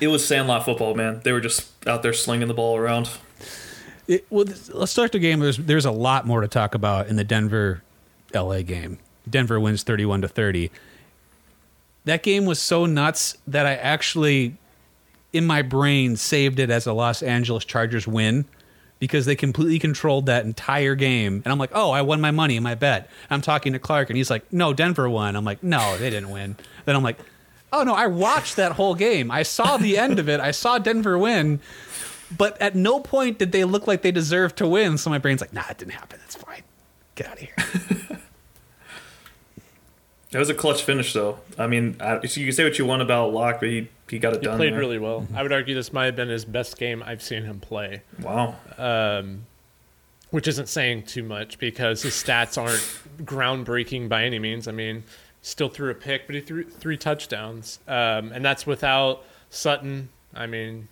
It 0.01 0.09
was 0.09 0.27
Sandlot 0.27 0.65
football, 0.65 0.95
man. 0.95 1.21
They 1.23 1.33
were 1.33 1.41
just 1.41 1.69
out 1.87 2.03
there 2.03 2.13
slinging 2.13 2.49
the 2.49 2.55
ball 2.55 2.77
around. 2.77 3.11
It, 4.09 4.27
well, 4.31 4.47
let's 4.73 4.91
start 4.91 5.13
the 5.13 5.19
game. 5.21 5.39
There's 5.41 5.59
there's 5.59 5.85
a 5.85 5.91
lot 5.93 6.27
more 6.27 6.41
to 6.41 6.49
talk 6.49 6.75
about 6.75 7.07
in 7.09 7.17
the 7.17 7.23
Denver 7.25 7.83
LA 8.35 8.63
game. 8.63 8.99
Denver 9.29 9.61
wins 9.61 9.83
31 9.85 10.23
to 10.23 10.29
30. 10.29 10.71
That 12.05 12.23
game 12.23 12.45
was 12.45 12.61
so 12.61 12.87
nuts 12.87 13.37
that 13.47 13.67
I 13.67 13.75
actually 13.75 14.57
in 15.33 15.47
my 15.47 15.63
brain 15.63 16.17
saved 16.17 16.59
it 16.59 16.71
as 16.71 16.87
a 16.87 16.93
Los 16.93 17.23
Angeles 17.23 17.65
Chargers 17.65 18.07
win 18.07 18.45
because 18.99 19.27
they 19.27 19.37
completely 19.37 19.79
controlled 19.79 20.27
that 20.27 20.45
entire 20.45 20.95
game. 20.95 21.41
And 21.45 21.53
I'm 21.53 21.59
like, 21.59 21.71
"Oh, 21.73 21.91
I 21.91 22.03
won 22.03 22.21
my 22.21 22.31
money 22.31 22.59
my 22.61 22.75
bet." 22.75 23.09
I'm 23.31 23.41
talking 23.41 23.73
to 23.73 23.79
Clark 23.79 24.11
and 24.11 24.17
he's 24.17 24.31
like, 24.31 24.53
"No, 24.53 24.73
Denver 24.73 25.09
won." 25.09 25.37
I'm 25.37 25.45
like, 25.45 25.63
"No, 25.63 25.97
they 25.99 26.11
didn't 26.11 26.31
win." 26.31 26.57
Then 26.85 26.97
I'm 26.97 27.03
like, 27.03 27.19
"Oh 27.73 27.83
no, 27.83 27.95
I 27.95 28.07
watched 28.09 28.57
that 28.57 28.73
whole 28.73 28.95
game. 28.95 29.31
I 29.31 29.43
saw 29.43 29.77
the 29.77 29.97
end 29.97 30.19
of 30.19 30.29
it. 30.29 30.41
I 30.41 30.51
saw 30.51 30.79
Denver 30.79 31.19
win." 31.19 31.61
But 32.37 32.61
at 32.61 32.77
no 32.77 33.01
point 33.01 33.39
did 33.39 33.53
they 33.53 33.65
look 33.65 33.87
like 33.87 34.03
they 34.03 34.13
deserved 34.13 34.57
to 34.59 34.69
win. 34.69 34.99
So 34.99 35.11
my 35.11 35.19
brain's 35.19 35.41
like, 35.41 35.53
nah, 35.53 35.65
it 35.69 35.79
didn't 35.79 35.95
happen. 35.95 36.19
That's 36.21 36.37
fine. 36.37 36.63
Get 37.17 37.27
out 37.27 37.35
of 37.35 37.39
here. 37.41 38.09
It 40.33 40.39
was 40.39 40.49
a 40.49 40.55
clutch 40.55 40.83
finish, 40.85 41.13
though. 41.13 41.39
I 41.59 41.67
mean, 41.67 41.97
I, 42.01 42.25
so 42.27 42.41
you 42.41 42.47
can 42.47 42.55
say 42.55 42.63
what 42.65 42.79
you 42.79 42.87
want 42.87 43.03
about 43.03 43.33
Lock, 43.33 43.59
but 43.61 43.69
he, 43.69 43.89
he 44.09 44.19
got 44.21 44.33
it 44.35 44.41
He 44.41 44.45
done. 44.47 44.57
played 44.59 44.73
there. 44.73 44.79
really 44.79 44.99
well. 44.99 45.27
I 45.35 45.43
would 45.43 45.53
argue 45.53 45.75
this 45.75 45.93
might 45.93 46.07
have 46.07 46.17
been 46.17 46.29
his 46.29 46.45
best 46.45 46.79
game 46.79 47.03
I've 47.05 47.21
seen 47.23 47.43
him 47.45 47.59
play, 47.59 48.03
Wow. 48.21 48.55
Um, 48.79 49.47
which 50.31 50.47
isn't 50.47 50.69
saying 50.69 51.03
too 51.05 51.25
much 51.25 51.59
because 51.59 52.03
his 52.03 52.13
stats 52.15 52.57
aren't 52.57 53.27
groundbreaking 53.27 54.09
by 54.09 54.23
any 54.25 54.39
means. 54.39 54.69
I 54.69 54.73
mean, 54.73 55.03
still 55.43 55.69
threw 55.69 55.91
a 55.91 55.95
pick, 55.95 56.27
but 56.27 56.37
he 56.37 56.41
threw 56.41 56.63
three 56.65 56.97
touchdowns, 56.97 57.81
um, 57.89 58.31
and 58.33 58.45
that's 58.45 58.65
without 58.67 59.25
Sutton. 59.51 60.11
I 60.33 60.47
mean, 60.47 60.87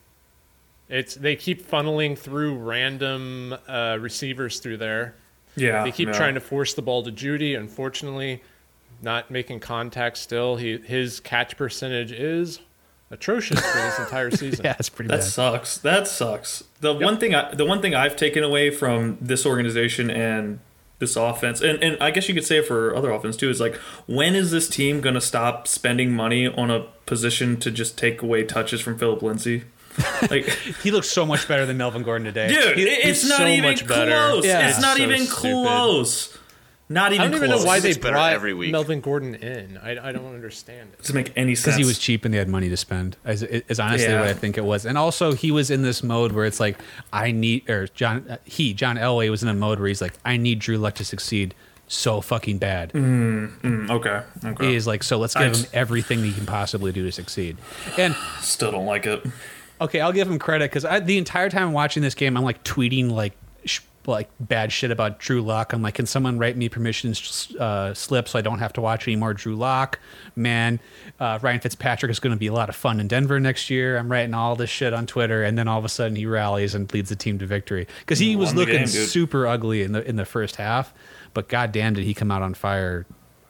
it's 0.88 1.14
they 1.14 1.36
keep 1.36 1.64
funneling 1.70 2.18
through 2.18 2.56
random 2.56 3.54
uh, 3.68 3.98
receivers 4.00 4.58
through 4.58 4.78
there, 4.78 5.14
Yeah, 5.54 5.84
They 5.84 5.92
keep 5.92 6.08
yeah. 6.08 6.14
trying 6.14 6.34
to 6.34 6.40
force 6.40 6.74
the 6.74 6.82
ball 6.82 7.04
to 7.04 7.12
Jeudy. 7.12 7.56
Unfortunately, 7.56 8.42
not 9.02 9.30
making 9.30 9.60
contact 9.60 10.16
still. 10.18 10.56
He 10.56 10.78
his 10.78 11.20
catch 11.20 11.56
percentage 11.56 12.12
is 12.12 12.60
atrocious 13.10 13.58
for 13.60 13.78
this 13.78 13.98
entire 13.98 14.30
season. 14.32 14.64
Yeah, 14.64 14.76
it's 14.78 14.88
pretty 14.88 15.08
That 15.08 15.18
bad. 15.20 15.24
sucks. 15.24 15.78
That 15.78 16.06
sucks. 16.08 16.64
The 16.80 16.92
one 16.94 17.18
thing 17.18 17.34
I, 17.34 17.54
the 17.54 17.64
one 17.64 17.80
thing 17.80 17.94
I've 17.94 18.16
taken 18.16 18.42
away 18.44 18.70
from 18.70 19.18
this 19.20 19.46
organization 19.46 20.10
and 20.10 20.60
this 20.98 21.14
offense, 21.16 21.60
and, 21.60 21.80
and 21.82 21.96
I 22.02 22.10
guess 22.10 22.28
you 22.28 22.34
could 22.34 22.44
say 22.44 22.58
it 22.58 22.66
for 22.66 22.94
other 22.96 23.10
offense 23.12 23.36
too, 23.36 23.48
is 23.50 23.60
like 23.60 23.76
when 24.06 24.34
is 24.34 24.50
this 24.50 24.68
team 24.68 25.00
gonna 25.00 25.20
stop 25.20 25.68
spending 25.68 26.12
money 26.12 26.48
on 26.48 26.70
a 26.70 26.86
position 27.06 27.56
to 27.60 27.70
just 27.70 27.96
take 27.96 28.20
away 28.20 28.42
touches 28.44 28.80
from 28.80 28.98
Philip 28.98 29.22
Lindsay? 29.22 29.64
Like, 30.30 30.44
He 30.82 30.90
looks 30.92 31.08
so 31.10 31.24
much 31.26 31.48
better 31.48 31.66
than 31.66 31.76
Melvin 31.76 32.02
Gordon 32.04 32.24
today. 32.26 32.48
dude, 32.48 32.76
He- 32.78 32.84
it's 32.84 33.28
not 33.28 33.38
so 33.38 33.46
even 33.48 33.70
much 33.70 33.86
better. 33.86 34.10
close. 34.12 34.44
Yeah. 34.44 34.68
It's 34.68 34.80
not 34.80 34.96
So 34.96 35.02
even 35.02 35.20
stupid. 35.26 35.36
close. 35.66 36.38
Not 36.90 37.12
I 37.12 37.16
even 37.16 37.26
don't 37.30 37.36
even 37.36 37.48
close. 37.50 37.62
know 37.62 37.66
why 37.66 37.80
they 37.80 37.88
looks 37.88 37.98
brought 37.98 38.32
every 38.32 38.54
week. 38.54 38.72
Melvin 38.72 39.00
Gordon 39.00 39.34
in. 39.34 39.76
I, 39.78 40.08
I 40.08 40.12
don't 40.12 40.24
understand 40.34 40.90
it. 40.94 40.98
doesn't 40.98 41.14
make 41.14 41.32
any 41.36 41.54
sense. 41.54 41.66
because 41.66 41.76
he 41.78 41.84
was 41.84 41.98
cheap 41.98 42.24
and 42.24 42.32
they 42.32 42.38
had 42.38 42.48
money 42.48 42.68
to 42.70 42.76
spend. 42.78 43.16
Is, 43.26 43.42
is 43.42 43.78
honestly 43.78 44.08
Yeah. 44.10 44.20
what 44.20 44.28
I 44.28 44.32
think 44.34 44.56
it 44.56 44.64
was. 44.64 44.86
And 44.86 44.96
also 44.96 45.32
he 45.32 45.50
was 45.50 45.70
in 45.70 45.82
this 45.82 46.02
mode 46.02 46.32
where 46.32 46.46
it's 46.46 46.60
like 46.60 46.78
I 47.12 47.30
need 47.30 47.68
or 47.68 47.88
John 47.88 48.24
uh, 48.30 48.36
he 48.44 48.72
John 48.72 48.96
Elway 48.96 49.30
was 49.30 49.42
in 49.42 49.48
a 49.50 49.54
mode 49.54 49.78
where 49.78 49.88
he's 49.88 50.00
like 50.00 50.14
I 50.24 50.36
need 50.38 50.60
Drew 50.60 50.78
Luck 50.78 50.94
to 50.94 51.04
succeed 51.04 51.54
so 51.88 52.20
fucking 52.22 52.58
bad. 52.58 52.92
Mm, 52.92 53.90
okay. 53.90 54.22
Okay. 54.44 54.72
He's 54.72 54.86
like 54.86 55.02
so 55.02 55.18
let's 55.18 55.36
I 55.36 55.44
give 55.48 55.56
him 55.56 55.66
everything 55.74 56.22
he 56.22 56.32
can 56.32 56.46
possibly 56.46 56.92
do 56.92 57.04
to 57.04 57.12
succeed. 57.12 57.58
And 57.98 58.14
Still 58.40 58.72
don't 58.72 58.86
like 58.86 59.04
it. 59.06 59.24
okay, 59.80 60.00
I'll 60.00 60.12
give 60.12 60.28
him 60.30 60.38
credit 60.38 60.70
because 60.72 60.84
the 61.04 61.18
entire 61.18 61.50
time 61.50 61.72
watching 61.72 62.02
this 62.02 62.14
game, 62.14 62.36
I'm 62.36 62.44
like 62.44 62.64
tweeting 62.64 63.10
like 63.10 63.34
sh- 63.64 63.80
like 64.08 64.30
bad 64.40 64.72
shit 64.72 64.90
about 64.90 65.18
Drew 65.20 65.40
Lock. 65.42 65.72
I'm 65.72 65.82
like, 65.82 65.94
can 65.94 66.06
someone 66.06 66.38
write 66.38 66.56
me 66.56 66.68
permission 66.68 67.14
uh, 67.60 67.94
slip 67.94 68.28
so 68.28 68.38
I 68.38 68.42
don't 68.42 68.58
have 68.58 68.72
to 68.74 68.80
watch 68.80 69.06
any 69.06 69.16
more 69.16 69.34
Drew 69.34 69.54
Lock? 69.54 70.00
Man, 70.34 70.80
uh, 71.20 71.38
Ryan 71.42 71.60
Fitzpatrick 71.60 72.10
is 72.10 72.18
going 72.18 72.32
to 72.34 72.38
be 72.38 72.46
a 72.48 72.52
lot 72.52 72.68
of 72.68 72.74
fun 72.76 72.98
in 73.00 73.06
Denver 73.08 73.38
next 73.38 73.70
year. 73.70 73.96
I'm 73.98 74.10
writing 74.10 74.34
all 74.34 74.56
this 74.56 74.70
shit 74.70 74.92
on 74.92 75.06
Twitter, 75.06 75.44
and 75.44 75.56
then 75.56 75.68
all 75.68 75.78
of 75.78 75.84
a 75.84 75.88
sudden 75.88 76.16
he 76.16 76.26
rallies 76.26 76.74
and 76.74 76.92
leads 76.92 77.10
the 77.10 77.16
team 77.16 77.38
to 77.38 77.46
victory 77.46 77.86
because 78.00 78.18
he 78.18 78.34
was 78.34 78.54
looking 78.54 78.76
game, 78.78 78.86
super 78.86 79.46
ugly 79.46 79.82
in 79.82 79.92
the 79.92 80.02
in 80.08 80.16
the 80.16 80.24
first 80.24 80.56
half, 80.56 80.92
but 81.34 81.48
goddamn 81.48 81.94
did 81.94 82.04
he 82.04 82.14
come 82.14 82.30
out 82.30 82.42
on 82.42 82.54
fire 82.54 83.06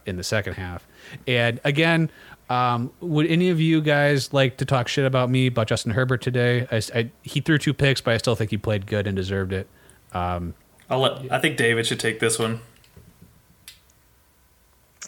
in 0.06 0.16
the 0.16 0.24
second 0.24 0.54
half. 0.54 0.86
And 1.26 1.60
again, 1.64 2.10
um, 2.50 2.90
would 3.00 3.26
any 3.26 3.50
of 3.50 3.60
you 3.60 3.80
guys 3.82 4.32
like 4.32 4.56
to 4.56 4.64
talk 4.64 4.88
shit 4.88 5.04
about 5.04 5.28
me 5.30 5.48
about 5.48 5.66
Justin 5.68 5.92
Herbert 5.92 6.22
today? 6.22 6.66
I, 6.72 6.82
I- 6.98 7.10
he 7.22 7.40
threw 7.40 7.58
two 7.58 7.74
picks, 7.74 8.00
but 8.00 8.14
I 8.14 8.16
still 8.16 8.34
think 8.34 8.50
he 8.50 8.56
played 8.56 8.86
good 8.86 9.06
and 9.06 9.14
deserved 9.14 9.52
it. 9.52 9.68
Um, 10.12 10.54
I'll 10.88 11.00
let. 11.00 11.32
I 11.32 11.38
think 11.38 11.56
David 11.56 11.86
should 11.86 12.00
take 12.00 12.20
this 12.20 12.38
one. 12.38 12.60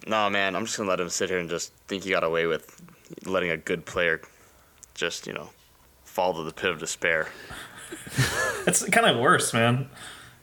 No, 0.06 0.30
man, 0.30 0.56
I'm 0.56 0.64
just 0.64 0.76
gonna 0.76 0.88
let 0.88 1.00
him 1.00 1.08
sit 1.08 1.30
here 1.30 1.38
and 1.38 1.48
just 1.48 1.72
think 1.86 2.04
he 2.04 2.10
got 2.10 2.24
away 2.24 2.46
with 2.46 2.80
letting 3.24 3.50
a 3.50 3.56
good 3.56 3.84
player 3.84 4.20
just, 4.94 5.26
you 5.26 5.32
know, 5.32 5.50
fall 6.04 6.34
to 6.34 6.42
the 6.42 6.52
pit 6.52 6.70
of 6.70 6.78
despair. 6.78 7.28
It's 8.66 8.84
kind 8.88 9.06
of 9.06 9.18
worse, 9.18 9.52
man. 9.52 9.88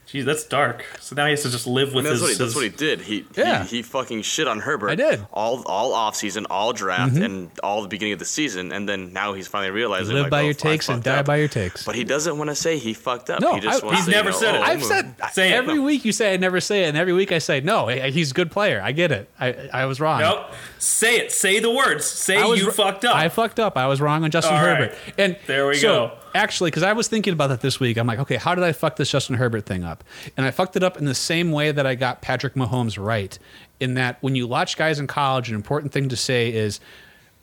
Jeez, 0.07 0.23
that's 0.23 0.45
dark. 0.45 0.85
So 1.01 1.15
now 1.17 1.25
he 1.25 1.31
has 1.31 1.43
to 1.43 1.49
just 1.49 1.67
live 1.67 1.93
with 1.93 2.05
And 2.05 2.13
that's 2.13 2.13
his. 2.13 2.21
what 2.21 2.27
he, 2.29 2.33
that's 2.35 2.47
his- 2.47 2.55
what 2.55 2.63
he 2.63 2.69
did. 2.69 3.01
He, 3.01 3.25
Yeah. 3.35 3.63
he 3.65 3.77
he 3.77 3.81
fucking 3.81 4.21
shit 4.21 4.47
on 4.47 4.61
Herbert. 4.61 4.89
I 4.91 4.95
did. 4.95 5.19
Mm-hmm. 5.19 5.33
all 5.33 5.63
all 5.65 5.93
off 5.93 6.15
season, 6.15 6.45
all 6.49 6.71
draft, 6.71 7.17
and 7.17 7.51
all 7.61 7.81
the 7.81 7.89
beginning 7.89 8.13
of 8.13 8.19
the 8.19 8.25
season, 8.25 8.71
and 8.71 8.87
then 8.87 9.11
now 9.11 9.33
he's 9.33 9.47
finally 9.49 9.71
realizing. 9.71 10.13
Live 10.15 10.23
like, 10.23 10.31
by 10.31 10.41
oh, 10.41 10.45
your 10.45 10.53
takes 10.53 10.87
and 10.87 11.03
die 11.03 11.17
up. 11.17 11.25
by 11.25 11.35
your 11.35 11.49
takes. 11.49 11.83
But 11.85 11.95
he 11.95 12.05
doesn't 12.05 12.37
want 12.37 12.49
to 12.49 12.55
say 12.55 12.77
he 12.77 12.93
fucked 12.93 13.29
up. 13.29 13.41
No, 13.41 13.55
he 13.55 13.59
just 13.59 13.83
I- 13.83 13.85
wants 13.85 13.99
he's 13.99 14.05
to 14.05 14.11
say, 14.11 14.17
never 14.17 14.29
you 14.29 14.33
know, 14.33 14.39
said 14.39 14.55
it. 14.55 14.61
oh, 14.61 14.63
I've 14.63 14.83
said 14.83 15.15
Say 15.33 15.49
it. 15.51 15.55
every 15.55 15.79
week 15.79 16.05
you 16.05 16.13
say 16.13 16.33
I 16.33 16.37
never 16.37 16.61
say 16.61 16.85
it, 16.85 16.87
and 16.87 16.97
every 16.97 17.13
week 17.13 17.33
I 17.33 17.39
say 17.39 17.59
no. 17.59 17.87
He's 17.87 18.31
a 18.31 18.33
good 18.33 18.49
player. 18.49 18.81
I 18.81 18.93
get 18.93 19.11
it. 19.11 19.29
I 19.39 19.69
I 19.73 19.85
was 19.87 19.99
wrong. 19.99 20.21
Nope. 20.21 20.45
Say 20.79 21.17
it. 21.17 21.33
Say 21.33 21.59
the 21.59 21.69
words. 21.71 22.05
Say 22.05 22.41
was 22.41 22.61
you 22.61 22.67
r- 22.67 22.71
fucked 22.71 23.03
up. 23.03 23.13
I 23.15 23.27
fucked 23.27 23.59
up. 23.59 23.75
I 23.77 23.87
was 23.87 23.99
wrong 23.99 24.23
on 24.23 24.31
Justin 24.31 24.53
All 24.55 24.59
Herbert. 24.61 24.91
right. 24.91 25.13
And 25.17 25.37
There 25.47 25.67
we 25.67 25.75
so, 25.75 25.87
go. 26.07 26.11
Actually, 26.37 26.69
because 26.69 26.83
I 26.83 26.93
was 26.93 27.07
thinking 27.07 27.33
about 27.33 27.47
that 27.47 27.61
this 27.61 27.79
week, 27.79 27.97
I'm 27.97 28.05
like, 28.05 28.19
okay, 28.19 28.35
how 28.35 28.53
did 28.53 28.63
I 28.63 28.71
fuck 28.71 28.95
this 28.95 29.09
Justin 29.09 29.37
Herbert 29.37 29.65
thing 29.65 29.83
up? 29.83 30.03
And 30.37 30.45
I 30.45 30.51
fucked 30.51 30.75
it 30.75 30.83
up 30.83 30.95
in 30.95 31.05
the 31.05 31.15
same 31.15 31.51
way 31.51 31.71
that 31.71 31.87
I 31.87 31.95
got 31.95 32.21
Patrick 32.21 32.53
Mahomes 32.53 33.03
right. 33.03 33.37
In 33.79 33.95
that, 33.95 34.21
when 34.21 34.35
you 34.35 34.47
watch 34.47 34.77
guys 34.77 34.99
in 34.99 35.07
college, 35.07 35.49
an 35.49 35.55
important 35.55 35.91
thing 35.91 36.09
to 36.09 36.15
say 36.15 36.53
is, 36.53 36.79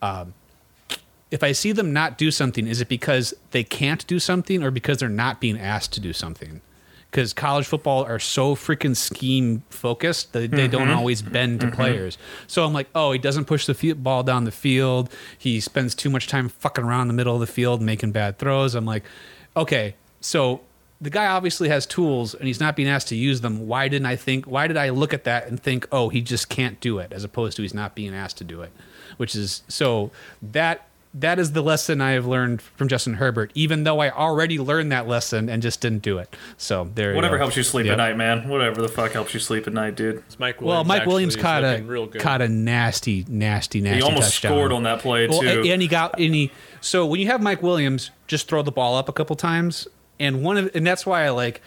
um, 0.00 0.32
if 1.32 1.42
I 1.42 1.50
see 1.50 1.72
them 1.72 1.92
not 1.92 2.16
do 2.16 2.30
something, 2.30 2.68
is 2.68 2.80
it 2.80 2.88
because 2.88 3.34
they 3.50 3.64
can't 3.64 4.06
do 4.06 4.20
something 4.20 4.62
or 4.62 4.70
because 4.70 4.98
they're 4.98 5.08
not 5.08 5.40
being 5.40 5.58
asked 5.58 5.92
to 5.94 6.00
do 6.00 6.12
something? 6.12 6.60
Because 7.14 7.32
college 7.32 7.68
football 7.68 8.02
are 8.02 8.18
so 8.18 8.56
freaking 8.56 8.96
scheme 8.96 9.62
focused 9.70 10.32
that 10.32 10.50
they 10.50 10.66
don't 10.66 10.88
mm-hmm. 10.88 10.98
always 10.98 11.22
bend 11.22 11.60
to 11.60 11.68
mm-hmm. 11.68 11.76
players. 11.76 12.18
So 12.48 12.64
I'm 12.64 12.72
like, 12.72 12.88
oh, 12.92 13.12
he 13.12 13.20
doesn't 13.20 13.44
push 13.44 13.66
the 13.66 13.74
fi- 13.74 13.92
ball 13.92 14.24
down 14.24 14.42
the 14.42 14.50
field. 14.50 15.12
He 15.38 15.60
spends 15.60 15.94
too 15.94 16.10
much 16.10 16.26
time 16.26 16.48
fucking 16.48 16.82
around 16.82 17.06
the 17.06 17.14
middle 17.14 17.34
of 17.34 17.40
the 17.40 17.46
field 17.46 17.80
making 17.80 18.10
bad 18.10 18.38
throws. 18.38 18.74
I'm 18.74 18.84
like, 18.84 19.04
okay, 19.56 19.94
so 20.20 20.62
the 21.00 21.08
guy 21.08 21.26
obviously 21.26 21.68
has 21.68 21.86
tools 21.86 22.34
and 22.34 22.48
he's 22.48 22.58
not 22.58 22.74
being 22.74 22.88
asked 22.88 23.06
to 23.10 23.14
use 23.14 23.42
them. 23.42 23.68
Why 23.68 23.86
didn't 23.86 24.06
I 24.06 24.16
think? 24.16 24.46
Why 24.46 24.66
did 24.66 24.76
I 24.76 24.88
look 24.88 25.14
at 25.14 25.22
that 25.22 25.46
and 25.46 25.62
think, 25.62 25.86
oh, 25.92 26.08
he 26.08 26.20
just 26.20 26.48
can't 26.48 26.80
do 26.80 26.98
it, 26.98 27.12
as 27.12 27.22
opposed 27.22 27.54
to 27.58 27.62
he's 27.62 27.74
not 27.74 27.94
being 27.94 28.12
asked 28.12 28.38
to 28.38 28.44
do 28.44 28.60
it, 28.62 28.72
which 29.18 29.36
is 29.36 29.62
so 29.68 30.10
that 30.42 30.88
that 31.14 31.38
is 31.38 31.52
the 31.52 31.62
lesson 31.62 32.00
I 32.00 32.10
have 32.12 32.26
learned 32.26 32.60
from 32.60 32.88
Justin 32.88 33.14
Herbert. 33.14 33.52
Even 33.54 33.84
though 33.84 34.00
I 34.00 34.10
already 34.10 34.58
learned 34.58 34.90
that 34.92 35.06
lesson 35.06 35.48
and 35.48 35.62
just 35.62 35.80
didn't 35.80 36.02
do 36.02 36.18
it. 36.18 36.34
So 36.56 36.90
there. 36.94 37.10
you 37.10 37.16
Whatever 37.16 37.36
go. 37.36 37.44
helps 37.44 37.56
you 37.56 37.62
sleep 37.62 37.86
Yep. 37.86 37.92
at 37.92 37.96
night, 37.98 38.16
man. 38.16 38.48
Whatever 38.48 38.82
the 38.82 38.88
fuck 38.88 39.12
helps 39.12 39.32
you 39.32 39.38
sleep 39.40 39.66
at 39.66 39.72
night, 39.72 39.94
dude. 39.94 40.16
It's 40.26 40.38
Mike 40.38 40.60
Well, 40.60 40.82
Mike 40.84 41.06
Williams 41.06 41.36
caught 41.36 41.62
a 41.62 41.82
real 41.82 42.06
good. 42.06 42.20
caught 42.20 42.42
a 42.42 42.48
nasty, 42.48 43.24
nasty, 43.28 43.80
nasty. 43.80 43.96
He 43.98 44.02
almost 44.02 44.32
touchdown. 44.32 44.52
scored 44.52 44.72
on 44.72 44.82
that 44.82 44.98
play 45.00 45.28
Well, 45.28 45.40
too. 45.40 45.62
and 45.66 45.80
he 45.80 45.88
got 45.88 46.18
and 46.18 46.34
he. 46.34 46.50
So 46.80 47.06
when 47.06 47.20
you 47.20 47.26
have 47.28 47.40
Mike 47.40 47.62
Williams, 47.62 48.10
just 48.26 48.48
throw 48.48 48.62
the 48.62 48.72
ball 48.72 48.96
up 48.96 49.08
a 49.08 49.12
couple 49.12 49.36
times, 49.36 49.86
and 50.18 50.42
one 50.42 50.56
of 50.56 50.70
and 50.74 50.86
that's 50.86 51.06
why 51.06 51.24
I 51.24 51.30
like. 51.30 51.60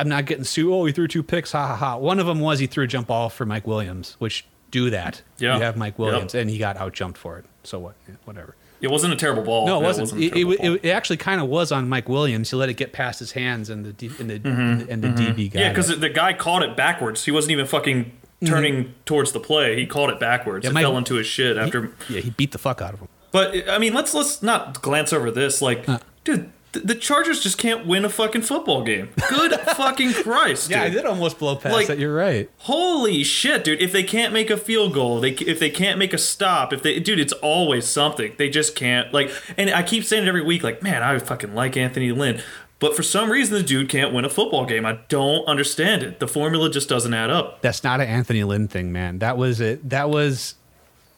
I'm 0.00 0.08
not 0.08 0.24
getting 0.26 0.42
sued. 0.42 0.72
Oh, 0.72 0.84
he 0.86 0.92
threw 0.92 1.06
two 1.06 1.22
picks. 1.22 1.52
Ha 1.52 1.64
ha 1.68 1.76
ha. 1.76 1.96
One 1.96 2.18
of 2.18 2.26
them 2.26 2.40
was 2.40 2.58
he 2.58 2.66
threw 2.66 2.82
a 2.82 2.86
jump 2.88 3.06
ball 3.06 3.28
for 3.28 3.46
Mike 3.46 3.66
Williams, 3.68 4.16
which 4.18 4.44
do 4.72 4.90
that. 4.90 5.22
Yeah. 5.38 5.56
You 5.56 5.62
have 5.62 5.76
Mike 5.76 5.92
Yep. 5.92 5.98
Williams, 5.98 6.34
and 6.34 6.50
he 6.50 6.58
got 6.58 6.76
out 6.76 6.92
jumped 6.92 7.18
for 7.18 7.38
it. 7.38 7.44
So 7.62 7.78
what? 7.78 7.94
Yeah, 8.08 8.16
whatever. 8.24 8.56
It 8.82 8.90
wasn't 8.90 9.12
a 9.12 9.16
terrible 9.16 9.44
ball. 9.44 9.66
No, 9.66 9.80
it 9.80 9.84
wasn't. 9.84 10.20
It, 10.20 10.32
terrible 10.32 10.52
it, 10.52 10.60
it, 10.60 10.84
it 10.84 10.90
actually 10.90 11.16
kind 11.16 11.40
of 11.40 11.48
was 11.48 11.70
on 11.70 11.88
Mike 11.88 12.08
Williams. 12.08 12.50
He 12.50 12.56
let 12.56 12.68
it 12.68 12.74
get 12.74 12.92
past 12.92 13.20
his 13.20 13.32
hands, 13.32 13.70
and 13.70 13.86
the 13.86 13.92
mm-hmm. 13.92 14.20
and 14.20 14.30
the 14.30 14.92
and 14.92 15.02
the 15.02 15.08
mm-hmm. 15.08 15.40
DB 15.40 15.52
got 15.52 15.60
yeah, 15.60 15.68
because 15.68 15.96
the 15.96 16.08
guy 16.08 16.32
caught 16.32 16.62
it 16.62 16.76
backwards. 16.76 17.24
He 17.24 17.30
wasn't 17.30 17.52
even 17.52 17.66
fucking 17.66 18.04
mm-hmm. 18.04 18.46
turning 18.46 18.94
towards 19.06 19.32
the 19.32 19.40
play. 19.40 19.76
He 19.78 19.86
caught 19.86 20.10
it 20.10 20.18
backwards. 20.18 20.64
Yeah, 20.64 20.70
it 20.70 20.74
Mike- 20.74 20.82
fell 20.82 20.98
into 20.98 21.14
his 21.14 21.26
shit 21.26 21.56
after. 21.56 21.92
yeah, 22.08 22.20
he 22.20 22.30
beat 22.30 22.50
the 22.50 22.58
fuck 22.58 22.82
out 22.82 22.94
of 22.94 23.00
him. 23.00 23.08
But 23.30 23.68
I 23.70 23.78
mean, 23.78 23.94
let's 23.94 24.12
let's 24.14 24.42
not 24.42 24.82
glance 24.82 25.12
over 25.12 25.30
this. 25.30 25.62
Like, 25.62 25.88
uh. 25.88 26.00
dude, 26.24 26.36
th- 26.36 26.50
the 26.80 26.94
Chargers 26.94 27.40
just 27.42 27.58
can't 27.58 27.86
win 27.86 28.04
a 28.04 28.08
fucking 28.08 28.42
football 28.42 28.82
game. 28.82 29.10
Good 29.28 29.52
fucking 29.76 30.12
Christ, 30.14 30.68
dude. 30.68 30.78
Yeah, 30.78 30.84
I 30.84 30.88
did 30.88 31.04
almost 31.04 31.38
blow 31.38 31.56
past 31.56 31.74
Like- 31.74 31.86
that. 31.88 31.98
You're 31.98 32.14
right. 32.14 32.48
Holy 32.58 33.22
shit, 33.24 33.64
dude! 33.64 33.80
If 33.82 33.92
they 33.92 34.02
can't 34.02 34.32
make 34.32 34.48
a 34.50 34.56
field 34.56 34.94
goal, 34.94 35.20
they 35.20 35.30
if 35.32 35.58
they 35.58 35.70
can't 35.70 35.98
make 35.98 36.12
a 36.12 36.18
stop, 36.18 36.72
if 36.72 36.82
they 36.82 36.98
dude, 37.00 37.20
it's 37.20 37.32
always 37.34 37.86
something. 37.86 38.32
They 38.38 38.48
just 38.48 38.74
can't 38.74 39.12
like. 39.12 39.30
And 39.56 39.70
I 39.70 39.82
keep 39.82 40.04
saying 40.04 40.24
it 40.24 40.28
every 40.28 40.42
week, 40.44 40.62
like, 40.62 40.82
man, 40.82 41.02
I 41.02 41.18
fucking 41.18 41.54
like 41.54 41.76
Anthony 41.76 42.10
Lynn, 42.12 42.40
but 42.78 42.96
for 42.96 43.02
some 43.02 43.30
reason 43.30 43.54
the 43.54 43.62
dude 43.62 43.88
can't 43.88 44.12
win 44.14 44.24
a 44.24 44.30
football 44.30 44.64
game. 44.64 44.86
I 44.86 44.98
don't 45.08 45.44
understand 45.46 46.02
it. 46.02 46.20
The 46.20 46.28
formula 46.28 46.70
just 46.70 46.88
doesn't 46.88 47.12
add 47.12 47.30
up. 47.30 47.60
That's 47.62 47.84
not 47.84 48.00
an 48.00 48.08
Anthony 48.08 48.44
Lynn 48.44 48.66
thing, 48.68 48.92
man. 48.92 49.18
That 49.18 49.36
was 49.36 49.60
it. 49.60 49.88
That 49.90 50.08
was 50.10 50.54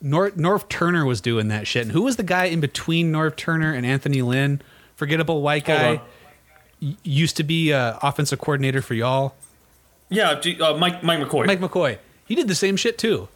North 0.00 0.36
Norv 0.36 0.68
Turner 0.68 1.04
was 1.06 1.20
doing 1.20 1.48
that 1.48 1.66
shit. 1.66 1.82
And 1.82 1.92
who 1.92 2.02
was 2.02 2.16
the 2.16 2.22
guy 2.22 2.46
in 2.46 2.60
between 2.60 3.12
Norv 3.12 3.36
Turner 3.36 3.72
and 3.72 3.86
Anthony 3.86 4.20
Lynn? 4.20 4.60
Forgettable 4.96 5.42
white 5.42 5.64
guy. 5.64 6.00
Used 7.02 7.36
to 7.38 7.44
be 7.44 7.72
uh, 7.72 7.98
offensive 8.02 8.38
coordinator 8.40 8.82
for 8.82 8.94
y'all. 8.94 9.34
Yeah, 10.10 10.40
uh, 10.60 10.76
Mike 10.76 11.02
Mike 11.02 11.18
McCoy. 11.20 11.46
Mike 11.46 11.60
McCoy. 11.60 11.98
He 12.26 12.34
did 12.34 12.46
the 12.48 12.54
same 12.54 12.76
shit 12.76 12.98
too. 12.98 13.28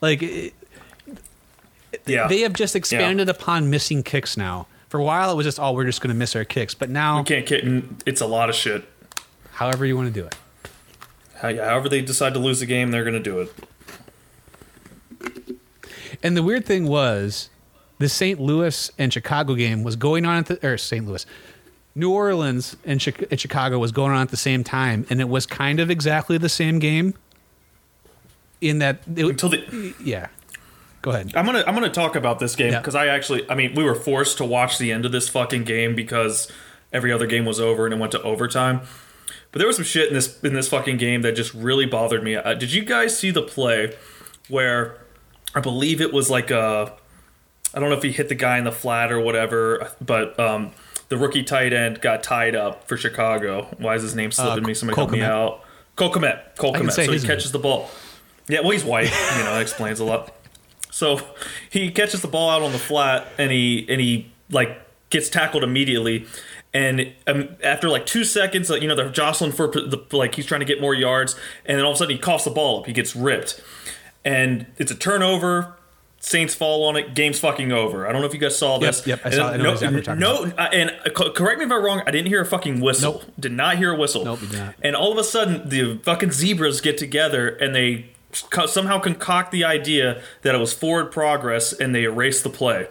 Like 0.00 0.22
it, 0.22 0.52
yeah, 2.06 2.26
they 2.28 2.40
have 2.40 2.52
just 2.52 2.76
expanded 2.76 3.28
upon 3.28 3.70
missing 3.70 4.02
kicks 4.02 4.36
now. 4.36 4.66
For 4.88 5.00
a 5.00 5.02
while, 5.02 5.32
it 5.32 5.34
was 5.34 5.44
just, 5.44 5.58
oh, 5.58 5.72
we're 5.72 5.84
just 5.86 6.00
going 6.00 6.14
to 6.14 6.18
miss 6.18 6.36
our 6.36 6.44
kicks. 6.44 6.72
But 6.74 6.88
now, 6.88 7.18
you 7.18 7.24
can't 7.24 7.46
kick. 7.46 7.64
It's 8.06 8.20
a 8.20 8.26
lot 8.26 8.48
of 8.48 8.54
shit. 8.54 8.84
however 9.52 9.84
you 9.86 9.96
want 9.96 10.12
to 10.14 10.20
do 10.20 10.26
it. 10.26 10.36
However 11.36 11.88
they 11.88 12.00
decide 12.00 12.32
to 12.34 12.38
lose 12.40 12.60
the 12.60 12.66
game, 12.66 12.90
they're 12.90 13.04
gonna 13.04 13.18
do 13.20 13.40
it. 13.40 13.52
And 16.22 16.36
the 16.36 16.42
weird 16.42 16.64
thing 16.64 16.86
was, 16.86 17.50
the 17.98 18.08
St. 18.08 18.40
Louis 18.40 18.90
and 18.98 19.12
Chicago 19.12 19.54
game 19.54 19.82
was 19.84 19.96
going 19.96 20.24
on 20.24 20.38
at 20.38 20.46
the 20.46 20.66
or 20.66 20.76
St. 20.78 21.06
Louis, 21.06 21.24
New 21.94 22.10
Orleans 22.12 22.76
and, 22.84 23.00
Chicago 23.00 23.78
was 23.78 23.92
going 23.92 24.10
on 24.12 24.22
at 24.22 24.30
the 24.30 24.36
same 24.36 24.64
time, 24.64 25.06
and 25.10 25.20
it 25.20 25.28
was 25.28 25.46
kind 25.46 25.78
of 25.80 25.90
exactly 25.90 26.38
the 26.38 26.48
same 26.48 26.78
game. 26.78 27.14
In 28.60 28.78
that, 28.78 29.00
it, 29.14 29.26
Until 29.26 29.50
the 29.50 29.94
yeah, 30.02 30.28
go 31.02 31.10
ahead. 31.10 31.32
I'm 31.36 31.44
gonna 31.44 31.64
I'm 31.66 31.74
gonna 31.74 31.90
talk 31.90 32.16
about 32.16 32.38
this 32.38 32.56
game 32.56 32.72
Yeah. 32.72 32.78
because 32.80 32.94
I 32.94 33.08
actually 33.08 33.48
I 33.50 33.54
mean 33.54 33.74
we 33.74 33.84
were 33.84 33.94
forced 33.94 34.38
to 34.38 34.44
watch 34.44 34.78
the 34.78 34.90
end 34.90 35.04
of 35.04 35.12
this 35.12 35.28
fucking 35.28 35.64
game 35.64 35.94
because 35.94 36.50
every 36.92 37.12
other 37.12 37.26
game 37.26 37.44
was 37.44 37.60
over 37.60 37.84
and 37.84 37.92
it 37.92 37.98
went 37.98 38.12
to 38.12 38.22
overtime. 38.22 38.80
But 39.52 39.58
there 39.58 39.66
was 39.66 39.76
some 39.76 39.84
shit 39.84 40.08
in 40.08 40.14
this 40.14 40.40
in 40.42 40.54
this 40.54 40.68
fucking 40.68 40.96
game 40.96 41.22
that 41.22 41.32
just 41.36 41.52
really 41.52 41.84
bothered 41.86 42.22
me. 42.24 42.36
Uh, 42.36 42.54
did 42.54 42.72
you 42.72 42.84
guys 42.84 43.16
see 43.18 43.30
the 43.30 43.42
play 43.42 43.94
where 44.48 44.96
I 45.54 45.60
believe 45.60 46.00
it 46.00 46.12
was 46.12 46.30
like 46.30 46.50
a 46.50 46.94
I 47.74 47.80
don't 47.80 47.88
know 47.90 47.96
if 47.96 48.02
he 48.02 48.12
hit 48.12 48.28
the 48.28 48.34
guy 48.34 48.58
in 48.58 48.64
the 48.64 48.72
flat 48.72 49.10
or 49.10 49.18
whatever, 49.20 49.90
but 50.00 50.38
um, 50.38 50.70
the 51.08 51.16
rookie 51.16 51.42
tight 51.42 51.72
end 51.72 52.00
got 52.00 52.22
tied 52.22 52.54
up 52.54 52.86
for 52.86 52.96
Chicago. 52.96 53.68
Why 53.78 53.94
is 53.96 54.02
his 54.02 54.14
name 54.14 54.30
slipping 54.30 54.64
Uh, 54.64 54.68
me? 54.68 54.74
Somebody 54.74 54.94
Cole 54.94 55.06
help 55.06 55.12
me 55.18 55.22
out. 55.22 55.64
Cole 55.96 56.12
Kmet. 56.12 56.56
Cole 56.56 56.72
Kmet. 56.74 56.92
So 56.92 57.02
he 57.02 57.08
name. 57.08 57.20
catches 57.20 57.52
the 57.52 57.58
ball. 57.58 57.90
Yeah, 58.48 58.60
well, 58.60 58.70
he's 58.70 58.84
white. 58.84 59.04
You 59.38 59.44
know, 59.44 59.52
that 59.54 59.62
explains 59.62 60.00
a 60.00 60.04
lot. 60.04 60.32
So 60.90 61.20
he 61.70 61.90
catches 61.90 62.22
the 62.22 62.28
ball 62.28 62.50
out 62.50 62.62
on 62.62 62.72
the 62.72 62.78
flat, 62.78 63.26
and 63.38 63.50
he 63.50 63.86
and 63.88 64.00
he 64.00 64.30
like 64.50 64.78
gets 65.10 65.28
tackled 65.28 65.64
immediately. 65.64 66.26
And 66.72 67.12
um, 67.26 67.50
after 67.62 67.88
like 67.88 68.04
two 68.06 68.24
seconds, 68.24 68.68
you 68.70 68.88
know, 68.88 68.94
they're 68.96 69.08
jostling 69.08 69.52
for 69.52 69.68
the 69.68 69.98
like 70.12 70.34
he's 70.34 70.46
trying 70.46 70.60
to 70.60 70.66
get 70.66 70.80
more 70.80 70.94
yards, 70.94 71.34
and 71.64 71.78
then 71.78 71.84
all 71.84 71.92
of 71.92 71.96
a 71.96 71.98
sudden 71.98 72.16
he 72.16 72.20
coughs 72.20 72.44
the 72.44 72.50
ball 72.50 72.80
up. 72.80 72.86
He 72.86 72.92
gets 72.92 73.14
ripped, 73.16 73.62
and 74.24 74.66
it's 74.78 74.90
a 74.92 74.96
turnover. 74.96 75.74
Saints 76.26 76.54
fall 76.54 76.84
on 76.84 76.96
it. 76.96 77.14
Game's 77.14 77.38
fucking 77.38 77.70
over. 77.70 78.08
I 78.08 78.12
don't 78.12 78.22
know 78.22 78.26
if 78.26 78.32
you 78.32 78.40
guys 78.40 78.56
saw 78.56 78.78
this. 78.78 79.06
yep, 79.06 79.20
I 79.24 79.28
And 79.28 79.34
saw- 79.34 79.50
then 79.50 79.60
I 79.60 79.62
know 79.64 79.72
exactly 79.72 79.98
what 79.98 80.06
you're 80.06 80.16
no, 80.16 80.34
talking 80.36 80.48
no, 80.56 80.56
uh, 80.56 80.68
and 80.72 80.90
uh, 81.04 81.30
correct 81.32 81.58
me 81.58 81.66
if 81.66 81.70
I'm 81.70 81.84
wrong. 81.84 82.02
I 82.06 82.10
didn't 82.10 82.28
hear 82.28 82.40
a 82.40 82.46
fucking 82.46 82.80
whistle. 82.80 83.12
Nope. 83.12 83.24
Did 83.38 83.52
not 83.52 83.76
hear 83.76 83.92
a 83.92 83.96
whistle. 83.98 84.24
Nope, 84.24 84.40
did 84.40 84.52
not. 84.54 84.74
And 84.82 84.96
all 84.96 85.12
of 85.12 85.18
a 85.18 85.24
sudden, 85.24 85.68
the 85.68 85.98
fucking 86.02 86.32
zebras 86.32 86.80
get 86.80 86.96
together 86.96 87.48
and 87.48 87.74
they 87.74 88.06
co- 88.50 88.64
somehow 88.64 89.00
concoct 89.00 89.52
the 89.52 89.64
idea 89.64 90.22
that 90.40 90.54
it 90.54 90.58
was 90.58 90.72
forward 90.72 91.12
progress 91.12 91.74
and 91.74 91.94
they 91.94 92.04
erase 92.04 92.40
the 92.40 92.48
play. 92.48 92.88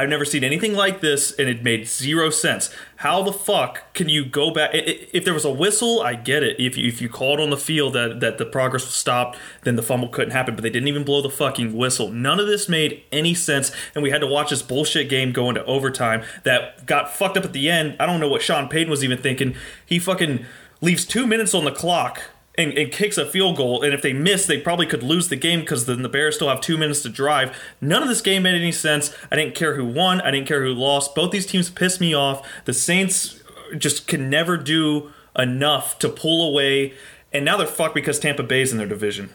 I've 0.00 0.08
never 0.08 0.24
seen 0.24 0.44
anything 0.44 0.72
like 0.72 1.02
this, 1.02 1.30
and 1.38 1.46
it 1.46 1.62
made 1.62 1.86
zero 1.86 2.30
sense. 2.30 2.74
How 2.96 3.22
the 3.22 3.34
fuck 3.34 3.92
can 3.92 4.08
you 4.08 4.24
go 4.24 4.50
back? 4.50 4.70
If 4.72 5.26
there 5.26 5.34
was 5.34 5.44
a 5.44 5.52
whistle, 5.52 6.00
I 6.00 6.14
get 6.14 6.42
it. 6.42 6.58
If 6.58 6.78
you, 6.78 6.88
if 6.88 7.02
you 7.02 7.10
called 7.10 7.38
on 7.38 7.50
the 7.50 7.58
field 7.58 7.92
that, 7.92 8.20
that 8.20 8.38
the 8.38 8.46
progress 8.46 8.86
was 8.86 8.94
stopped, 8.94 9.36
then 9.64 9.76
the 9.76 9.82
fumble 9.82 10.08
couldn't 10.08 10.30
happen. 10.30 10.54
But 10.54 10.62
they 10.62 10.70
didn't 10.70 10.88
even 10.88 11.04
blow 11.04 11.20
the 11.20 11.28
fucking 11.28 11.76
whistle. 11.76 12.10
None 12.10 12.40
of 12.40 12.46
this 12.46 12.66
made 12.66 13.02
any 13.12 13.34
sense, 13.34 13.72
and 13.94 14.02
we 14.02 14.08
had 14.08 14.22
to 14.22 14.26
watch 14.26 14.48
this 14.48 14.62
bullshit 14.62 15.10
game 15.10 15.32
go 15.32 15.50
into 15.50 15.62
overtime 15.66 16.22
that 16.44 16.86
got 16.86 17.14
fucked 17.14 17.36
up 17.36 17.44
at 17.44 17.52
the 17.52 17.68
end. 17.68 17.96
I 18.00 18.06
don't 18.06 18.20
know 18.20 18.28
what 18.28 18.40
Sean 18.40 18.70
Payton 18.70 18.88
was 18.88 19.04
even 19.04 19.18
thinking. 19.18 19.54
He 19.84 19.98
fucking 19.98 20.46
leaves 20.80 21.04
two 21.04 21.26
minutes 21.26 21.52
on 21.52 21.66
the 21.66 21.72
clock 21.72 22.22
and, 22.56 22.76
and 22.76 22.92
kicks 22.92 23.16
a 23.18 23.26
field 23.26 23.56
goal. 23.56 23.82
And 23.82 23.94
if 23.94 24.02
they 24.02 24.12
miss, 24.12 24.46
they 24.46 24.58
probably 24.58 24.86
could 24.86 25.02
lose 25.02 25.28
the 25.28 25.36
game 25.36 25.60
because 25.60 25.86
then 25.86 26.02
the 26.02 26.08
Bears 26.08 26.36
still 26.36 26.48
have 26.48 26.60
two 26.60 26.76
minutes 26.76 27.02
to 27.02 27.08
drive. 27.08 27.56
None 27.80 28.02
of 28.02 28.08
this 28.08 28.20
game 28.20 28.42
made 28.42 28.54
any 28.54 28.72
sense. 28.72 29.14
I 29.30 29.36
didn't 29.36 29.54
care 29.54 29.76
who 29.76 29.84
won. 29.84 30.20
I 30.20 30.30
didn't 30.30 30.48
care 30.48 30.62
who 30.62 30.72
lost. 30.72 31.14
Both 31.14 31.30
these 31.30 31.46
teams 31.46 31.70
pissed 31.70 32.00
me 32.00 32.14
off. 32.14 32.46
The 32.64 32.74
Saints 32.74 33.42
just 33.78 34.06
can 34.06 34.28
never 34.28 34.56
do 34.56 35.12
enough 35.38 35.98
to 36.00 36.08
pull 36.08 36.48
away. 36.48 36.94
And 37.32 37.44
now 37.44 37.56
they're 37.56 37.66
fucked 37.66 37.94
because 37.94 38.18
Tampa 38.18 38.42
Bay's 38.42 38.72
in 38.72 38.78
their 38.78 38.86
division. 38.86 39.30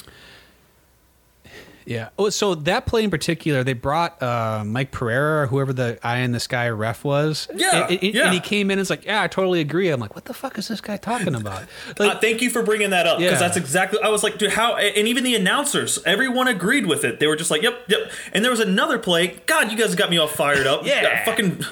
Yeah. 1.85 2.09
Oh, 2.17 2.29
so 2.29 2.55
that 2.55 2.85
play 2.87 3.03
in 3.03 3.11
particular, 3.11 3.63
they 3.63 3.73
brought 3.73 4.21
uh, 4.21 4.63
Mike 4.65 4.91
Pereira, 4.91 5.43
or 5.43 5.47
whoever 5.47 5.71
the 5.71 5.99
eye 6.01 6.17
in 6.19 6.31
the 6.31 6.39
sky 6.39 6.67
ref 6.69 7.03
was. 7.03 7.47
Yeah, 7.55 7.87
And, 7.87 7.91
and- 8.01 8.13
yeah. 8.15 8.23
and 8.25 8.33
he 8.33 8.39
came 8.39 8.71
in 8.71 8.73
and 8.73 8.81
was 8.81 8.89
like, 8.89 9.05
"Yeah, 9.05 9.21
I 9.21 9.27
totally 9.27 9.61
agree." 9.61 9.89
I'm 9.89 9.99
like, 9.99 10.15
"What 10.15 10.25
the 10.25 10.33
fuck 10.33 10.57
is 10.57 10.67
this 10.67 10.81
guy 10.81 10.97
talking 10.97 11.35
about?" 11.35 11.63
Like, 11.99 12.15
uh, 12.15 12.19
thank 12.19 12.41
you 12.41 12.49
for 12.49 12.63
bringing 12.63 12.89
that 12.89 13.05
up 13.07 13.19
because 13.19 13.33
Yeah. 13.33 13.39
that's 13.39 13.57
exactly. 13.57 13.99
I 14.01 14.09
was 14.09 14.23
like, 14.23 14.37
dude, 14.37 14.51
how? 14.51 14.75
And 14.75 15.07
even 15.07 15.23
the 15.23 15.35
announcers, 15.35 15.99
everyone 16.05 16.47
agreed 16.47 16.87
with 16.87 17.03
it. 17.05 17.19
They 17.19 17.27
were 17.27 17.35
just 17.35 17.51
like, 17.51 17.61
yep, 17.61 17.79
yep. 17.87 18.11
And 18.33 18.43
there 18.43 18.51
was 18.51 18.59
another 18.59 18.97
play. 18.99 19.39
God, 19.45 19.71
you 19.71 19.77
guys 19.77 19.93
got 19.95 20.09
me 20.09 20.17
all 20.17 20.27
fired 20.27 20.65
up. 20.67 20.85
Yeah. 20.85 21.23
fucking. 21.25 21.63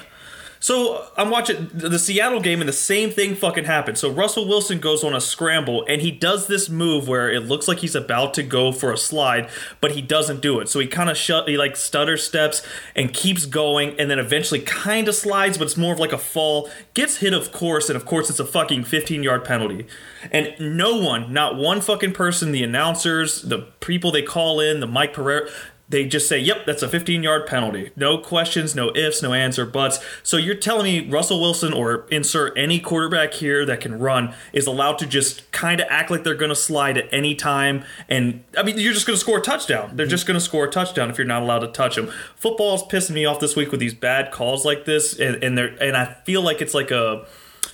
So 0.64 1.04
I'm 1.18 1.28
watching 1.28 1.68
the 1.74 1.98
Seattle 1.98 2.40
game, 2.40 2.62
and 2.62 2.66
the 2.66 2.72
same 2.72 3.10
thing 3.10 3.34
fucking 3.34 3.66
happened. 3.66 3.98
So 3.98 4.10
Russell 4.10 4.48
Wilson 4.48 4.78
goes 4.78 5.04
on 5.04 5.14
a 5.14 5.20
scramble, 5.20 5.84
and 5.86 6.00
he 6.00 6.10
does 6.10 6.46
this 6.46 6.70
move 6.70 7.06
where 7.06 7.30
it 7.30 7.40
looks 7.40 7.68
like 7.68 7.80
he's 7.80 7.94
about 7.94 8.32
to 8.32 8.42
go 8.42 8.72
for 8.72 8.90
a 8.90 8.96
slide, 8.96 9.50
but 9.82 9.90
he 9.90 10.00
doesn't 10.00 10.40
do 10.40 10.60
it. 10.60 10.70
So 10.70 10.80
he 10.80 10.86
kind 10.86 11.10
of 11.10 11.18
shut, 11.18 11.46
he 11.50 11.58
like 11.58 11.76
stutter 11.76 12.16
steps 12.16 12.66
and 12.96 13.12
keeps 13.12 13.44
going, 13.44 14.00
and 14.00 14.10
then 14.10 14.18
eventually 14.18 14.58
kind 14.60 15.06
of 15.06 15.14
slides, 15.14 15.58
but 15.58 15.64
it's 15.64 15.76
more 15.76 15.92
of 15.92 16.00
like 16.00 16.14
a 16.14 16.18
fall. 16.18 16.70
Gets 16.94 17.18
hit, 17.18 17.34
of 17.34 17.52
course, 17.52 17.90
and 17.90 17.96
of 17.96 18.06
course 18.06 18.30
it's 18.30 18.40
a 18.40 18.46
fucking 18.46 18.84
15 18.84 19.22
yard 19.22 19.44
penalty. 19.44 19.86
And 20.32 20.54
no 20.58 20.96
one, 20.98 21.30
not 21.30 21.56
one 21.56 21.82
fucking 21.82 22.14
person, 22.14 22.52
the 22.52 22.64
announcers, 22.64 23.42
the 23.42 23.66
people 23.80 24.10
they 24.10 24.22
call 24.22 24.60
in, 24.60 24.80
the 24.80 24.86
Mike 24.86 25.12
Pereira 25.12 25.50
they 25.88 26.06
just 26.06 26.28
say, 26.28 26.38
"Yep, 26.38 26.66
that's 26.66 26.82
a 26.82 26.88
15-yard 26.88 27.46
penalty. 27.46 27.90
No 27.94 28.16
questions, 28.18 28.74
no 28.74 28.90
ifs, 28.96 29.22
no 29.22 29.32
ands 29.32 29.58
or 29.58 29.66
buts." 29.66 29.98
So 30.22 30.36
you're 30.36 30.54
telling 30.54 30.84
me 30.84 31.08
Russell 31.10 31.40
Wilson 31.40 31.72
or 31.72 32.06
insert 32.10 32.56
any 32.56 32.80
quarterback 32.80 33.34
here 33.34 33.66
that 33.66 33.80
can 33.80 33.98
run 33.98 34.34
is 34.52 34.66
allowed 34.66 34.98
to 35.00 35.06
just 35.06 35.50
kind 35.52 35.80
of 35.80 35.86
act 35.90 36.10
like 36.10 36.24
they're 36.24 36.34
going 36.34 36.50
to 36.50 36.56
slide 36.56 36.96
at 36.96 37.12
any 37.12 37.34
time 37.34 37.84
and 38.08 38.42
I 38.56 38.62
mean, 38.62 38.78
you're 38.78 38.94
just 38.94 39.06
going 39.06 39.16
to 39.16 39.20
score 39.20 39.38
a 39.38 39.42
touchdown. 39.42 39.92
They're 39.94 40.06
just 40.06 40.26
going 40.26 40.38
to 40.38 40.44
score 40.44 40.64
a 40.64 40.70
touchdown 40.70 41.10
if 41.10 41.18
you're 41.18 41.26
not 41.26 41.42
allowed 41.42 41.60
to 41.60 41.68
touch 41.68 41.96
them. 41.96 42.10
Football's 42.36 42.82
pissing 42.84 43.12
me 43.12 43.24
off 43.24 43.40
this 43.40 43.54
week 43.54 43.70
with 43.70 43.80
these 43.80 43.94
bad 43.94 44.32
calls 44.32 44.64
like 44.64 44.86
this 44.86 45.18
and 45.18 45.42
and 45.42 45.58
and 45.58 45.96
I 45.96 46.16
feel 46.24 46.42
like 46.42 46.62
it's 46.62 46.74
like 46.74 46.90
a 46.90 47.26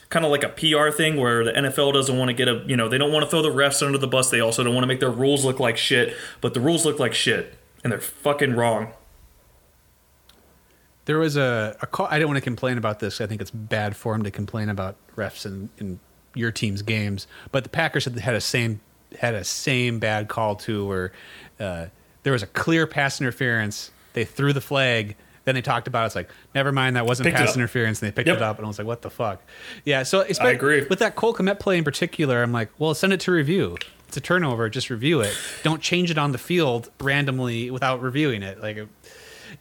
kind 0.09 0.25
of 0.25 0.33
like 0.33 0.43
a 0.43 0.49
PR 0.49 0.91
thing 0.91 1.17
where 1.17 1.45
the 1.45 1.53
NFL 1.53 1.93
doesn't 1.93 2.19
want 2.19 2.29
to 2.29 2.35
get 2.35 2.49
a, 2.49 2.65
you 2.67 2.77
know, 2.77 2.89
they 2.89 2.99
don't 2.99 3.13
want 3.13 3.25
to 3.25 3.31
throw 3.31 3.43
the 3.43 3.51
refs 3.51 3.85
under 3.85 3.97
the 3.97 4.09
bus. 4.09 4.29
They 4.29 4.41
also 4.41 4.65
don't 4.65 4.75
want 4.75 4.83
to 4.83 4.89
make 4.89 4.99
their 4.99 5.11
rules 5.11 5.45
look 5.45 5.61
like 5.61 5.77
shit, 5.77 6.17
but 6.41 6.53
the 6.53 6.61
rules 6.61 6.85
look 6.85 6.99
like 6.99 7.15
shit 7.15 7.55
and 7.83 7.93
they're 7.93 8.01
fucking 8.01 8.55
wrong. 8.55 8.93
there 11.07 11.19
was 11.19 11.37
a, 11.37 11.77
a 11.81 11.87
call. 11.87 12.07
I 12.07 12.15
didn't 12.19 12.29
want 12.29 12.37
to 12.39 12.43
complain 12.45 12.79
about 12.79 13.01
this. 13.01 13.21
I 13.21 13.27
think 13.27 13.41
it's 13.41 13.51
bad 13.51 13.97
form 13.97 14.23
to 14.23 14.31
complain 14.31 14.69
about 14.69 14.97
refs 15.17 15.45
in, 15.47 15.69
in 15.79 15.99
your 16.35 16.53
team's 16.53 16.83
games. 16.83 17.27
But 17.51 17.65
the 17.65 17.71
Packers 17.71 18.05
had, 18.05 18.19
had 18.19 18.35
a 18.35 18.41
same 18.41 18.81
had 19.19 19.35
a 19.35 19.43
same 19.45 19.99
bad 19.99 20.29
call 20.29 20.55
too, 20.57 20.87
where 20.87 21.13
uh, 21.59 21.87
there 22.23 22.33
was 22.33 22.43
a 22.43 22.47
clear 22.47 22.87
pass 22.87 23.21
interference. 23.21 23.91
They 24.13 24.25
threw 24.25 24.53
the 24.53 24.61
flag. 24.61 25.17
Then 25.47 25.55
they 25.55 25.63
talked 25.63 25.89
about 25.89 26.03
it. 26.03 26.07
it's 26.07 26.15
like 26.15 26.31
never 26.55 26.71
mind 26.71 26.95
that 26.97 27.07
wasn't 27.07 27.27
Picked 27.27 27.39
pass 27.39 27.57
interference, 27.57 28.01
and 28.03 28.09
they 28.09 28.13
picked 28.15 28.29
Yep. 28.29 28.37
it 28.37 28.43
up, 28.43 28.59
and 28.59 28.67
I 28.67 28.69
was 28.69 28.79
like, 28.79 28.87
what 28.87 29.03
the 29.03 29.11
fuck? 29.11 29.43
Yeah. 29.85 30.03
So 30.05 30.21
it's 30.21 30.39
I 30.39 30.51
agree. 30.51 30.85
with 30.89 30.99
that 31.01 31.17
Cole 31.17 31.35
Kmet 31.35 31.59
play 31.59 31.79
in 31.79 31.83
particular. 31.83 32.43
I'm 32.43 32.53
like, 32.53 32.69
well, 32.79 32.95
send 32.95 33.13
it 33.15 33.21
to 33.21 33.33
review. 33.33 33.77
It's 34.11 34.17
a 34.17 34.21
turnover. 34.21 34.69
Just 34.69 34.91
review 34.91 35.21
it. 35.21 35.33
Don't 35.63 35.81
change 35.81 36.11
it 36.11 36.19
on 36.19 36.33
the 36.33 36.39
field 36.39 36.91
randomly 37.01 37.71
without 37.71 38.03
reviewing 38.03 38.43
it. 38.43 38.61
Like, 38.61 38.89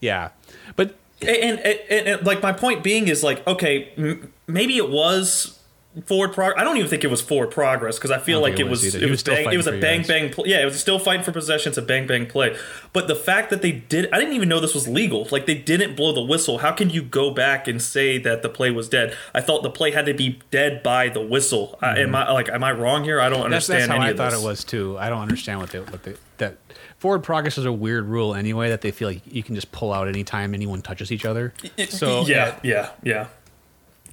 yeah. 0.01 0.29
But 0.75 0.95
And, 1.21 1.59
and, 1.59 1.79
and, 1.87 2.07
and, 2.07 2.25
like 2.25 2.41
my 2.41 2.51
point 2.51 2.83
being 2.83 3.09
is 3.09 3.21
like 3.21 3.45
okay, 3.45 3.91
m- 3.95 4.33
maybe 4.47 4.75
it 4.77 4.89
was 4.89 5.58
forward 6.05 6.33
progress. 6.33 6.59
I 6.59 6.63
don't 6.63 6.77
even 6.77 6.89
think 6.89 7.03
it 7.03 7.09
was 7.09 7.21
forward 7.21 7.51
progress 7.51 7.97
because 7.97 8.11
I 8.11 8.19
feel 8.19 8.39
I 8.39 8.41
like 8.41 8.53
it 8.53 8.61
it 8.61 8.69
was 8.69 8.83
was 8.83 8.95
it 8.95 9.01
was, 9.03 9.11
was 9.11 9.23
bang, 9.23 9.51
it 9.53 9.57
was 9.57 9.67
a 9.67 9.77
bang 9.79 10.03
bang 10.07 10.29
play. 10.31 10.49
Yeah, 10.49 10.61
it 10.61 10.65
was 10.65 10.79
still 10.79 10.99
fighting 10.99 11.23
for 11.23 11.31
possession. 11.31 11.69
It's 11.69 11.77
a 11.77 11.81
bang 11.81 12.07
bang 12.07 12.25
play. 12.27 12.55
But 12.93 13.07
the 13.07 13.15
fact 13.15 13.49
that 13.49 13.61
they 13.61 13.71
did, 13.71 14.09
I 14.13 14.19
didn't 14.19 14.33
even 14.35 14.49
know 14.49 14.59
this 14.59 14.73
was 14.73 14.87
legal. 14.87 15.27
Like 15.31 15.45
they 15.45 15.55
didn't 15.55 15.95
blow 15.95 16.11
the 16.13 16.21
whistle. 16.23 16.59
How 16.59 16.71
can 16.71 16.89
you 16.89 17.01
go 17.01 17.31
back 17.31 17.67
and 17.67 17.81
say 17.81 18.17
that 18.19 18.41
the 18.41 18.49
play 18.49 18.71
was 18.71 18.89
dead? 18.89 19.15
I 19.33 19.41
thought 19.41 19.63
the 19.63 19.69
play 19.69 19.91
had 19.91 20.05
to 20.05 20.13
be 20.13 20.39
dead 20.51 20.83
by 20.83 21.09
the 21.09 21.21
whistle. 21.21 21.77
I 21.81 21.99
am 21.99 22.15
I 22.15 22.31
like 22.31 22.49
am 22.49 22.63
I 22.63 22.71
wrong 22.71 23.03
here? 23.03 23.19
I 23.21 23.29
don't 23.29 23.39
Mm-hmm. 23.39 23.51
that's, 23.51 23.69
understand 23.69 23.91
that's 23.91 24.01
how 24.03 24.07
I 24.09 24.13
thought 24.29 24.31
this. 24.31 24.43
it 24.43 24.45
was 24.45 24.63
too. 24.63 24.97
I 24.99 25.09
don't 25.09 25.21
understand 25.21 25.59
what 25.59 25.71
they 25.71 25.79
what 25.79 26.03
they 26.03 26.15
that 26.37 26.57
forward 26.97 27.23
progress 27.23 27.57
is 27.57 27.65
a 27.65 27.71
weird 27.71 28.05
rule 28.05 28.35
anyway 28.35 28.69
that 28.69 28.81
they 28.81 28.91
feel 28.91 29.07
like 29.09 29.21
you 29.25 29.41
can 29.43 29.55
just 29.55 29.71
pull 29.71 29.93
out 29.93 30.07
anytime 30.07 30.53
anyone 30.53 30.81
touches 30.81 31.11
each 31.11 31.25
other. 31.25 31.53
So 31.89 32.25
yeah, 32.25 32.57
yeah, 32.63 32.91
yeah. 33.03 33.27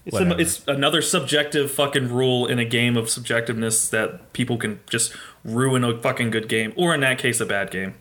It's, 0.06 0.18
it's 0.18 0.68
another 0.68 1.02
subjective 1.02 1.70
fucking 1.70 2.08
rule 2.12 2.46
in 2.46 2.58
a 2.58 2.64
game 2.64 2.96
of 2.96 3.06
subjectiveness 3.06 3.90
that 3.90 4.32
people 4.32 4.56
can 4.56 4.80
just 4.88 5.12
ruin 5.44 5.82
a 5.82 6.00
fucking 6.00 6.30
good 6.30 6.48
game, 6.48 6.72
or 6.76 6.94
in 6.94 7.00
that 7.00 7.18
case, 7.18 7.40
a 7.40 7.46
bad 7.46 7.70
game. 7.70 7.94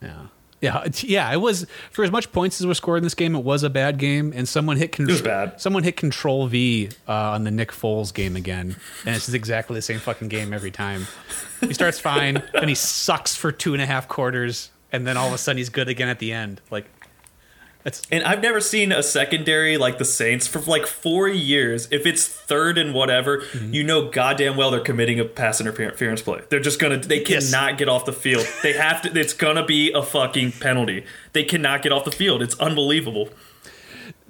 Yeah. 0.00 0.26
Yeah, 0.62 0.86
yeah, 1.00 1.32
it 1.32 1.38
was 1.38 1.66
for 1.90 2.04
as 2.04 2.12
much 2.12 2.30
points 2.30 2.60
as 2.60 2.66
were 2.68 2.74
scored 2.74 2.98
in 2.98 3.02
this 3.02 3.16
game. 3.16 3.34
It 3.34 3.42
was 3.42 3.64
a 3.64 3.68
bad 3.68 3.98
game, 3.98 4.32
and 4.34 4.48
someone 4.48 4.76
hit 4.76 4.92
control. 4.92 5.20
bad. 5.20 5.60
Someone 5.60 5.82
hit 5.82 5.96
Control 5.96 6.46
V 6.46 6.88
uh, 7.08 7.12
on 7.12 7.42
the 7.42 7.50
Nick 7.50 7.72
Foles 7.72 8.14
game 8.14 8.36
again, 8.36 8.76
and 9.04 9.16
it's 9.16 9.28
exactly 9.34 9.74
the 9.74 9.82
same 9.82 9.98
fucking 9.98 10.28
game 10.28 10.52
every 10.52 10.70
time. 10.70 11.08
He 11.60 11.74
starts 11.74 11.98
fine, 11.98 12.44
and 12.54 12.68
he 12.68 12.76
sucks 12.76 13.34
for 13.34 13.50
two 13.50 13.72
and 13.72 13.82
a 13.82 13.86
half 13.86 14.06
quarters, 14.06 14.70
and 14.92 15.04
then 15.04 15.16
all 15.16 15.26
of 15.26 15.34
a 15.34 15.38
sudden 15.38 15.58
he's 15.58 15.68
good 15.68 15.88
again 15.88 16.08
at 16.08 16.20
the 16.20 16.32
end. 16.32 16.60
Like, 16.70 16.88
it's 17.84 18.02
And 18.10 18.22
I've 18.24 18.40
never 18.42 18.60
seen 18.60 18.92
a 18.92 19.02
secondary 19.02 19.76
like 19.76 19.98
the 19.98 20.04
Saints 20.04 20.46
for 20.46 20.60
like 20.60 20.86
four 20.86 21.28
years. 21.28 21.88
If 21.90 22.06
it's 22.06 22.26
third 22.28 22.78
and 22.78 22.94
whatever, 22.94 23.38
Mm-hmm. 23.38 23.74
you 23.74 23.82
know 23.84 24.08
goddamn 24.10 24.56
well 24.56 24.70
they're 24.70 24.80
committing 24.80 25.18
a 25.20 25.24
pass 25.24 25.60
interference 25.60 26.22
play. 26.22 26.42
They're 26.48 26.60
just 26.60 26.78
gonna 26.78 26.98
they 26.98 27.22
Yes. 27.24 27.50
cannot 27.50 27.78
get 27.78 27.88
off 27.88 28.04
the 28.04 28.12
field. 28.12 28.46
They 28.62 28.72
have 28.74 29.02
to 29.02 29.18
it's 29.18 29.32
gonna 29.32 29.64
be 29.64 29.90
a 29.92 30.02
fucking 30.02 30.52
penalty. 30.52 31.04
They 31.32 31.44
cannot 31.44 31.82
get 31.82 31.92
off 31.92 32.04
the 32.04 32.12
field. 32.12 32.42
It's 32.42 32.58
unbelievable. 32.60 33.28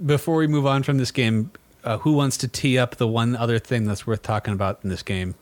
before 0.05 0.37
we 0.37 0.47
move 0.47 0.67
on 0.67 0.83
from 0.83 0.99
this 0.99 1.11
game. 1.11 1.51
Uh, 1.85 1.99
who 1.99 2.13
wants 2.13 2.37
to 2.37 2.47
tee 2.47 2.79
up 2.79 2.95
the 2.97 3.09
one 3.09 3.35
other 3.35 3.59
thing 3.59 3.85
that's 3.87 4.07
worth 4.07 4.23
talking 4.23 4.55
about 4.55 4.79
in 4.85 4.89
this 4.91 5.03
game? 5.03 5.35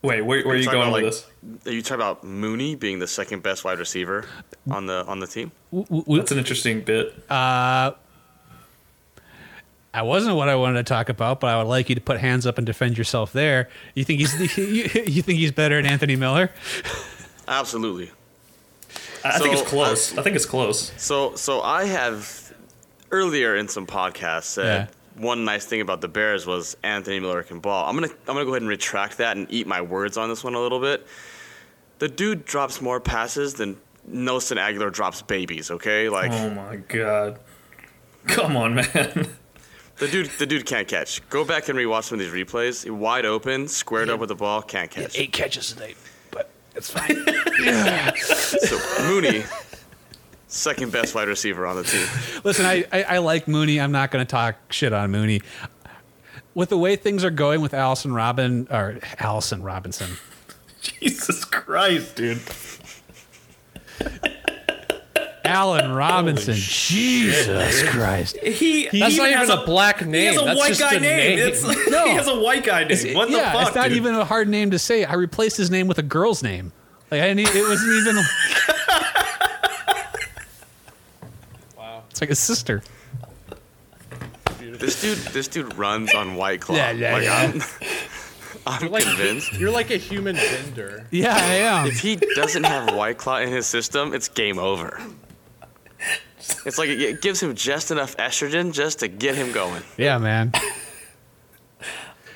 Wait, 0.00 0.20
where, 0.22 0.44
where 0.44 0.54
are 0.54 0.56
you 0.56 0.64
Talking 0.64 0.78
going 0.80 0.88
about, 0.90 1.02
with 1.02 1.26
like, 1.42 1.60
this? 1.62 1.66
Are 1.66 1.74
you 1.74 1.82
talking 1.82 1.96
about 1.96 2.22
Mooney 2.22 2.76
being 2.76 3.00
the 3.00 3.08
second 3.08 3.42
best 3.42 3.64
wide 3.64 3.80
receiver 3.80 4.26
on 4.70 4.86
the 4.86 5.04
on 5.06 5.18
the 5.18 5.26
team? 5.26 5.50
W- 5.72 5.86
w- 6.02 6.20
That's 6.20 6.30
an 6.30 6.38
interesting 6.38 6.82
bit. 6.82 7.14
I 7.28 7.94
I 9.92 10.02
wasn't 10.02 10.36
what 10.36 10.48
I 10.48 10.54
wanted 10.54 10.86
to 10.86 10.88
talk 10.88 11.08
about, 11.08 11.40
but 11.40 11.48
I 11.48 11.58
would 11.58 11.68
like 11.68 11.88
you 11.88 11.96
to 11.96 12.00
put 12.00 12.20
hands 12.20 12.46
up 12.46 12.58
and 12.58 12.66
defend 12.66 12.96
yourself 12.96 13.32
there. 13.32 13.68
You 13.94 14.04
think 14.04 14.20
he's 14.20 14.56
you, 14.58 15.02
you 15.04 15.22
think 15.22 15.40
he's 15.40 15.50
better 15.52 15.76
than 15.82 15.86
Anthony 15.90 16.14
Miller? 16.14 16.50
Absolutely. 17.48 18.12
I 19.24 19.30
I 19.30 19.38
think 19.38 19.54
it's 19.54 19.68
close. 19.68 20.16
Uh, 20.16 20.20
I 20.20 20.22
think 20.22 20.36
it's 20.36 20.46
close. 20.46 20.92
So 20.96 21.34
so 21.34 21.60
I 21.62 21.86
have 21.86 22.52
earlier 23.10 23.56
in 23.56 23.66
some 23.66 23.86
podcasts 23.86 24.44
said 24.44 24.90
one 25.18 25.44
nice 25.44 25.64
thing 25.66 25.80
about 25.80 26.00
the 26.00 26.08
Bears 26.08 26.46
was 26.46 26.76
Anthony 26.82 27.20
Miller 27.20 27.42
can 27.42 27.60
ball. 27.60 27.88
I'm 27.88 27.94
gonna 27.96 28.08
I'm 28.26 28.34
gonna 28.34 28.44
go 28.44 28.52
ahead 28.52 28.62
and 28.62 28.68
retract 28.68 29.18
that 29.18 29.36
and 29.36 29.46
eat 29.50 29.66
my 29.66 29.80
words 29.80 30.16
on 30.16 30.28
this 30.28 30.42
one 30.44 30.54
a 30.54 30.60
little 30.60 30.80
bit. 30.80 31.06
The 31.98 32.08
dude 32.08 32.44
drops 32.44 32.80
more 32.80 33.00
passes 33.00 33.54
than 33.54 33.76
Nelson 34.06 34.56
Agholor 34.58 34.92
drops 34.92 35.22
babies. 35.22 35.70
Okay, 35.70 36.08
like 36.08 36.32
Oh 36.32 36.50
my 36.50 36.76
god. 36.76 37.38
Come 38.26 38.56
on, 38.56 38.74
man. 38.76 38.84
the 39.96 40.08
dude 40.08 40.26
the 40.38 40.46
dude 40.46 40.66
can't 40.66 40.86
catch. 40.88 41.26
Go 41.28 41.44
back 41.44 41.68
and 41.68 41.78
rewatch 41.78 42.04
some 42.04 42.20
of 42.20 42.24
these 42.24 42.32
replays. 42.46 42.88
Wide 42.90 43.24
open, 43.26 43.68
squared 43.68 44.08
up 44.10 44.20
with 44.20 44.28
the 44.28 44.34
ball, 44.36 44.62
can't 44.62 44.90
catch. 44.90 45.18
Eight 45.18 45.32
catches 45.32 45.72
today, 45.72 45.94
but 46.30 46.50
it's 46.74 46.90
fine. 46.90 47.24
So 48.16 48.78
Mooney, 49.02 49.42
second 50.48 50.90
best 50.92 51.14
wide 51.14 51.28
receiver 51.28 51.66
on 51.66 51.76
the 51.76 51.84
team. 51.84 52.06
Listen, 52.44 52.66
I, 52.66 52.84
I, 52.92 53.02
I 53.04 53.18
like 53.18 53.46
Mooney. 53.48 53.80
I'm 53.80 53.92
not 53.92 54.10
going 54.10 54.24
to 54.24 54.30
talk 54.30 54.56
shit 54.72 54.92
on 54.92 55.10
Mooney. 55.10 55.42
With 56.54 56.70
the 56.70 56.78
way 56.78 56.96
things 56.96 57.22
are 57.24 57.30
going 57.30 57.60
with 57.60 57.72
Allison 57.74 58.12
Robin 58.12 58.66
or 58.70 58.98
Allison 59.18 59.62
Robinson, 59.62 60.10
Jesus 60.82 61.44
Christ, 61.44 62.16
dude. 62.16 62.40
Allen 65.44 65.92
Robinson, 65.92 66.54
Jesus 66.56 67.82
Christ. 67.88 68.36
He, 68.38 68.86
he 68.88 69.00
That's 69.00 69.16
not 69.16 69.30
has 69.30 69.48
even 69.48 69.58
a 69.60 69.64
black 69.64 70.00
name. 70.04 70.12
He 70.12 70.12
name. 70.12 70.32
has 70.34 70.42
a 70.42 70.44
That's 70.44 70.58
white 70.58 70.68
just 70.68 70.80
guy 70.80 70.94
a 70.94 71.00
name. 71.00 71.38
name. 71.38 71.48
It's, 71.48 71.62
No. 71.90 72.04
He 72.04 72.10
has 72.14 72.28
a 72.28 72.38
white 72.38 72.64
guy 72.64 72.84
name. 72.84 73.14
what 73.14 73.30
the 73.30 73.36
yeah, 73.38 73.52
fuck? 73.52 73.68
it's 73.68 73.76
not 73.76 73.88
dude? 73.88 73.96
even 73.96 74.14
a 74.14 74.24
hard 74.26 74.48
name 74.48 74.72
to 74.72 74.78
say. 74.78 75.04
I 75.04 75.14
replaced 75.14 75.56
his 75.56 75.70
name 75.70 75.86
with 75.86 75.98
a 75.98 76.02
girl's 76.02 76.42
name. 76.42 76.72
Like 77.10 77.22
I 77.22 77.32
didn't, 77.32 77.54
it 77.56 77.62
wasn't 77.66 77.92
even. 77.94 78.16
Wow. 81.76 82.02
It's 82.18 82.20
like 82.20 82.30
a 82.30 82.34
sister. 82.34 82.82
This 84.58 85.00
dude 85.00 85.18
this 85.32 85.46
dude 85.46 85.72
runs 85.78 86.12
on 86.14 86.34
White 86.34 86.60
Claw. 86.60 86.74
Yeah, 86.74 86.90
yeah, 86.90 87.12
like, 87.12 87.22
yeah. 87.22 87.52
I'm, 87.54 87.62
I'm 88.84 88.90
Like 88.90 89.04
convinced. 89.04 89.52
you're 89.52 89.70
like 89.70 89.92
a 89.92 89.96
human 89.98 90.34
bender. 90.34 91.06
Yeah, 91.12 91.36
I 91.36 91.54
am. 91.54 91.86
If 91.86 92.00
he 92.00 92.16
doesn't 92.16 92.64
have 92.64 92.92
White 92.92 93.18
Claw 93.18 93.36
in 93.38 93.50
his 93.50 93.68
system, 93.68 94.12
it's 94.12 94.26
game 94.26 94.58
over. 94.58 95.00
It's 96.66 96.76
like 96.76 96.88
it- 96.88 97.00
it 97.00 97.22
gives 97.22 97.40
him 97.40 97.54
just 97.54 97.92
enough 97.92 98.16
estrogen 98.16 98.72
just 98.72 98.98
to 98.98 99.06
get 99.06 99.36
him 99.36 99.52
going. 99.52 99.84
Yeah, 99.96 100.18
man. 100.18 100.50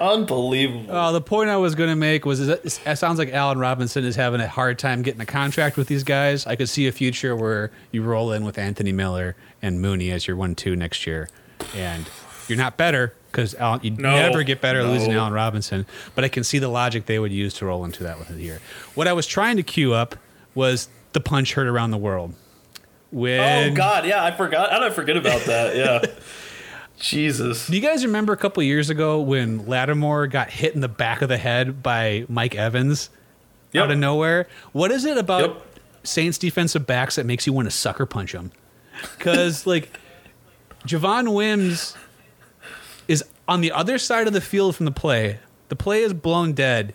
Unbelievable. 0.02 0.90
Uh, 0.94 1.12
the 1.12 1.20
point 1.20 1.48
I 1.48 1.56
was 1.56 1.74
going 1.76 1.88
to 1.90 1.96
make 1.96 2.24
was 2.26 2.44
that 2.46 2.64
it 2.64 2.96
sounds 2.96 3.18
like 3.18 3.32
Allen 3.32 3.58
Robinson 3.58 4.04
is 4.04 4.16
having 4.16 4.40
a 4.40 4.48
hard 4.48 4.78
time 4.78 5.02
getting 5.02 5.20
a 5.20 5.26
contract 5.26 5.76
with 5.76 5.86
these 5.86 6.02
guys. 6.02 6.44
I 6.46 6.56
could 6.56 6.68
see 6.68 6.88
a 6.88 6.92
future 6.92 7.36
where 7.36 7.70
you 7.92 8.02
roll 8.02 8.32
in 8.32 8.44
with 8.44 8.58
Anthony 8.58 8.90
Miller 8.92 9.36
and 9.62 9.80
Mooney 9.80 10.10
as 10.10 10.26
your 10.26 10.36
one-two 10.36 10.74
next 10.74 11.06
year, 11.06 11.28
and 11.76 12.04
you're 12.48 12.58
not 12.58 12.76
better 12.76 13.14
because 13.30 13.54
you 13.82 13.92
No. 13.92 14.10
never 14.16 14.42
get 14.42 14.60
better 14.60 14.82
No. 14.82 14.90
losing 14.90 15.12
Allen 15.12 15.32
Robinson. 15.32 15.86
But 16.16 16.24
I 16.24 16.28
can 16.28 16.42
see 16.42 16.58
the 16.58 16.68
logic 16.68 17.06
they 17.06 17.18
would 17.20 17.32
use 17.32 17.54
to 17.54 17.66
roll 17.66 17.84
into 17.84 18.02
that 18.02 18.18
with 18.18 18.30
it 18.30 18.38
here. 18.40 18.60
What 18.94 19.06
I 19.06 19.12
was 19.12 19.26
trying 19.26 19.56
to 19.56 19.62
cue 19.62 19.94
up 19.94 20.16
was 20.54 20.88
the 21.12 21.20
punch 21.20 21.54
heard 21.54 21.68
around 21.68 21.92
the 21.92 21.96
world. 21.98 22.34
When, 23.10 23.72
oh 23.72 23.74
God, 23.74 24.04
yeah, 24.06 24.24
I 24.24 24.32
forgot. 24.32 24.70
How 24.72 24.80
did 24.80 24.90
I 24.90 24.94
forget 24.94 25.16
about 25.16 25.42
that? 25.42 25.76
Yeah. 25.76 26.04
Jesus. 27.02 27.66
Do 27.66 27.74
you 27.74 27.80
guys 27.82 28.04
remember 28.04 28.32
a 28.32 28.36
couple 28.36 28.62
years 28.62 28.88
ago 28.90 29.20
when 29.20 29.66
Lattimore 29.66 30.26
got 30.28 30.50
hit 30.50 30.74
in 30.74 30.80
the 30.80 30.88
back 30.88 31.20
of 31.22 31.28
the 31.28 31.36
head 31.38 31.82
by 31.82 32.24
Mike 32.28 32.54
Evans 32.54 33.10
Yep. 33.72 33.84
out 33.84 33.90
of 33.90 33.98
nowhere? 33.98 34.46
What 34.72 34.90
is 34.90 35.04
it 35.04 35.18
about 35.18 35.40
Yep. 35.42 35.66
Saints 36.04 36.38
defensive 36.38 36.86
backs 36.86 37.16
that 37.16 37.26
makes 37.26 37.46
you 37.46 37.52
want 37.52 37.66
to 37.66 37.70
sucker 37.70 38.06
punch 38.06 38.32
them? 38.32 38.52
Because 39.18 39.66
like 39.66 39.98
Javon 40.86 41.34
Wims 41.34 41.96
is 43.08 43.24
on 43.48 43.60
the 43.60 43.72
other 43.72 43.98
side 43.98 44.26
of 44.26 44.32
the 44.32 44.40
field 44.40 44.76
from 44.76 44.86
the 44.86 44.92
play. 44.92 45.38
The 45.68 45.76
play 45.76 46.02
is 46.02 46.12
blown 46.12 46.52
dead. 46.52 46.94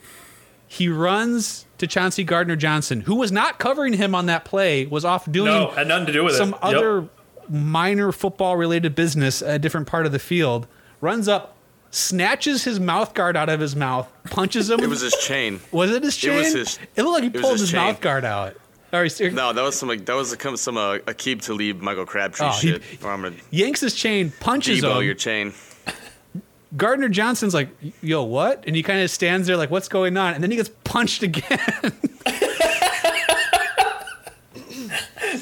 He 0.67 0.89
runs 0.89 1.65
to 1.77 1.87
Chauncey 1.87 2.23
Gardner 2.23 2.55
Johnson, 2.55 3.01
who 3.01 3.15
was 3.15 3.31
not 3.31 3.59
covering 3.59 3.93
him 3.93 4.13
on 4.15 4.25
that 4.27 4.43
play, 4.45 4.85
was 4.85 5.05
off 5.05 5.29
doing 5.31 5.45
No, 5.51 5.69
had 5.71 5.87
nothing 5.87 6.07
to 6.07 6.11
do 6.13 6.23
with 6.23 6.35
some 6.35 6.49
it. 6.49 6.55
Yep. 6.55 6.61
other 6.63 7.07
minor 7.49 8.11
football 8.11 8.57
related 8.57 8.95
business 8.95 9.41
at 9.41 9.55
a 9.55 9.59
different 9.59 9.87
part 9.87 10.05
of 10.05 10.11
the 10.11 10.19
field, 10.19 10.67
runs 11.01 11.27
up, 11.27 11.55
snatches 11.91 12.63
his 12.63 12.79
mouth 12.79 13.13
guard 13.13 13.35
out 13.37 13.49
of 13.49 13.59
his 13.59 13.75
mouth, 13.75 14.11
punches 14.29 14.69
him. 14.69 14.79
It 14.79 14.89
was 14.89 15.01
his 15.01 15.15
chain. 15.15 15.59
Was 15.71 15.91
it 15.91 16.03
his 16.03 16.15
chain? 16.17 16.33
it 16.33 16.37
was 16.37 16.53
his- 16.53 16.79
It 16.95 17.03
looked 17.03 17.13
like 17.13 17.23
he 17.23 17.29
pulled 17.39 17.53
his 17.53 17.61
his, 17.61 17.73
mouth 17.73 18.01
guard 18.01 18.25
out. 18.25 18.55
Or 18.93 19.03
he 19.03 19.29
No, 19.31 19.51
that 19.51 19.61
was 19.61 19.77
some 19.77 19.89
like 19.89 20.05
that 20.05 20.15
was 20.15 20.29
some 20.61 20.77
uh, 20.77 20.99
Aqib 20.99 21.41
Talib, 21.41 21.81
Michael 21.81 22.05
Crabtree 22.05 22.47
Oh, 22.47 22.51
shit. 22.51 22.81
I'm 23.03 23.35
yanks 23.51 23.81
his 23.81 23.93
chain, 23.93 24.31
punches 24.39 24.81
Debo 24.81 24.99
him. 24.99 25.03
your 25.05 25.13
chain. 25.13 25.53
Gardner 26.75 27.09
Johnson's 27.09 27.53
like, 27.53 27.69
"Yo, 28.01 28.23
what?" 28.23 28.63
And 28.67 28.75
he 28.75 28.83
kind 28.83 29.01
of 29.01 29.09
stands 29.09 29.47
there 29.47 29.55
like, 29.57 29.71
"What's 29.71 29.87
going 29.87 30.15
on?" 30.17 30.33
And 30.33 30.43
then 30.43 30.51
he 30.51 30.57
gets 30.57 30.69
punched 30.83 31.23
again. 31.23 31.59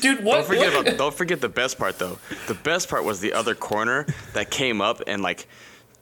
Dude, 0.05 0.23
what? 0.23 0.35
Don't 0.35 0.47
forget 0.47 0.73
what? 0.73 0.87
about 0.87 0.97
don't 0.97 1.13
forget 1.15 1.41
the 1.41 1.49
best 1.49 1.77
part 1.77 1.97
though. 1.99 2.17
The 2.47 2.53
best 2.53 2.89
part 2.89 3.03
was 3.03 3.19
the 3.19 3.33
other 3.33 3.55
corner 3.55 4.05
that 4.33 4.49
came 4.51 4.81
up 4.81 5.01
and 5.07 5.21
like 5.21 5.47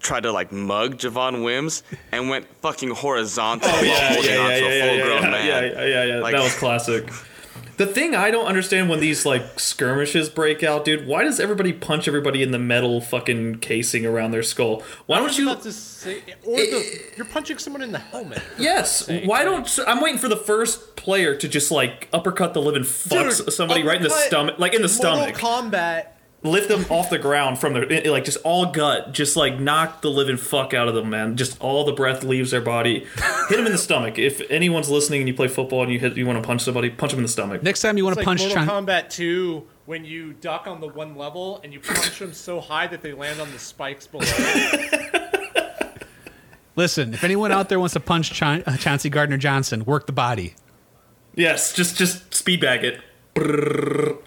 tried 0.02 0.24
to 0.24 0.32
like 0.32 0.52
mug 0.52 0.98
Javon 0.98 1.44
Wims 1.46 1.82
and 2.12 2.30
went 2.30 2.46
fucking 2.62 2.90
horizontal 2.92 3.70
Oh, 3.70 3.74
while 3.74 3.86
yeah, 3.86 4.14
holding 4.14 4.32
yeah, 4.32 4.38
onto 4.40 4.56
yeah, 4.56 4.70
a 4.70 4.78
yeah, 4.78 4.86
full 4.88 4.98
yeah, 4.98 5.04
grown 5.06 5.22
yeah, 5.24 5.30
man. 5.30 5.48
yeah, 5.48 5.86
yeah, 5.86 6.04
yeah. 6.04 6.16
Like- 6.20 6.34
that 6.34 6.44
was 6.44 6.56
classic. 6.56 7.10
The 7.78 7.88
thing 7.88 8.16
I 8.16 8.32
don't 8.32 8.46
understand 8.46 8.90
when 8.90 9.00
these 9.00 9.26
like 9.26 9.60
skirmishes 9.60 10.30
break 10.30 10.64
out, 10.64 10.86
dude, 10.86 11.08
why 11.08 11.24
does 11.24 11.40
everybody 11.40 11.74
punch 11.74 12.08
everybody 12.08 12.44
in 12.44 12.52
the 12.52 12.60
metal 12.60 13.02
fucking 13.02 13.56
casing 13.56 14.06
around 14.06 14.32
their 14.32 14.44
skull? 14.44 14.84
Why 15.06 15.20
don't 15.20 15.38
you? 15.38 15.50
About 15.50 15.64
to 15.64 15.72
say, 15.72 16.22
or 16.46 16.58
the, 16.58 17.02
you're 17.18 17.26
punching 17.26 17.58
someone 17.58 17.82
in 17.82 17.92
the 17.92 18.00
helmet. 18.00 18.42
Yes. 18.58 19.10
Why 19.26 19.44
don't 19.44 19.80
I'm 19.88 20.02
waiting 20.02 20.20
for 20.20 20.28
the 20.28 20.38
first 20.38 20.96
player 20.96 21.36
to 21.36 21.48
just 21.48 21.72
like 21.72 22.10
uppercut 22.14 22.54
the 22.54 22.62
living 22.62 22.84
fuck 22.84 23.36
Dude, 23.36 23.54
somebody 23.54 23.84
right 23.84 23.98
in 23.98 24.04
the 24.04 24.10
stomach, 24.10 24.60
like 24.60 24.74
in 24.74 24.82
the 24.82 24.88
Mortal 24.88 25.34
stomach, 25.34 25.36
Kombat. 25.36 26.08
Lift 26.44 26.68
them 26.68 26.86
off 26.90 27.10
the 27.10 27.18
ground 27.18 27.58
from 27.60 27.74
their 27.74 28.12
like 28.12 28.26
just 28.26 28.38
all 28.44 28.72
gut, 28.72 29.14
just 29.14 29.36
like 29.36 29.60
knock 29.60 30.02
the 30.02 30.10
living 30.10 30.38
fuck 30.38 30.74
out 30.74 30.88
of 30.88 30.96
them, 30.96 31.10
man. 31.10 31.38
Just 31.38 31.60
all 31.62 31.86
the 31.86 31.94
breath 31.94 32.24
leaves 32.24 32.52
their 32.52 32.62
body. 32.62 33.08
Hit 33.50 33.58
them 33.58 33.66
in 33.66 33.72
the 33.72 33.78
stomach. 33.78 34.20
If 34.20 34.42
anyone's 34.52 34.90
listening 34.90 35.22
and 35.22 35.28
you 35.28 35.34
play 35.34 35.48
football 35.48 35.84
and 35.84 35.92
you 35.92 36.00
hit, 36.00 36.18
you 36.18 36.26
want 36.26 36.42
to 36.42 36.46
punch 36.46 36.64
somebody, 36.64 36.90
punch 36.90 37.12
them 37.12 37.20
in 37.20 37.24
the 37.24 37.30
stomach. 37.30 37.64
Next 37.64 37.82
time 37.82 37.98
you 37.98 38.04
want 38.04 38.16
to 38.16 38.20
like 38.20 38.26
punch 38.26 38.42
Mortal 38.42 38.66
Chauncey. 38.66 38.72
Kombat 38.72 39.10
2 39.10 39.68
when 39.86 40.06
you 40.06 40.34
duck 40.34 40.68
on 40.68 40.80
the 40.80 40.88
one 40.88 41.16
level 41.16 41.60
and 41.64 41.74
you 41.74 41.80
punch 41.80 42.20
them 42.20 42.34
so 42.34 42.62
high 42.62 42.88
that 42.88 43.02
they 43.02 43.14
land 43.14 43.40
on 43.42 43.52
the 43.52 43.60
spikes 43.60 44.08
below. 44.08 44.26
Listen, 46.76 47.14
if 47.14 47.24
anyone 47.24 47.52
out 47.52 47.70
there 47.70 47.80
wants 47.80 47.94
to 47.94 48.00
punch 48.00 48.32
Chaun- 48.32 48.64
uh, 48.66 48.78
Chauncey 48.78 49.10
Gardner 49.10 49.38
Johnson, 49.38 49.86
work 49.86 50.08
the 50.08 50.12
body. 50.12 50.56
Yes, 51.36 51.74
just 51.74 51.98
just 51.98 52.34
speed 52.34 52.62
bag 52.62 52.84
it. 52.84 53.00
Brrrr. 53.36 54.18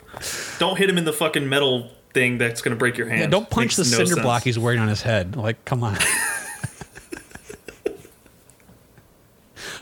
Don't 0.58 0.78
hit 0.78 0.88
him 0.88 0.98
in 0.98 1.04
the 1.04 1.12
fucking 1.12 1.48
metal 1.48 1.90
thing 2.16 2.38
that's 2.38 2.62
gonna 2.62 2.76
break 2.76 2.96
your 2.96 3.08
hand. 3.08 3.20
Yeah, 3.20 3.26
don't 3.26 3.50
punch 3.50 3.76
Makes 3.76 3.76
the 3.76 3.82
no 3.82 3.88
cinder 3.98 4.06
sense. 4.14 4.20
block 4.22 4.42
he's 4.42 4.58
wearing 4.58 4.80
on 4.80 4.88
his 4.88 5.02
head. 5.02 5.36
Like, 5.36 5.62
come 5.66 5.84
on. 5.84 5.98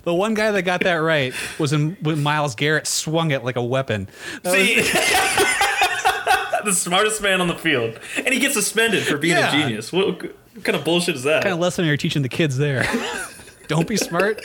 the 0.03 0.13
one 0.13 0.35
guy 0.35 0.51
that 0.51 0.63
got 0.63 0.81
that 0.81 0.95
right 0.97 1.33
was 1.61 1.73
in, 1.73 1.97
when 2.03 2.25
Myles 2.25 2.57
Garrett 2.57 2.89
swung 2.89 3.31
it 3.31 3.45
like 3.45 3.55
a 3.55 3.63
weapon. 3.63 4.09
That 4.43 4.53
See, 4.53 4.75
the 6.65 6.73
smartest 6.75 7.23
man 7.23 7.41
on 7.41 7.47
the 7.47 7.55
field, 7.55 8.01
and 8.17 8.35
he 8.35 8.41
gets 8.41 8.55
suspended 8.55 9.05
for 9.05 9.17
being 9.17 9.37
Yeah. 9.37 9.49
a 9.49 9.53
genius. 9.63 9.93
What, 9.93 10.09
what 10.09 10.65
kind 10.65 10.75
of 10.75 10.85
bullshit 10.85 11.15
is 11.15 11.23
that? 11.23 11.45
kind 11.45 11.55
of 11.55 11.61
lesson 11.61 11.85
you're 11.85 11.97
teaching 11.97 12.23
the 12.23 12.29
kids 12.29 12.57
there. 12.59 12.85
Don't 13.69 13.87
be 13.87 13.97
smart. 13.97 14.41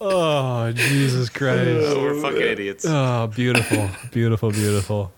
oh, 0.00 0.72
Jesus 0.88 1.28
Christ. 1.28 1.86
So 1.86 2.00
we're 2.02 2.20
fucking 2.20 2.40
idiots. 2.42 2.84
Oh, 2.86 3.26
beautiful. 3.28 3.88
beautiful, 4.10 4.50
beautiful. 4.50 5.12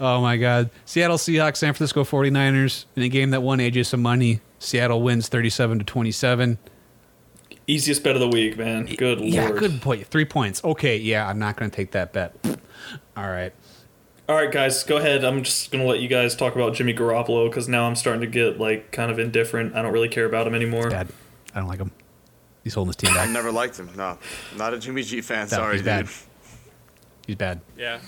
Oh, 0.00 0.20
my 0.20 0.36
God. 0.36 0.70
Seattle 0.84 1.16
Seahawks, 1.18 1.56
San 1.56 1.74
Francisco 1.74 2.04
49ers 2.04 2.84
in 2.96 3.02
a 3.02 3.08
game 3.08 3.30
that 3.30 3.42
won 3.42 3.58
AJ 3.58 3.86
some 3.86 4.00
money. 4.02 4.40
Seattle 4.58 5.02
wins 5.02 5.28
37 5.28 5.80
to 5.80 5.84
27. 5.84 6.58
Easiest 7.66 8.02
bet 8.02 8.14
of 8.14 8.20
the 8.20 8.28
week, 8.28 8.56
man. 8.56 8.86
Good 8.86 9.20
Yeah, 9.20 9.48
lord. 9.48 9.58
good 9.58 9.82
point. 9.82 10.06
Three 10.06 10.24
points. 10.24 10.62
Okay, 10.64 10.96
yeah, 10.96 11.28
I'm 11.28 11.38
not 11.38 11.56
going 11.56 11.70
to 11.70 11.76
take 11.76 11.90
that 11.92 12.12
bet. 12.12 12.34
All 13.16 13.28
right. 13.28 13.52
All 14.28 14.36
right, 14.36 14.50
guys, 14.52 14.84
go 14.84 14.98
ahead. 14.98 15.24
I'm 15.24 15.42
just 15.42 15.70
gonna 15.70 15.86
let 15.86 16.00
you 16.00 16.08
guys 16.08 16.36
talk 16.36 16.54
about 16.54 16.74
Jimmy 16.74 16.92
Garoppolo 16.92 17.48
because 17.48 17.66
now 17.66 17.86
I'm 17.86 17.96
starting 17.96 18.20
to 18.20 18.26
get 18.26 18.60
like 18.60 18.92
kind 18.92 19.10
of 19.10 19.18
indifferent. 19.18 19.74
I 19.74 19.80
don't 19.80 19.90
really 19.90 20.10
care 20.10 20.26
about 20.26 20.46
him 20.46 20.54
anymore. 20.54 20.90
Bad. 20.90 21.08
I 21.54 21.60
don't 21.60 21.68
like 21.68 21.78
him. 21.78 21.92
He's 22.68 22.74
holding 22.74 22.88
his 22.90 22.96
team 22.96 23.14
back. 23.14 23.20
I 23.22 23.24
back. 23.24 23.32
never 23.32 23.50
liked 23.50 23.78
him. 23.78 23.88
No, 23.96 24.18
not 24.58 24.74
a 24.74 24.78
Jimmy 24.78 25.02
G 25.02 25.22
fan. 25.22 25.44
No, 25.44 25.46
Sorry, 25.56 25.76
he's 25.76 25.82
bad. 25.86 26.04
dude. 26.04 26.14
He's 27.26 27.36
bad. 27.36 27.62
Yeah. 27.78 27.98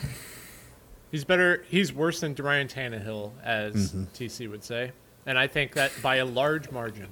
He's 1.11 1.25
better. 1.25 1.65
He's 1.67 1.95
worse 1.95 2.21
than 2.21 2.35
Ryan 2.35 2.69
Tannehill, 2.69 3.33
as 3.43 3.93
TC 4.15 4.51
would 4.51 4.63
say, 4.63 4.93
and 5.25 5.39
I 5.39 5.47
think 5.47 5.73
that 5.77 5.93
by 6.03 6.17
a 6.17 6.27
large 6.27 6.71
margin. 6.71 7.09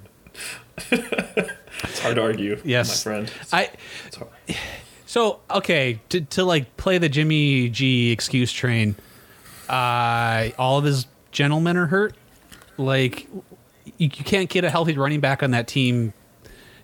It's 0.91 1.99
hard 1.99 2.15
to 2.15 2.21
argue, 2.21 2.61
Yes. 2.63 3.03
my 3.05 3.11
friend. 3.11 3.31
I 3.51 3.69
It's 4.07 4.19
so 5.07 5.39
okay 5.49 5.99
to 6.09 6.21
to 6.21 6.43
like 6.43 6.77
play 6.77 6.97
the 6.99 7.09
Jimmy 7.09 7.69
G 7.69 8.11
excuse 8.11 8.51
train. 8.53 8.95
Uh, 9.67 10.49
all 10.57 10.77
of 10.77 10.83
his 10.83 11.07
gentlemen 11.31 11.77
are 11.77 11.87
hurt. 11.87 12.15
Like 12.77 13.27
you, 13.33 13.41
you 13.97 14.09
can't 14.09 14.49
get 14.49 14.63
a 14.63 14.69
healthy 14.69 14.93
running 14.93 15.19
back 15.19 15.41
on 15.43 15.51
that 15.51 15.67
team. 15.67 16.13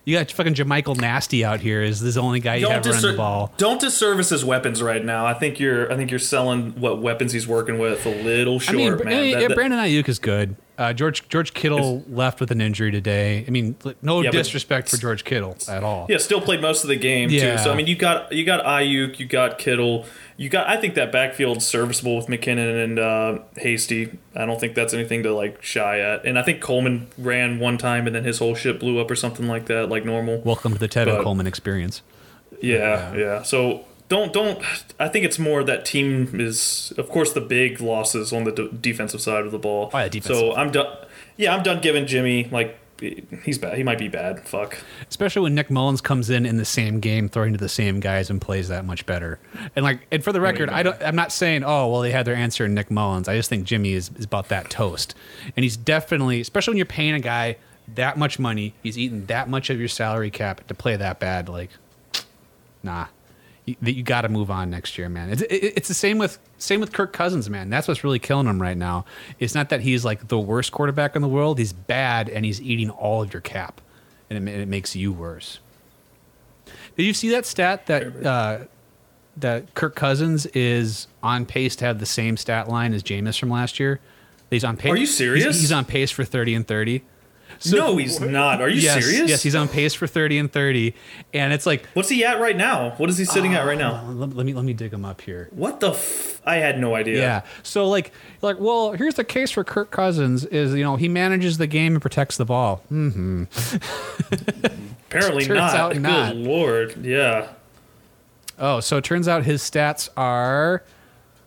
You 0.06 0.18
got 0.18 0.32
fucking 0.32 0.54
Jamycal 0.54 0.98
Nasty 1.02 1.44
out 1.44 1.60
here. 1.62 1.82
Is 1.82 2.00
this 2.00 2.14
the 2.14 2.22
only 2.22 2.40
guy 2.40 2.56
you 2.58 2.70
have 2.70 2.86
running 2.86 3.02
the 3.02 3.14
ball? 3.18 3.52
don't 3.58 3.82
disservice 3.82 4.30
his 4.30 4.46
weapons 4.46 4.82
right 4.84 5.04
now. 5.04 5.26
I 5.26 5.34
think 5.34 5.60
you're 5.60 5.92
I 5.92 5.96
think 5.98 6.12
you're 6.12 6.20
selling 6.20 6.80
what 6.80 7.02
weapons 7.02 7.34
he's 7.34 7.48
working 7.48 7.80
with 7.80 8.06
a 8.06 8.10
little 8.24 8.60
short, 8.60 8.76
I 8.76 8.78
mean, 8.78 8.98
man. 9.06 9.32
That- 9.32 9.50
that- 9.50 9.56
Brandon 9.56 9.80
Aiyuk 9.80 10.08
is 10.08 10.20
good. 10.20 10.56
Uh, 10.78 10.92
George 10.92 11.28
George 11.30 11.54
Kittle 11.54 12.04
left 12.10 12.40
with 12.42 12.52
an 12.52 12.60
injury 12.60 12.92
today. 12.92 13.46
I 13.48 13.52
mean, 13.52 13.76
no 14.02 14.22
Yeah, 14.22 14.32
disrespect 14.32 14.90
for 14.90 14.98
George 14.98 15.24
Kittle 15.24 15.56
at 15.70 15.84
all. 15.84 16.06
Yeah, 16.10 16.18
still 16.18 16.42
played 16.42 16.62
most 16.62 16.84
of 16.84 16.90
the 16.90 16.98
game 16.98 17.30
Yeah. 17.30 17.56
too. 17.58 17.64
So 17.64 17.72
I 17.72 17.76
mean, 17.76 17.88
you 17.88 17.96
got 17.96 18.32
you 18.32 18.44
got 18.46 18.64
Aiyuk, 18.66 19.18
you 19.18 19.26
got 19.26 19.58
Kittle, 19.58 20.06
you 20.36 20.50
got. 20.50 20.68
I 20.68 20.76
think 20.76 20.96
that 20.96 21.12
backfield's 21.14 21.66
serviceable 21.66 22.18
with 22.18 22.28
McKinnon 22.28 22.84
and 22.84 23.00
uh, 23.00 23.40
Hasty. 23.58 24.18
I 24.36 24.46
don't 24.46 24.60
think 24.60 24.76
that's 24.76 24.94
anything 24.94 25.24
to 25.24 25.34
like 25.34 25.64
shy 25.64 26.00
at. 26.02 26.26
And 26.26 26.38
I 26.38 26.42
think 26.42 26.60
Coleman 26.60 27.08
ran 27.18 27.58
one 27.60 27.78
time 27.78 28.06
and 28.06 28.14
then 28.16 28.26
his 28.26 28.40
whole 28.40 28.56
shit 28.56 28.78
blew 28.80 29.00
up 29.00 29.10
or 29.10 29.16
something 29.16 29.48
like 29.48 29.68
that, 29.68 29.88
like 29.88 30.04
normal. 30.04 30.42
Welcome 30.42 30.74
to 30.74 30.80
the 30.80 30.90
Tevin 30.90 31.06
But- 31.18 31.24
Coleman 31.24 31.48
experience. 31.48 32.02
Yeah, 32.62 33.14
yeah. 33.16 33.44
So 33.44 33.86
don't 34.08 34.34
don't. 34.34 34.64
I 35.00 35.08
think 35.08 35.26
it's 35.26 35.40
more 35.40 35.64
that 35.64 35.86
team 35.86 36.40
is, 36.40 36.94
of 36.98 37.10
course, 37.10 37.34
the 37.34 37.42
big 37.42 37.82
losses 37.82 38.32
on 38.32 38.44
the 38.44 38.52
d- 38.52 38.70
defensive 38.80 39.22
side 39.22 39.46
of 39.46 39.52
the 39.52 39.60
ball. 39.60 39.90
Oh, 39.94 39.98
yeah, 39.98 40.08
defense. 40.10 40.38
So 40.38 40.56
I'm 40.56 40.72
done. 40.72 40.96
Yeah, 41.38 41.56
I'm 41.56 41.64
done 41.64 41.82
giving 41.82 42.06
Jimmy 42.06 42.46
like 42.46 42.78
he's 43.00 43.58
bad. 43.58 43.78
He 43.78 43.84
might 43.84 43.98
be 43.98 44.08
bad. 44.08 44.48
Fuck. 44.48 44.78
especially 45.10 45.42
when 45.44 45.56
Nick 45.56 45.70
Mullens 45.70 46.02
comes 46.02 46.30
in 46.30 46.46
in 46.46 46.58
the 46.58 46.66
same 46.66 47.00
game, 47.00 47.28
throwing 47.28 47.52
to 47.54 47.60
the 47.60 47.70
same 47.70 48.00
guys 48.00 48.30
and 48.30 48.40
plays 48.40 48.68
that 48.70 48.86
much 48.86 49.06
better. 49.06 49.40
And 49.76 49.84
like, 49.84 50.06
and 50.12 50.24
for 50.24 50.32
the 50.32 50.42
record, 50.42 50.70
I 50.70 50.84
don't. 50.84 51.02
I'm 51.02 51.16
not 51.16 51.32
saying, 51.32 51.64
oh, 51.64 51.90
well, 51.90 52.02
they 52.02 52.12
had 52.12 52.26
their 52.26 52.36
answer 52.36 52.66
in 52.66 52.74
Nick 52.74 52.90
Mullens. 52.90 53.28
I 53.28 53.36
just 53.36 53.50
think 53.50 53.66
Jimmy 53.66 53.94
is, 53.94 54.12
is 54.18 54.26
about 54.26 54.50
that 54.50 54.70
toast, 54.70 55.16
and 55.56 55.64
he's 55.64 55.78
definitely, 55.78 56.42
especially 56.42 56.72
when 56.72 56.78
you're 56.78 56.86
paying 56.86 57.14
a 57.14 57.20
guy 57.20 57.58
that 57.96 58.18
much 58.18 58.40
money, 58.40 58.74
he's 58.82 58.98
eating 58.98 59.26
that 59.28 59.50
much 59.50 59.70
of 59.70 59.80
your 59.80 59.88
salary 59.88 60.32
cap 60.32 60.66
to 60.68 60.74
play 60.74 60.96
that 60.96 61.20
bad. 61.20 61.50
Like, 61.50 61.70
nah, 62.82 63.08
that 63.82 63.94
you 63.94 64.04
got 64.04 64.22
to 64.22 64.30
move 64.30 64.52
on 64.52 64.70
next 64.70 64.98
year, 64.98 65.10
man. 65.10 65.30
It's 65.30 65.42
it, 65.42 65.74
it's 65.76 65.88
the 65.88 65.94
same 65.94 66.18
with 66.18 66.38
same 66.58 66.80
with 66.80 66.94
Kirk 66.94 67.14
Cousins, 67.14 67.50
man. 67.50 67.70
That's 67.70 67.88
what's 67.88 68.04
really 68.04 68.20
killing 68.20 68.48
him 68.48 68.62
right 68.62 68.78
now. 68.78 69.06
It's 69.40 69.56
not 69.56 69.70
that 69.70 69.82
he's 69.82 70.06
like 70.06 70.28
the 70.28 70.40
worst 70.40 70.72
quarterback 70.72 71.16
in 71.16 71.22
the 71.22 71.28
world. 71.28 71.58
He's 71.58 71.74
bad 71.74 72.30
and 72.30 72.46
he's 72.46 72.62
eating 72.62 72.90
all 72.90 73.24
of 73.24 73.34
your 73.34 73.42
cap, 73.42 73.82
and 74.30 74.48
it, 74.48 74.60
it 74.62 74.68
makes 74.68 74.96
you 74.96 75.12
worse. 75.12 75.60
Did 76.96 77.04
you 77.04 77.14
see 77.14 77.30
that 77.30 77.46
stat 77.46 77.88
that 77.88 78.26
uh, 78.26 78.60
that 79.38 79.74
Kirk 79.74 79.96
Cousins 79.96 80.46
is 80.48 81.08
on 81.24 81.46
pace 81.46 81.76
to 81.78 81.86
have 81.86 82.00
the 82.00 82.06
same 82.06 82.38
stat 82.38 82.70
line 82.70 82.94
as 82.94 83.04
Jameis 83.04 83.40
from 83.40 83.50
last 83.50 83.80
year? 83.80 84.00
He's 84.50 84.64
on 84.64 84.78
pace. 84.78 84.92
Are 84.92 84.96
you 84.96 85.02
he's- 85.02 85.18
serious? 85.18 85.60
He's, 85.60 85.72
on 85.72 85.86
pace 85.86 86.12
for 86.12 86.24
thirty 86.24 86.54
and 86.54 86.68
thirty. 86.68 87.04
So- 87.60 87.78
no, 87.78 87.98
he's 87.98 88.20
not. 88.20 88.62
Are 88.62 88.70
you 88.70 88.82
yes, 88.82 89.04
serious? 89.06 89.30
Yes, 89.30 89.44
he's 89.44 89.56
on 89.56 89.68
pace 89.68 89.94
for 89.94 90.08
thirty 90.08 90.38
and 90.38 90.52
thirty, 90.52 90.94
and 91.34 91.54
it's 91.54 91.66
like 91.66 91.86
What's 91.94 92.10
he 92.10 92.24
at 92.26 92.40
right 92.40 92.56
now? 92.58 92.92
What 92.98 93.10
is 93.10 93.18
he 93.18 93.26
sitting 93.26 93.54
at 93.54 93.66
right 93.66 93.78
now? 93.78 93.96
uh, 93.96 94.12
let, 94.12 94.36
let 94.36 94.46
me 94.46 94.54
let 94.54 94.66
me 94.66 94.74
dig 94.74 94.92
him 94.94 95.06
up 95.06 95.22
here. 95.22 95.48
What 95.52 95.80
the? 95.80 95.92
F- 95.92 96.42
I 96.46 96.58
had 96.58 96.80
no 96.80 96.94
idea. 96.96 97.20
Yeah. 97.20 97.42
So 97.64 97.88
like 97.88 98.12
like 98.42 98.60
well, 98.60 98.92
here's 98.94 99.16
the 99.16 99.24
case 99.24 99.52
for 99.52 99.64
Kirk 99.64 99.90
Cousins 99.92 100.46
is 100.46 100.74
you 100.76 100.84
know 100.84 100.96
he 100.96 101.08
manages 101.08 101.58
the 101.58 101.68
game 101.68 101.94
and 101.94 102.02
protects 102.02 102.38
the 102.38 102.46
ball. 102.46 102.84
Mhm. 102.92 103.48
Apparently 105.10 105.46
Turns 105.46 105.58
not. 105.60 105.76
out 105.76 105.94
Good 105.94 106.02
not. 106.02 106.36
lord. 106.36 107.06
Yeah. 107.06 107.48
Oh, 108.58 108.80
so 108.80 108.98
it 108.98 109.04
turns 109.04 109.28
out 109.28 109.44
his 109.44 109.62
stats 109.62 110.08
are 110.16 110.84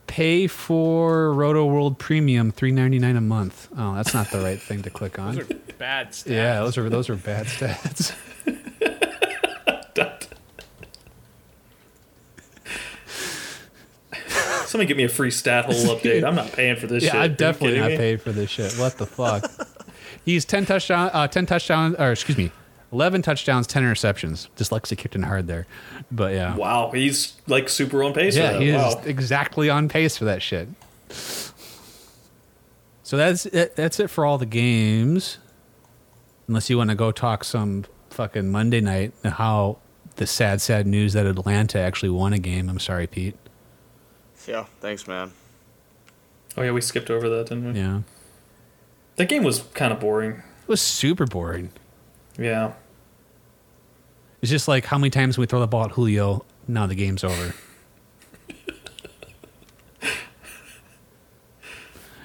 pay 0.06 0.46
for 0.46 1.32
Roto 1.32 1.64
World 1.66 1.98
Premium 1.98 2.50
three 2.50 2.72
ninety 2.72 2.98
nine 2.98 3.16
a 3.16 3.20
month. 3.20 3.68
Oh, 3.76 3.94
that's 3.94 4.14
not 4.14 4.30
the 4.30 4.40
right 4.40 4.60
thing 4.60 4.82
to 4.82 4.90
click 4.90 5.18
on. 5.18 5.46
Those 5.78 5.78
are 5.78 5.80
bad 5.86 6.10
stats. 6.10 6.30
Yeah, 6.30 6.60
those 6.60 6.78
are 6.78 6.88
those 6.90 7.10
are 7.10 7.16
bad 7.16 7.46
stats. 7.46 8.14
Somebody 14.66 14.88
give 14.88 14.96
me 14.96 15.04
a 15.04 15.08
free 15.08 15.30
stat 15.30 15.64
hole 15.64 15.74
update. 15.96 16.24
I'm 16.24 16.34
not 16.34 16.52
paying 16.52 16.76
for 16.76 16.86
this 16.86 17.04
shit. 17.04 17.14
yeah, 17.14 17.20
Are 17.20 17.24
I'm 17.24 17.34
definitely 17.34 17.80
not 17.80 17.90
me? 17.92 17.96
paid 17.96 18.20
for 18.20 18.32
this 18.32 18.50
shit. 18.50 18.72
What 18.74 18.98
the 18.98 19.06
fuck? 19.06 19.50
He's 20.24 20.44
ten 20.44 20.66
touchdown, 20.66 21.10
uh, 21.12 21.26
ten 21.28 21.46
touchdowns, 21.46 21.96
or 21.98 22.12
excuse 22.12 22.36
me, 22.36 22.52
eleven 22.92 23.22
touchdowns, 23.22 23.66
ten 23.66 23.82
interceptions. 23.82 24.48
Dyslexia 24.56 24.98
kicked 24.98 25.14
in 25.14 25.22
hard 25.22 25.46
there, 25.46 25.66
but 26.10 26.34
yeah, 26.34 26.54
Wow, 26.54 26.90
he's 26.92 27.34
like 27.46 27.68
super 27.70 28.02
on 28.04 28.12
pace. 28.12 28.36
yeah, 28.36 28.48
for 28.52 28.58
that. 28.58 28.62
he 28.62 28.68
is 28.70 28.94
exactly 29.06 29.70
on 29.70 29.88
pace 29.88 30.18
for 30.18 30.26
that 30.26 30.42
shit. 30.42 30.68
So 33.04 33.16
that's 33.16 33.46
it, 33.46 33.74
that's 33.74 33.98
it 34.00 34.10
for 34.10 34.26
all 34.26 34.36
the 34.36 34.44
games. 34.46 35.38
Unless 36.48 36.68
you 36.70 36.78
want 36.78 36.90
to 36.90 36.96
go 36.96 37.12
talk 37.12 37.44
some 37.44 37.84
fucking 38.10 38.50
Monday 38.50 38.80
night 38.80 39.12
how 39.24 39.78
the 40.16 40.26
sad, 40.26 40.60
sad 40.60 40.86
news 40.86 41.12
that 41.12 41.26
Atlanta 41.26 41.78
actually 41.78 42.08
won 42.10 42.32
a 42.32 42.38
game. 42.38 42.68
I'm 42.68 42.78
sorry, 42.80 43.06
Pete. 43.06 43.36
Yeah, 44.46 44.64
thanks, 44.80 45.06
man. 45.06 45.32
Oh 46.56 46.62
yeah, 46.62 46.72
we 46.72 46.80
skipped 46.80 47.10
over 47.10 47.28
that, 47.28 47.48
didn't 47.48 47.72
we? 47.74 47.78
Yeah, 47.78 48.00
That 49.16 49.28
game 49.28 49.44
was 49.44 49.60
kind 49.74 49.92
of 49.92 50.00
boring. 50.00 50.32
it 50.62 50.68
was 50.68 50.80
super 50.80 51.26
boring. 51.26 51.70
Yeah. 52.38 52.72
It's 54.40 54.50
just 54.50 54.66
like 54.68 54.86
how 54.86 54.96
many 54.98 55.10
times 55.10 55.36
we 55.36 55.46
throw 55.46 55.60
the 55.60 55.66
ball 55.66 55.84
at 55.84 55.90
Julio. 55.92 56.44
Now 56.66 56.86
the 56.86 56.94
game's 56.94 57.22
over. 57.24 57.54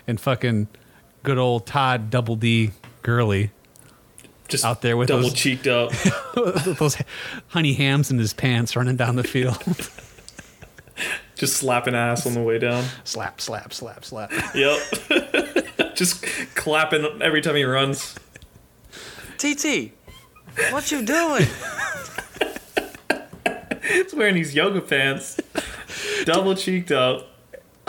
and 0.08 0.20
fucking 0.20 0.68
good 1.24 1.38
old 1.38 1.66
Todd 1.66 2.10
Double 2.10 2.36
D 2.36 2.72
Gurley, 3.02 3.52
Just 4.48 4.66
Out 4.66 4.82
there 4.82 4.98
with 4.98 5.08
double 5.08 5.24
those- 5.24 5.34
cheeked 5.34 5.68
up. 5.68 5.92
those 6.36 6.98
honey 7.48 7.74
hams 7.74 8.12
in 8.12 8.20
his 8.20 8.34
pants 8.34 8.76
running 8.76 8.96
down 8.98 9.16
the 9.16 9.24
field. 9.24 9.58
just 11.36 11.56
slapping 11.58 11.96
ass 11.96 12.26
on 12.28 12.34
the 12.34 12.42
way 12.42 12.60
down. 12.60 12.84
slap, 13.04 13.40
slap, 13.42 13.74
slap, 13.74 14.04
slap. 14.06 14.32
Yep. 14.54 15.96
just 15.96 16.24
clapping 16.56 17.22
every 17.22 17.42
time 17.42 17.56
he 17.56 17.64
runs. 17.64 18.16
TT, 19.38 19.92
what 20.72 20.92
you 20.92 21.04
doing? 21.04 21.48
He's 23.90 24.14
wearing 24.14 24.36
these 24.36 24.54
yoga 24.56 24.82
pants. 24.82 25.40
Double 26.26 26.56
cheeked 26.56 26.92
up. 26.92 27.28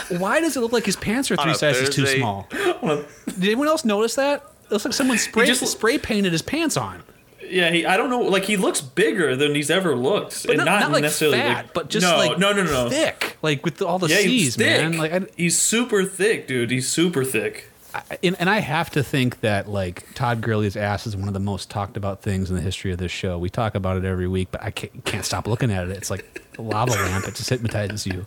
Why 0.08 0.40
does 0.40 0.56
it 0.56 0.60
look 0.60 0.72
like 0.72 0.84
his 0.86 0.96
pants 0.96 1.30
are 1.30 1.36
three 1.36 1.52
a 1.52 1.54
sizes 1.54 1.94
too 1.94 2.06
small? 2.06 2.48
Did 2.50 3.04
anyone 3.44 3.68
else 3.68 3.84
notice 3.84 4.14
that? 4.16 4.42
It 4.64 4.70
looks 4.72 4.84
like 4.84 4.94
someone 4.94 5.18
spray, 5.18 5.46
just- 5.46 5.66
spray 5.66 5.98
painted 5.98 6.32
his 6.32 6.42
pants 6.42 6.76
on. 6.76 7.02
Yeah, 7.46 7.70
he, 7.70 7.84
I 7.84 7.98
don't 7.98 8.08
know. 8.08 8.20
Like 8.20 8.44
he 8.44 8.56
looks 8.56 8.80
bigger 8.80 9.36
than 9.36 9.54
he's 9.54 9.70
ever 9.70 9.94
looked, 9.94 10.46
But 10.46 10.56
and 10.56 10.64
not, 10.64 10.80
not 10.80 10.92
like 10.92 11.02
necessarily 11.02 11.38
fat, 11.38 11.56
like- 11.66 11.74
but 11.74 11.90
just 11.90 12.04
no, 12.06 12.16
like 12.16 12.38
no, 12.38 12.52
no, 12.52 12.64
no, 12.64 12.84
no. 12.84 12.88
thick, 12.90 13.36
like 13.42 13.64
with 13.64 13.82
all 13.82 13.98
the 13.98 14.08
Yeah, 14.08 14.16
C's, 14.16 14.56
man. 14.58 14.96
Like, 14.96 15.12
I, 15.12 15.20
he's 15.36 15.58
super 15.58 16.04
thick, 16.04 16.48
dude. 16.48 16.70
He's 16.70 16.88
super 16.88 17.22
thick. 17.22 17.70
I, 17.94 18.02
and, 18.24 18.34
and 18.40 18.48
I 18.50 18.58
have 18.60 18.90
to 18.92 19.02
think 19.04 19.40
that 19.40 19.68
like 19.68 20.14
Todd 20.14 20.40
Gurley's 20.40 20.74
ass 20.76 21.06
is 21.06 21.16
one 21.16 21.28
of 21.28 21.34
the 21.34 21.38
most 21.40 21.70
talked 21.70 21.96
about 21.98 22.22
things 22.22 22.48
in 22.50 22.56
the 22.56 22.62
history 22.62 22.90
of 22.92 22.98
this 22.98 23.12
show. 23.12 23.38
We 23.38 23.50
talk 23.50 23.74
about 23.74 23.98
it 23.98 24.04
every 24.06 24.26
week, 24.26 24.48
but 24.50 24.62
I 24.62 24.70
can't, 24.70 25.04
can't 25.04 25.24
stop 25.24 25.46
looking 25.46 25.70
at 25.70 25.86
it. 25.88 25.96
It's 25.96 26.10
like 26.10 26.24
a 26.58 26.62
lava 26.62 26.92
lamp; 26.92 27.28
it 27.28 27.34
just 27.34 27.50
hypnotizes 27.50 28.06
you. 28.06 28.26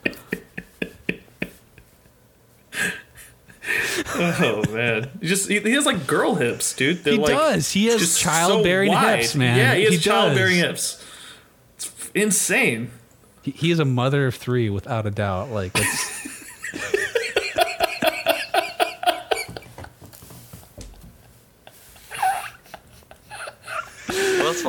Oh 4.39 4.63
man, 4.73 5.10
he 5.21 5.27
just 5.27 5.47
he, 5.49 5.60
he 5.60 5.71
has 5.73 5.86
like 5.86 6.08
girl 6.08 6.36
hips, 6.36 6.75
dude. 6.75 7.04
They're 7.04 7.13
He 7.13 7.19
like 7.19 7.35
does. 7.35 7.71
He 7.71 7.85
has 7.87 8.00
just 8.00 8.19
childbearing 8.19 8.91
wide. 8.91 9.19
hips, 9.19 9.35
man. 9.35 9.58
Yeah, 9.58 9.73
he 9.75 9.81
has 9.83 9.91
He 9.91 9.96
does. 9.98 10.04
childbearing 10.06 10.56
hips. 10.58 11.04
It's 11.75 12.12
insane. 12.15 12.91
He, 13.44 13.52
he 13.52 13.71
is 13.71 13.79
a 13.79 13.85
mother 13.85 14.27
of 14.27 14.35
three, 14.35 14.69
without 14.69 15.06
a 15.06 15.12
doubt. 15.12 15.52
Like 15.52 15.71
it's. 15.75 16.27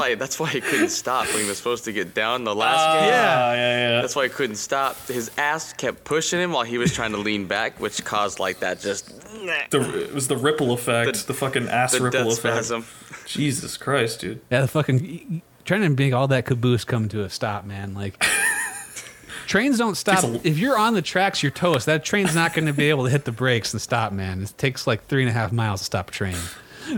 Why 0.09 0.15
that's 0.15 0.39
why 0.41 0.49
he 0.51 0.61
couldn't 0.61 0.91
stop 0.91 1.27
when 1.29 1.43
he 1.43 1.49
was 1.49 1.59
supposed 1.59 1.85
to 1.85 1.93
get 1.93 2.15
down 2.15 2.45
the 2.45 2.55
last 2.55 2.79
Ah, 2.81 3.01
game. 3.01 3.09
yeah, 3.09 3.53
yeah, 3.55 3.89
yeah. 3.97 4.01
That's 4.01 4.17
why 4.17 4.25
he 4.25 4.29
couldn't 4.31 4.57
stop. 4.57 4.97
His 5.07 5.31
ass 5.39 5.73
kept 5.73 6.05
pushing 6.05 6.41
him 6.41 6.53
while 6.53 6.65
he 6.65 6.79
was 6.79 6.93
trying 6.95 7.13
to 7.13 7.19
lean 7.19 7.47
back, 7.47 7.79
which 7.81 8.05
caused 8.05 8.39
like 8.39 8.61
that 8.61 8.81
just 8.81 9.09
The, 9.71 10.05
it 10.09 10.15
was 10.15 10.29
the 10.29 10.37
ripple 10.37 10.73
effect, 10.73 11.19
The- 11.21 11.27
the, 11.29 11.35
fucking 11.35 11.69
ass 11.69 11.93
the 11.93 12.03
ripple 12.03 12.25
death 12.25 12.39
effect. 12.39 12.65
spasm. 12.67 12.85
Jesus 13.27 13.77
Christ, 13.77 14.21
dude. 14.21 14.41
Yeah, 14.51 14.63
the 14.63 14.69
fucking 14.69 15.43
trying 15.65 15.83
to 15.83 15.89
make 15.91 16.15
all 16.15 16.29
that 16.29 16.47
caboose 16.47 16.85
come 16.85 17.09
to 17.11 17.25
a 17.25 17.31
stop, 17.31 17.65
man. 17.67 17.95
Like 17.95 18.25
Trains 19.47 19.79
don't 19.79 19.95
stop. 19.97 20.25
A- 20.25 20.47
If 20.47 20.59
you're 20.59 20.77
on 20.79 20.95
the 20.95 21.03
tracks, 21.03 21.43
you're 21.43 21.53
toast. 21.53 21.87
That 21.87 22.05
train's 22.05 22.35
not 22.35 22.53
going 22.55 22.67
to 22.67 22.73
be 22.75 22.91
able 22.91 23.05
to 23.05 23.11
hit 23.11 23.25
the 23.25 23.33
brakes 23.33 23.73
and 23.73 23.81
stop, 23.81 24.13
man. 24.13 24.43
It 24.43 24.53
takes 24.59 24.87
like 24.87 25.07
three 25.07 25.23
and 25.23 25.31
a 25.31 25.33
half 25.33 25.53
miles 25.53 25.81
to 25.81 25.85
stop 25.87 26.09
a 26.09 26.13
train. 26.13 26.37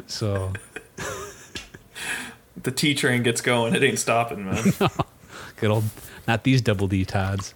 So 0.06 0.52
The 2.62 2.70
T 2.70 2.94
train 2.94 3.22
gets 3.22 3.40
going. 3.40 3.74
It 3.74 3.82
ain't 3.82 3.98
stopping, 3.98 4.44
man. 4.44 4.72
good 5.56 5.70
old, 5.70 5.84
not 6.26 6.44
these 6.44 6.60
double 6.60 6.88
D 6.88 7.04
Tods. 7.04 7.54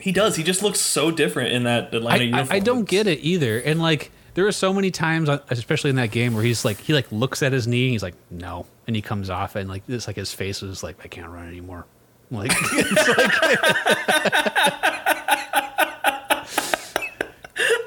he 0.00 0.12
does. 0.12 0.36
He 0.36 0.42
just 0.42 0.62
looks 0.62 0.80
so 0.80 1.10
different 1.10 1.52
in 1.52 1.64
that 1.64 1.92
Atlanta 1.94 2.18
I, 2.18 2.26
I, 2.26 2.28
uniform. 2.28 2.56
I 2.56 2.58
don't 2.60 2.84
get 2.88 3.06
it 3.06 3.18
either. 3.20 3.58
And 3.58 3.80
like, 3.80 4.10
there 4.34 4.46
are 4.46 4.52
so 4.52 4.72
many 4.72 4.90
times, 4.90 5.28
uh, 5.28 5.40
especially 5.50 5.90
in 5.90 5.96
that 5.96 6.10
game, 6.10 6.34
where 6.34 6.42
he's 6.42 6.64
like, 6.64 6.78
he 6.78 6.92
like 6.92 7.10
looks 7.10 7.42
at 7.42 7.52
his 7.52 7.66
knee, 7.66 7.86
and 7.86 7.92
he's 7.92 8.02
like, 8.02 8.14
no, 8.30 8.66
and 8.86 8.94
he 8.94 9.02
comes 9.02 9.30
off, 9.30 9.56
and 9.56 9.68
like, 9.68 9.82
it's 9.88 10.06
like 10.06 10.16
his 10.16 10.32
face 10.32 10.62
is 10.62 10.82
like, 10.82 10.96
I 11.04 11.08
can't 11.08 11.28
run 11.28 11.48
anymore. 11.48 11.86
Like, 12.30 12.52
it's 12.54 13.08
like 13.08 14.92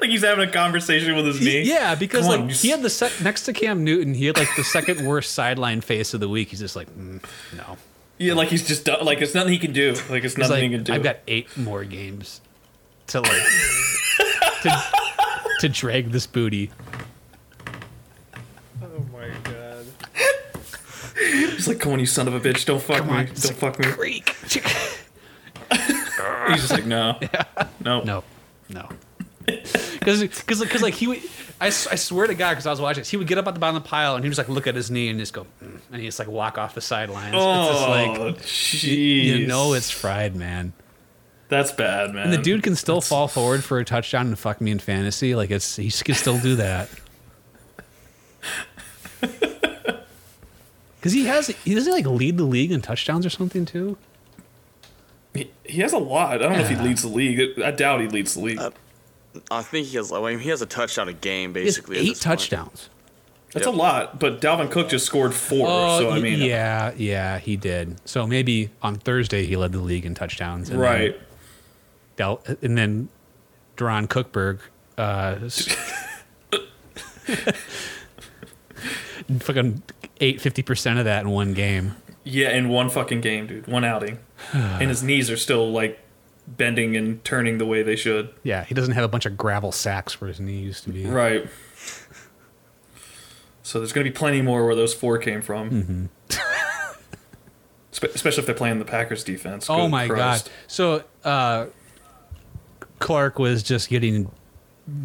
like 0.00 0.10
he's 0.10 0.22
having 0.24 0.48
a 0.48 0.52
conversation 0.52 1.14
with 1.16 1.26
his 1.26 1.40
knee. 1.40 1.62
yeah, 1.62 1.94
because 1.94 2.22
Come 2.22 2.30
like 2.30 2.40
on, 2.40 2.48
he 2.48 2.54
s- 2.54 2.76
had 2.76 2.82
the 2.82 2.90
sec- 2.90 3.20
next 3.22 3.42
to 3.44 3.52
Cam 3.52 3.84
Newton, 3.84 4.14
he 4.14 4.26
had 4.26 4.36
like 4.38 4.48
the 4.56 4.64
second 4.64 5.06
worst 5.06 5.32
sideline 5.32 5.80
face 5.80 6.14
of 6.14 6.20
the 6.20 6.28
week. 6.28 6.48
He's 6.48 6.60
just 6.60 6.76
like, 6.76 6.88
mm, 6.96 7.22
no. 7.56 7.76
Yeah, 8.18 8.34
like 8.34 8.48
he's 8.48 8.66
just 8.66 8.84
done, 8.84 9.04
like 9.04 9.20
it's 9.22 9.34
nothing 9.34 9.52
he 9.52 9.58
can 9.58 9.72
do. 9.72 9.92
Like 10.10 10.24
it's 10.24 10.34
He's 10.34 10.38
nothing 10.38 10.50
like, 10.50 10.62
he 10.62 10.68
can 10.70 10.82
do. 10.84 10.92
I've 10.92 11.02
got 11.02 11.18
eight 11.26 11.56
more 11.56 11.84
games 11.84 12.40
to 13.08 13.20
like 13.20 13.32
to, 14.62 14.82
to 15.60 15.68
drag 15.70 16.10
this 16.12 16.26
booty. 16.26 16.70
Oh 18.82 18.86
my 19.12 19.28
god. 19.44 19.86
He's 21.18 21.66
like, 21.68 21.80
come 21.80 21.92
on, 21.92 22.00
you 22.00 22.06
son 22.06 22.28
of 22.28 22.34
a 22.34 22.40
bitch, 22.40 22.64
don't 22.66 22.82
fuck 22.82 22.98
Come 22.98 23.08
me, 23.08 23.12
on, 23.14 23.26
don't 23.26 23.36
fuck 23.56 23.78
me. 23.78 23.86
Creak. 23.86 24.30
He's 25.70 26.60
just 26.62 26.70
like, 26.72 26.86
no, 26.86 27.18
no, 27.84 28.02
No, 28.02 28.24
no. 28.68 28.88
Because, 30.00 30.22
because, 30.22 30.80
like 30.82 30.94
he 30.94 31.06
would, 31.08 31.20
I 31.60 31.68
swear 31.70 32.26
to 32.26 32.34
God, 32.34 32.52
because 32.52 32.66
I 32.66 32.70
was 32.70 32.80
watching 32.80 33.02
this, 33.02 33.10
he 33.10 33.18
would 33.18 33.26
get 33.26 33.36
up 33.36 33.46
at 33.46 33.52
the 33.52 33.60
bottom 33.60 33.76
of 33.76 33.82
the 33.82 33.88
pile 33.88 34.14
and 34.14 34.24
he 34.24 34.28
would 34.30 34.34
just 34.34 34.48
like 34.48 34.54
look 34.54 34.66
at 34.66 34.74
his 34.74 34.90
knee 34.90 35.08
and 35.10 35.18
just 35.18 35.34
go, 35.34 35.46
mm, 35.62 35.78
and 35.92 36.00
he 36.00 36.06
just 36.08 36.18
like 36.18 36.26
walk 36.28 36.56
off 36.56 36.74
the 36.74 36.80
sidelines. 36.80 37.34
it's 37.34 37.44
just 37.74 37.86
Oh, 37.86 37.90
like 37.90 38.38
jeez. 38.38 39.24
you 39.24 39.46
know 39.46 39.74
it's 39.74 39.90
fried, 39.90 40.34
man. 40.34 40.72
that's 41.48 41.70
bad, 41.72 42.14
man. 42.14 42.24
And 42.24 42.32
the 42.32 42.38
dude 42.38 42.62
can 42.62 42.76
still 42.76 43.02
fall 43.02 43.28
forward 43.28 43.62
for 43.62 43.78
a 43.78 43.84
touchdown 43.84 44.28
and 44.28 44.38
fuck 44.38 44.62
me 44.62 44.70
in 44.70 44.78
fantasy. 44.78 45.34
Like 45.34 45.50
it's 45.50 45.76
he 45.76 45.90
can 45.90 46.14
still 46.14 46.38
do 46.38 46.56
that. 46.56 46.88
Because 50.96 51.12
he 51.12 51.24
has, 51.26 51.46
he 51.48 51.74
doesn't 51.74 51.92
like 51.94 52.06
lead 52.06 52.36
the 52.36 52.44
league 52.44 52.70
in 52.70 52.82
touchdowns 52.82 53.24
or 53.24 53.30
something 53.30 53.64
too. 53.64 53.96
he, 55.32 55.50
he 55.64 55.80
has 55.80 55.94
a 55.94 55.98
lot. 55.98 56.34
I 56.34 56.38
don't 56.38 56.52
know 56.52 56.58
if 56.58 56.68
he 56.68 56.76
leads 56.76 57.00
the 57.02 57.08
league. 57.08 57.58
I 57.62 57.70
doubt 57.70 58.02
he 58.02 58.06
leads 58.08 58.34
the 58.34 58.40
league. 58.40 58.60
I 59.50 59.62
think 59.62 59.86
he 59.88 59.96
has. 59.96 60.12
I 60.12 60.20
mean, 60.20 60.38
he 60.40 60.48
has 60.50 60.60
a 60.62 60.66
touchdown 60.66 61.08
a 61.08 61.12
game 61.12 61.54
He 61.54 61.60
has 61.64 61.76
basically. 61.76 61.96
at 61.98 62.02
eight 62.02 62.08
this 62.10 62.24
point. 62.24 62.40
touchdowns. 62.40 62.88
That's 63.52 63.66
Yep. 63.66 63.74
a 63.74 63.78
lot. 63.78 64.20
But 64.20 64.40
Dalvin 64.40 64.70
Cook 64.70 64.88
just 64.90 65.04
scored 65.06 65.34
four. 65.34 65.66
Oh, 65.68 65.98
so 66.00 66.08
I 66.10 66.14
y- 66.16 66.20
mean, 66.20 66.40
yeah, 66.40 66.92
yeah, 66.96 67.38
he 67.38 67.56
did. 67.56 67.96
So 68.04 68.26
maybe 68.26 68.70
on 68.82 68.94
Thursday 68.96 69.44
he 69.46 69.56
led 69.56 69.72
the 69.72 69.80
league 69.80 70.04
in 70.06 70.14
touchdowns. 70.14 70.70
And 70.70 70.80
right. 70.80 71.12
Then 71.12 71.20
Del- 72.16 72.42
and 72.62 72.76
then 72.78 73.08
Duran 73.76 74.06
Cookberg, 74.08 74.58
uh, 74.98 75.36
fucking 79.40 79.82
ate 80.20 80.40
fifty 80.40 80.62
percent 80.62 80.98
of 80.98 81.04
that 81.04 81.22
in 81.22 81.30
one 81.30 81.54
game. 81.54 81.96
Yeah, 82.24 82.50
in 82.50 82.68
one 82.68 82.90
fucking 82.90 83.20
game, 83.22 83.46
dude. 83.46 83.66
One 83.66 83.84
outing, 83.84 84.18
and 84.52 84.88
his 84.90 85.02
knees 85.02 85.30
are 85.30 85.36
still 85.36 85.70
like 85.72 85.98
bending 86.56 86.96
and 86.96 87.22
turning 87.24 87.58
the 87.58 87.66
way 87.66 87.82
they 87.82 87.96
should. 87.96 88.30
Yeah, 88.42 88.64
he 88.64 88.74
doesn't 88.74 88.94
have 88.94 89.04
a 89.04 89.08
bunch 89.08 89.26
of 89.26 89.36
gravel 89.36 89.72
sacks 89.72 90.20
where 90.20 90.28
his 90.28 90.40
knee 90.40 90.60
used 90.60 90.84
to 90.84 90.90
be. 90.90 91.06
Right. 91.06 91.46
So 93.62 93.78
there's 93.78 93.92
going 93.92 94.04
to 94.04 94.10
be 94.10 94.16
plenty 94.16 94.42
more 94.42 94.66
where 94.66 94.74
those 94.74 94.92
four 94.94 95.18
came 95.18 95.42
from. 95.42 96.10
Spe- 97.92 98.04
Especially 98.14 98.40
if 98.40 98.46
they're 98.46 98.54
playing 98.54 98.78
the 98.78 98.84
Packers 98.84 99.24
defense. 99.24 99.68
Oh 99.68 99.88
my 99.88 100.06
Christ. 100.08 100.46
god! 100.46 100.52
So 100.68 101.04
uh, 101.24 101.66
Clark 103.00 103.38
was 103.38 103.62
just 103.62 103.88
getting 103.88 104.30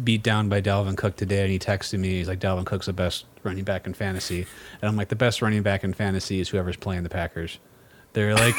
beat 0.04 0.22
down 0.22 0.48
by 0.48 0.60
Dalvin 0.60 0.96
Cook 0.96 1.16
today, 1.16 1.42
and 1.42 1.50
he 1.50 1.58
texted 1.58 1.98
me. 1.98 2.10
He's 2.10 2.28
like, 2.28 2.38
"Dalvin 2.38 2.64
Cook's 2.64 2.86
the 2.86 2.92
best 2.92 3.26
running 3.42 3.64
back 3.64 3.86
in 3.86 3.94
fantasy," 3.94 4.46
and 4.80 4.88
I'm 4.88 4.96
like, 4.96 5.08
"The 5.08 5.16
best 5.16 5.42
running 5.42 5.62
back 5.62 5.82
in 5.84 5.94
fantasy 5.94 6.38
is 6.40 6.48
whoever's 6.48 6.76
playing 6.76 7.02
the 7.02 7.08
Packers." 7.08 7.58
They're 8.12 8.34
like, 8.34 8.54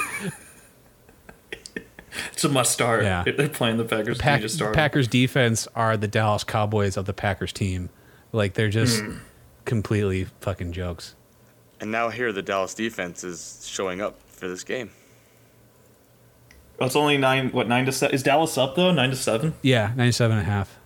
It's 2.33 2.43
a 2.43 2.49
must 2.49 2.71
start. 2.71 3.03
Yeah. 3.03 3.23
If 3.25 3.37
they're 3.37 3.49
playing 3.49 3.77
the 3.77 3.83
Packers, 3.85 4.17
Pack- 4.17 4.39
you 4.39 4.43
just 4.45 4.55
start. 4.55 4.73
Packers 4.75 5.07
defense 5.07 5.67
are 5.75 5.97
the 5.97 6.07
Dallas 6.07 6.43
Cowboys 6.43 6.95
of 6.97 7.05
the 7.05 7.13
Packers 7.13 7.51
team. 7.53 7.89
Like 8.31 8.53
they're 8.53 8.69
just 8.69 9.01
Hmm. 9.01 9.17
completely 9.65 10.25
fucking 10.41 10.71
jokes. 10.71 11.15
And 11.81 11.91
now 11.91 12.09
here 12.09 12.31
the 12.31 12.41
Dallas 12.41 12.73
defense 12.73 13.23
is 13.23 13.67
showing 13.69 14.01
up 14.01 14.19
for 14.27 14.47
this 14.47 14.63
game. 14.63 14.89
Oh, 16.79 16.85
it's 16.85 16.95
only 16.95 17.17
nine. 17.17 17.51
What 17.51 17.67
nine 17.67 17.85
to 17.85 17.91
seven? 17.91 18.13
Is 18.15 18.23
Dallas 18.23 18.57
up 18.57 18.75
though? 18.75 18.91
Nine 18.91 19.09
to 19.09 19.15
seven. 19.15 19.53
Yeah, 19.61 19.91
97 19.95 20.37
and 20.37 20.47
a 20.47 20.49
half. 20.49 20.77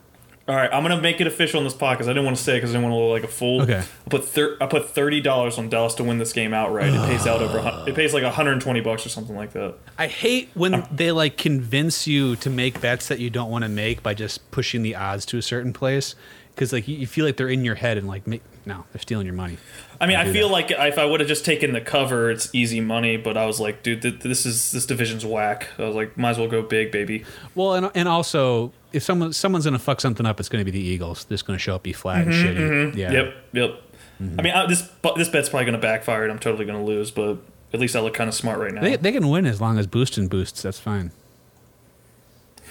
All 0.47 0.55
right, 0.55 0.69
I'm 0.73 0.81
gonna 0.83 0.99
make 0.99 1.21
it 1.21 1.27
official 1.27 1.59
in 1.59 1.63
this 1.65 1.73
podcast. 1.75 2.03
I 2.03 2.07
didn't 2.07 2.25
want 2.25 2.35
to 2.35 2.43
say 2.43 2.57
because 2.57 2.71
I 2.71 2.73
didn't 2.73 2.89
want 2.89 2.93
to 2.93 2.97
look 3.05 3.21
like 3.21 3.29
a 3.29 3.33
fool. 3.33 3.61
Okay. 3.61 3.79
I 4.05 4.09
put 4.09 4.25
thir- 4.25 4.57
I 4.59 4.65
put 4.65 4.89
thirty 4.89 5.21
dollars 5.21 5.57
on 5.59 5.69
Dallas 5.69 5.93
to 5.95 6.03
win 6.03 6.17
this 6.17 6.33
game 6.33 6.53
outright. 6.53 6.93
It 6.93 7.07
pays 7.07 7.27
out 7.27 7.41
over. 7.41 7.59
a 7.59 7.61
hun- 7.61 7.87
It 7.87 7.95
pays 7.95 8.13
like 8.13 8.23
120 8.23 8.81
bucks 8.81 9.05
or 9.05 9.09
something 9.09 9.35
like 9.35 9.53
that. 9.53 9.75
I 9.99 10.07
hate 10.07 10.49
when 10.55 10.83
they 10.91 11.11
like 11.11 11.37
convince 11.37 12.07
you 12.07 12.35
to 12.37 12.49
make 12.49 12.81
bets 12.81 13.07
that 13.07 13.19
you 13.19 13.29
don't 13.29 13.51
want 13.51 13.63
to 13.63 13.69
make 13.69 14.01
by 14.01 14.13
just 14.15 14.49
pushing 14.51 14.81
the 14.81 14.95
odds 14.95 15.25
to 15.27 15.37
a 15.37 15.41
certain 15.43 15.73
place 15.73 16.15
because 16.55 16.73
like 16.73 16.87
you, 16.87 16.97
you 16.97 17.07
feel 17.07 17.25
like 17.25 17.37
they're 17.37 17.47
in 17.47 17.63
your 17.63 17.75
head 17.75 17.97
and 17.97 18.07
like 18.07 18.25
make, 18.27 18.41
no, 18.65 18.83
they're 18.91 19.01
stealing 19.01 19.25
your 19.27 19.35
money. 19.35 19.57
I 20.01 20.07
mean, 20.07 20.17
I 20.17 20.25
do 20.25 20.33
feel 20.33 20.47
that. 20.49 20.53
like 20.53 20.71
if 20.71 20.97
I 20.97 21.05
would 21.05 21.19
have 21.19 21.29
just 21.29 21.45
taken 21.45 21.73
the 21.73 21.81
cover, 21.81 22.31
it's 22.31 22.49
easy 22.53 22.81
money. 22.81 23.15
But 23.15 23.37
I 23.37 23.45
was 23.45 23.59
like, 23.59 23.83
dude, 23.83 24.01
th- 24.01 24.19
this 24.19 24.45
is 24.47 24.71
this 24.71 24.87
division's 24.87 25.23
whack. 25.23 25.67
I 25.77 25.83
was 25.83 25.95
like, 25.95 26.17
might 26.17 26.31
as 26.31 26.39
well 26.39 26.47
go 26.49 26.63
big, 26.63 26.91
baby. 26.91 27.25
Well, 27.53 27.75
and 27.75 27.91
and 27.93 28.07
also 28.09 28.73
if 28.93 29.03
someone 29.03 29.33
someone's 29.33 29.65
gonna 29.65 29.79
fuck 29.79 30.01
something 30.01 30.25
up, 30.25 30.39
it's 30.39 30.49
gonna 30.49 30.65
be 30.65 30.71
the 30.71 30.79
Eagles. 30.79 31.25
They're 31.25 31.35
just 31.35 31.45
gonna 31.45 31.59
show 31.59 31.75
up 31.75 31.83
be 31.83 31.93
flat 31.93 32.27
and 32.27 32.33
mm-hmm, 32.33 32.47
shitty. 32.47 32.57
Mm-hmm. 32.91 32.97
Yeah. 32.97 33.07
Mm-hmm, 33.11 33.15
Yep, 33.15 33.69
yep. 33.71 33.81
Mm-hmm. 34.21 34.39
I 34.39 34.43
mean, 34.43 34.53
I, 34.53 34.65
this 34.67 34.89
this 35.15 35.29
bet's 35.29 35.49
probably 35.49 35.65
gonna 35.65 35.77
backfire, 35.77 36.23
and 36.23 36.31
I'm 36.31 36.39
totally 36.39 36.65
gonna 36.65 36.83
lose. 36.83 37.11
But 37.11 37.37
at 37.73 37.79
least 37.79 37.95
I 37.95 37.99
look 38.01 38.13
kind 38.13 38.27
of 38.27 38.33
smart 38.33 38.59
right 38.59 38.73
now. 38.73 38.81
They 38.81 38.95
they 38.95 39.11
can 39.11 39.29
win 39.29 39.45
as 39.45 39.59
long 39.61 39.77
as 39.77 39.87
boosting 39.87 40.27
boosts. 40.27 40.61
That's 40.61 40.79
fine. 40.79 41.11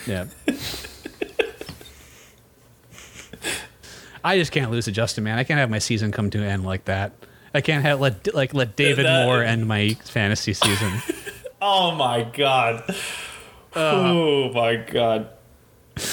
Yeah. 0.07 0.27
I 4.23 4.37
just 4.39 4.53
can't 4.53 4.71
lose 4.71 4.85
to 4.85 4.93
Justin, 4.93 5.25
man. 5.25 5.39
I 5.39 5.45
can't 5.45 5.59
have 5.59 5.71
my 5.71 5.79
season 5.79 6.13
come 6.13 6.29
to 6.31 6.39
an 6.39 6.45
end 6.45 6.65
like 6.65 6.85
that. 6.85 7.13
I 7.55 7.63
can't 7.63 7.83
have 7.85 8.01
let 8.01 8.35
like 8.35 8.53
let 8.55 8.77
David 8.77 9.07
That- 9.07 9.25
Moore 9.25 9.43
end 9.43 9.67
my 9.67 9.95
fantasy 10.05 10.53
season. 10.53 10.93
Oh 11.63 11.95
my 11.95 12.23
god. 12.23 12.85
Uh, 12.89 12.95
oh 13.77 14.51
my 14.55 14.77
god. 14.77 15.29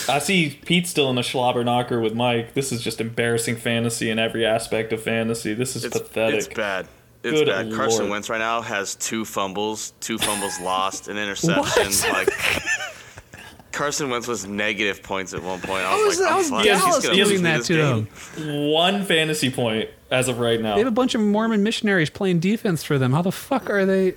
I 0.09 0.19
see 0.19 0.59
Pete 0.65 0.88
still 0.88 1.09
in 1.09 1.15
the 1.15 1.23
slobber 1.23 1.63
knocker 1.63 1.99
with 2.01 2.13
Mike. 2.13 2.53
This 2.53 2.71
is 2.71 2.82
just 2.82 2.99
embarrassing 2.99 3.55
fantasy 3.57 4.09
in 4.09 4.19
every 4.19 4.45
aspect 4.45 4.91
of 4.93 5.01
fantasy. 5.01 5.53
This 5.53 5.75
is 5.75 5.86
It's, 5.86 5.97
pathetic. 5.97 6.36
it's 6.39 6.47
bad. 6.47 6.88
It's 7.23 7.39
Good 7.39 7.47
bad. 7.47 7.73
Carson 7.73 8.01
Lord. 8.01 8.11
Wentz 8.11 8.30
right 8.30 8.38
now 8.38 8.61
has 8.61 8.95
two 8.95 9.25
fumbles, 9.25 9.93
two 9.99 10.17
fumbles 10.17 10.59
lost, 10.61 11.07
an 11.07 11.17
interception. 11.17 12.11
Like 12.13 12.30
Carson 13.71 14.09
Wentz 14.09 14.28
was 14.28 14.45
negative 14.47 15.03
points 15.03 15.34
at 15.34 15.43
one 15.43 15.59
point. 15.61 15.84
I 15.84 15.89
How 15.89 16.05
was 16.05 16.15
is- 16.15 16.19
like, 16.21 16.30
how 16.30 16.36
I'm 16.38 16.41
is. 16.41 16.49
Dallas 16.65 16.95
He's 16.95 17.05
gonna 17.05 17.15
doing 17.15 17.28
lose 17.30 17.41
me 17.41 17.43
that 17.49 17.57
this 17.59 17.67
to 17.67 17.73
game. 17.75 18.07
them? 18.36 18.71
One 18.71 19.03
fantasy 19.05 19.51
point 19.51 19.89
as 20.09 20.28
of 20.28 20.39
right 20.39 20.59
now. 20.59 20.73
They 20.75 20.80
have 20.82 20.88
a 20.88 20.91
bunch 20.91 21.15
of 21.15 21.21
Mormon 21.21 21.63
missionaries 21.63 22.09
playing 22.09 22.39
defense 22.39 22.84
for 22.84 22.97
them. 22.97 23.13
How 23.13 23.21
the 23.21 23.32
fuck 23.32 23.69
are 23.69 23.86
they? 23.86 24.15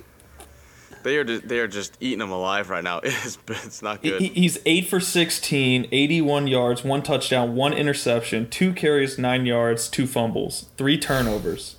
They 1.03 1.17
are 1.17 1.23
they 1.23 1.59
are 1.59 1.67
just 1.67 1.97
eating 1.99 2.19
them 2.19 2.31
alive 2.31 2.69
right 2.69 2.83
now. 2.83 2.99
It 3.03 3.13
is 3.25 3.37
it's 3.47 3.81
not 3.81 4.01
good. 4.01 4.21
He- 4.21 4.27
He's 4.29 4.57
8 4.65 4.87
for 4.87 4.99
16, 4.99 5.87
81 5.91 6.47
yards, 6.47 6.83
one 6.83 7.01
touchdown, 7.03 7.55
one 7.55 7.73
interception, 7.73 8.49
two 8.49 8.73
carries, 8.73 9.17
9 9.17 9.45
yards, 9.45 9.87
two 9.89 10.07
fumbles, 10.07 10.69
three 10.77 10.97
turnovers. 10.99 11.75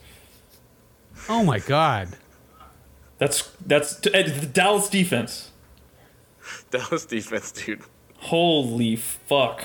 Oh 1.29 1.45
my 1.45 1.59
god! 1.61 2.17
That's 3.19 3.51
that's 3.65 3.95
the 3.97 4.49
Dallas 4.53 4.89
defense. 4.89 5.51
Dallas 6.71 7.07
defense, 7.07 7.53
dude. 7.53 7.83
Holy 8.17 8.97
fuck. 8.97 9.65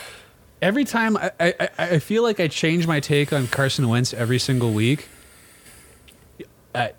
Every 0.62 0.86
time 0.86 1.18
I, 1.18 1.32
I, 1.39 1.53
I- 1.60 1.70
I 1.80 1.99
feel 1.99 2.22
like 2.24 2.39
I 2.39 2.47
change 2.47 2.86
my 2.88 2.99
take 2.99 3.32
on 3.34 3.47
Carson 3.47 3.88
Wentz 3.89 4.14
every 4.14 4.38
single 4.39 4.72
week. 4.72 5.08
I, 6.76 6.93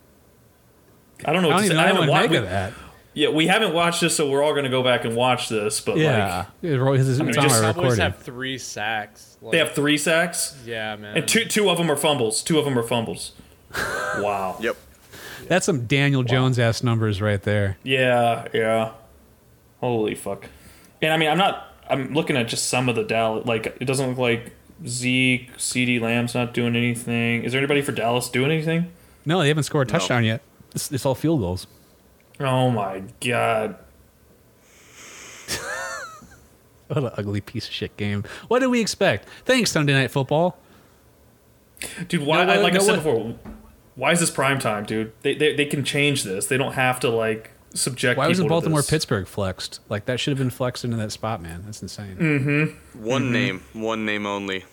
I 1.25 1.33
don't 1.33 1.43
know 1.43 1.51
I 1.51 1.55
what 1.55 1.61
don't 1.61 1.61
to 1.61 1.65
even 1.67 1.69
say. 1.69 1.75
know 1.77 1.83
I 1.83 1.87
haven't 1.87 2.01
what 2.01 2.07
to 2.07 2.13
wa- 2.13 2.21
make 2.33 2.39
of 2.39 2.45
that. 2.51 2.73
Yeah, 3.15 3.31
we 3.31 3.49
haven't 3.49 3.73
watched 3.75 4.01
this, 4.01 4.15
so 4.17 4.31
we're 4.31 4.43
all 4.45 4.55
gonna 4.55 4.69
go 4.69 4.83
back 4.83 5.05
and 5.05 5.17
watch 5.17 5.49
this. 5.49 5.81
But 5.81 5.97
Yeah, 5.97 6.47
like, 6.63 7.01
it's, 7.01 7.09
it's, 7.09 7.19
mean, 7.19 7.29
it's 7.31 7.37
just- 7.39 7.61
Cowboys 7.61 7.77
recording. 7.77 8.01
have 8.03 8.19
three 8.19 8.59
sacks. 8.59 9.37
Like, 9.43 9.53
they 9.53 9.59
have 9.59 9.73
three 9.73 9.99
sacks, 9.99 10.57
yeah, 10.65 10.95
man. 10.97 11.17
and 11.17 11.27
two 11.29 11.45
two 11.45 11.69
of 11.71 11.79
them 11.79 11.91
are 11.91 11.97
fumbles. 11.97 12.43
Two 12.43 12.59
of 12.59 12.65
them 12.65 12.79
are 12.79 12.83
fumbles. 12.85 13.33
wow. 14.19 14.57
Yep. 14.61 14.77
That's 15.49 15.67
some 15.67 15.87
Daniel 15.87 16.23
Jones 16.23 16.59
ass 16.59 16.83
numbers 16.83 17.21
right 17.23 17.43
there. 17.43 17.79
Yeah, 17.83 18.47
yeah. 18.53 18.93
Holy 19.81 20.15
fuck! 20.15 20.47
And 21.03 21.13
I 21.13 21.17
mean, 21.17 21.29
I'm 21.31 21.39
not. 21.39 21.65
I'm 21.89 22.13
looking 22.13 22.37
at 22.37 22.49
just 22.49 22.69
some 22.69 22.89
of 22.89 22.97
the 22.97 23.05
Dallas. 23.05 23.47
Like, 23.47 23.67
it 23.81 23.85
doesn't 23.87 24.09
look 24.11 24.19
like 24.19 24.53
Zeke, 24.87 25.57
CeeDee 25.57 26.01
Lamb's 26.01 26.35
not 26.35 26.53
doing 26.55 26.77
anything. 26.77 27.45
Is 27.45 27.53
there 27.53 27.59
anybody 27.61 27.81
for 27.83 27.93
Dallas 27.93 28.29
doing 28.29 28.51
anything? 28.51 28.93
No, 29.25 29.41
they 29.41 29.49
haven't 29.49 29.63
scored 29.65 29.89
a 29.89 29.93
No. 29.93 29.99
touchdown 29.99 30.25
yet. 30.25 30.43
It's, 30.75 30.91
it's 30.93 31.07
all 31.07 31.15
field 31.15 31.41
goals. 31.41 31.67
Oh 32.41 32.71
my 32.71 33.03
god! 33.21 33.77
What 36.89 37.05
an 37.05 37.11
ugly 37.19 37.43
piece 37.43 37.67
of 37.67 37.75
shit 37.75 37.95
game. 37.99 38.25
What 38.49 38.61
did 38.61 38.69
we 38.69 38.81
expect? 38.81 39.29
Thanks, 39.45 39.71
Sunday 39.71 39.93
Night 39.93 40.11
Football. 40.11 40.57
Dude, 42.09 42.23
why? 42.23 42.45
No, 42.47 42.53
I, 42.55 42.57
like 42.57 42.75
I 42.75 42.79
said 42.79 43.05
what- 43.05 43.05
before, 43.05 43.35
why 43.95 44.13
is 44.13 44.21
this 44.21 44.31
prime 44.31 44.59
time, 44.59 44.85
dude? 44.85 45.13
They, 45.21 45.35
they 45.35 45.55
they 45.55 45.67
can 45.67 45.85
change 45.85 46.25
this. 46.25 46.47
They 46.47 46.57
don't 46.57 46.73
have 46.73 46.99
to 47.01 47.11
like 47.11 47.51
subject. 47.75 48.17
Why 48.17 48.27
wasn't 48.27 48.47
people 48.47 48.61
to 48.61 48.63
Baltimore. 48.63 48.83
Pittsburgh 48.83 49.27
flexed? 49.27 49.81
Like 49.91 50.07
that 50.07 50.19
should 50.19 50.31
have 50.31 50.39
been 50.39 50.51
flexed 50.51 50.85
into 50.85 50.97
that 50.97 51.13
spot, 51.13 51.43
man. 51.43 51.63
That's 51.67 51.83
insane. 51.83 52.17
Mm-hmm. 52.17 53.05
One 53.05 53.25
mm-hmm. 53.25 53.33
name, 53.33 53.63
one 53.75 54.07
name 54.07 54.25
only. 54.25 54.65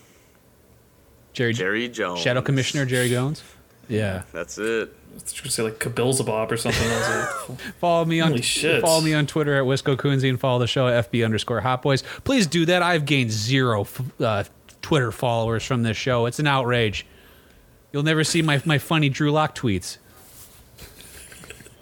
Jerry, 1.34 1.52
Jerry 1.52 1.88
Jones. 1.88 2.20
Shadow 2.20 2.40
Commissioner 2.40 2.86
Jerry 2.86 3.10
Jones. 3.10 3.42
Yeah. 3.88 4.22
That's 4.32 4.56
it. 4.56 4.90
I 5.16 5.22
was 5.22 5.40
gonna 5.40 5.50
say 5.50 5.62
like 5.62 5.78
Kabilzabop 5.78 6.50
or 6.50 6.56
something. 6.56 6.86
I 6.88 6.96
was 6.96 7.48
like, 7.48 7.60
Follow 7.80 8.04
me 8.04 8.20
on 8.20 8.40
shit. 8.42 8.82
follow 8.82 9.00
me 9.00 9.14
on 9.14 9.26
Twitter 9.26 9.54
at 9.56 9.64
Wisco 9.64 9.96
Coonsy 9.96 10.28
and 10.28 10.38
follow 10.38 10.58
the 10.58 10.66
show 10.66 10.86
at 10.88 11.10
FB 11.10 11.24
underscore 11.24 11.60
Hot 11.60 11.82
Boys. 11.82 12.02
Please 12.24 12.46
do 12.46 12.66
that. 12.66 12.82
I've 12.82 13.04
gained 13.06 13.30
zero 13.30 13.86
uh, 14.20 14.44
Twitter 14.82 15.10
followers 15.12 15.64
from 15.64 15.82
this 15.82 15.96
show. 15.96 16.26
It's 16.26 16.38
an 16.38 16.46
outrage. 16.46 17.06
You'll 17.92 18.02
never 18.02 18.24
see 18.24 18.42
my, 18.42 18.60
my 18.64 18.78
funny 18.78 19.08
Drew 19.08 19.32
Lock 19.32 19.54
tweets. 19.56 19.96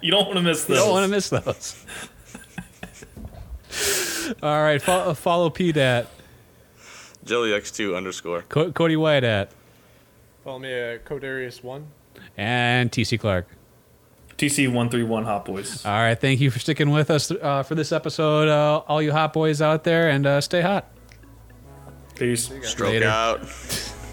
you 0.00 0.10
don't 0.12 0.26
want 0.26 0.36
to 0.36 0.42
miss 0.42 0.64
those. 0.64 0.68
You 0.68 0.74
this. 0.76 0.84
don't 0.84 0.92
want 0.92 1.04
to 1.04 1.08
miss 1.08 1.28
those. 1.30 1.84
All 4.42 4.62
right, 4.62 4.80
fo- 4.80 5.10
uh, 5.10 5.14
follow 5.14 5.50
Pete 5.50 5.76
at 5.76 6.06
JellyX2 7.26 7.96
underscore. 7.96 8.42
Co- 8.48 8.70
Cody 8.72 8.96
White 8.96 9.24
at 9.24 9.50
Follow 10.44 10.58
me 10.60 10.72
at 10.72 11.04
Codarius1. 11.04 11.84
And 12.36 12.90
TC 12.90 13.18
Clark. 13.18 13.46
TC 14.36 14.72
one 14.72 14.88
three 14.90 15.04
one 15.04 15.24
Hot 15.24 15.44
Boys. 15.44 15.84
All 15.86 15.92
right, 15.92 16.20
thank 16.20 16.40
you 16.40 16.50
for 16.50 16.58
sticking 16.58 16.90
with 16.90 17.10
us 17.10 17.30
uh, 17.30 17.62
for 17.62 17.74
this 17.74 17.92
episode, 17.92 18.48
uh, 18.48 18.82
all 18.88 19.00
you 19.00 19.12
hot 19.12 19.32
boys 19.32 19.62
out 19.62 19.84
there, 19.84 20.08
and 20.08 20.26
uh, 20.26 20.40
stay 20.40 20.60
hot. 20.60 20.88
Peace. 22.16 22.50
Stroke 22.62 22.90
Later. 22.92 23.06
out. 23.08 23.40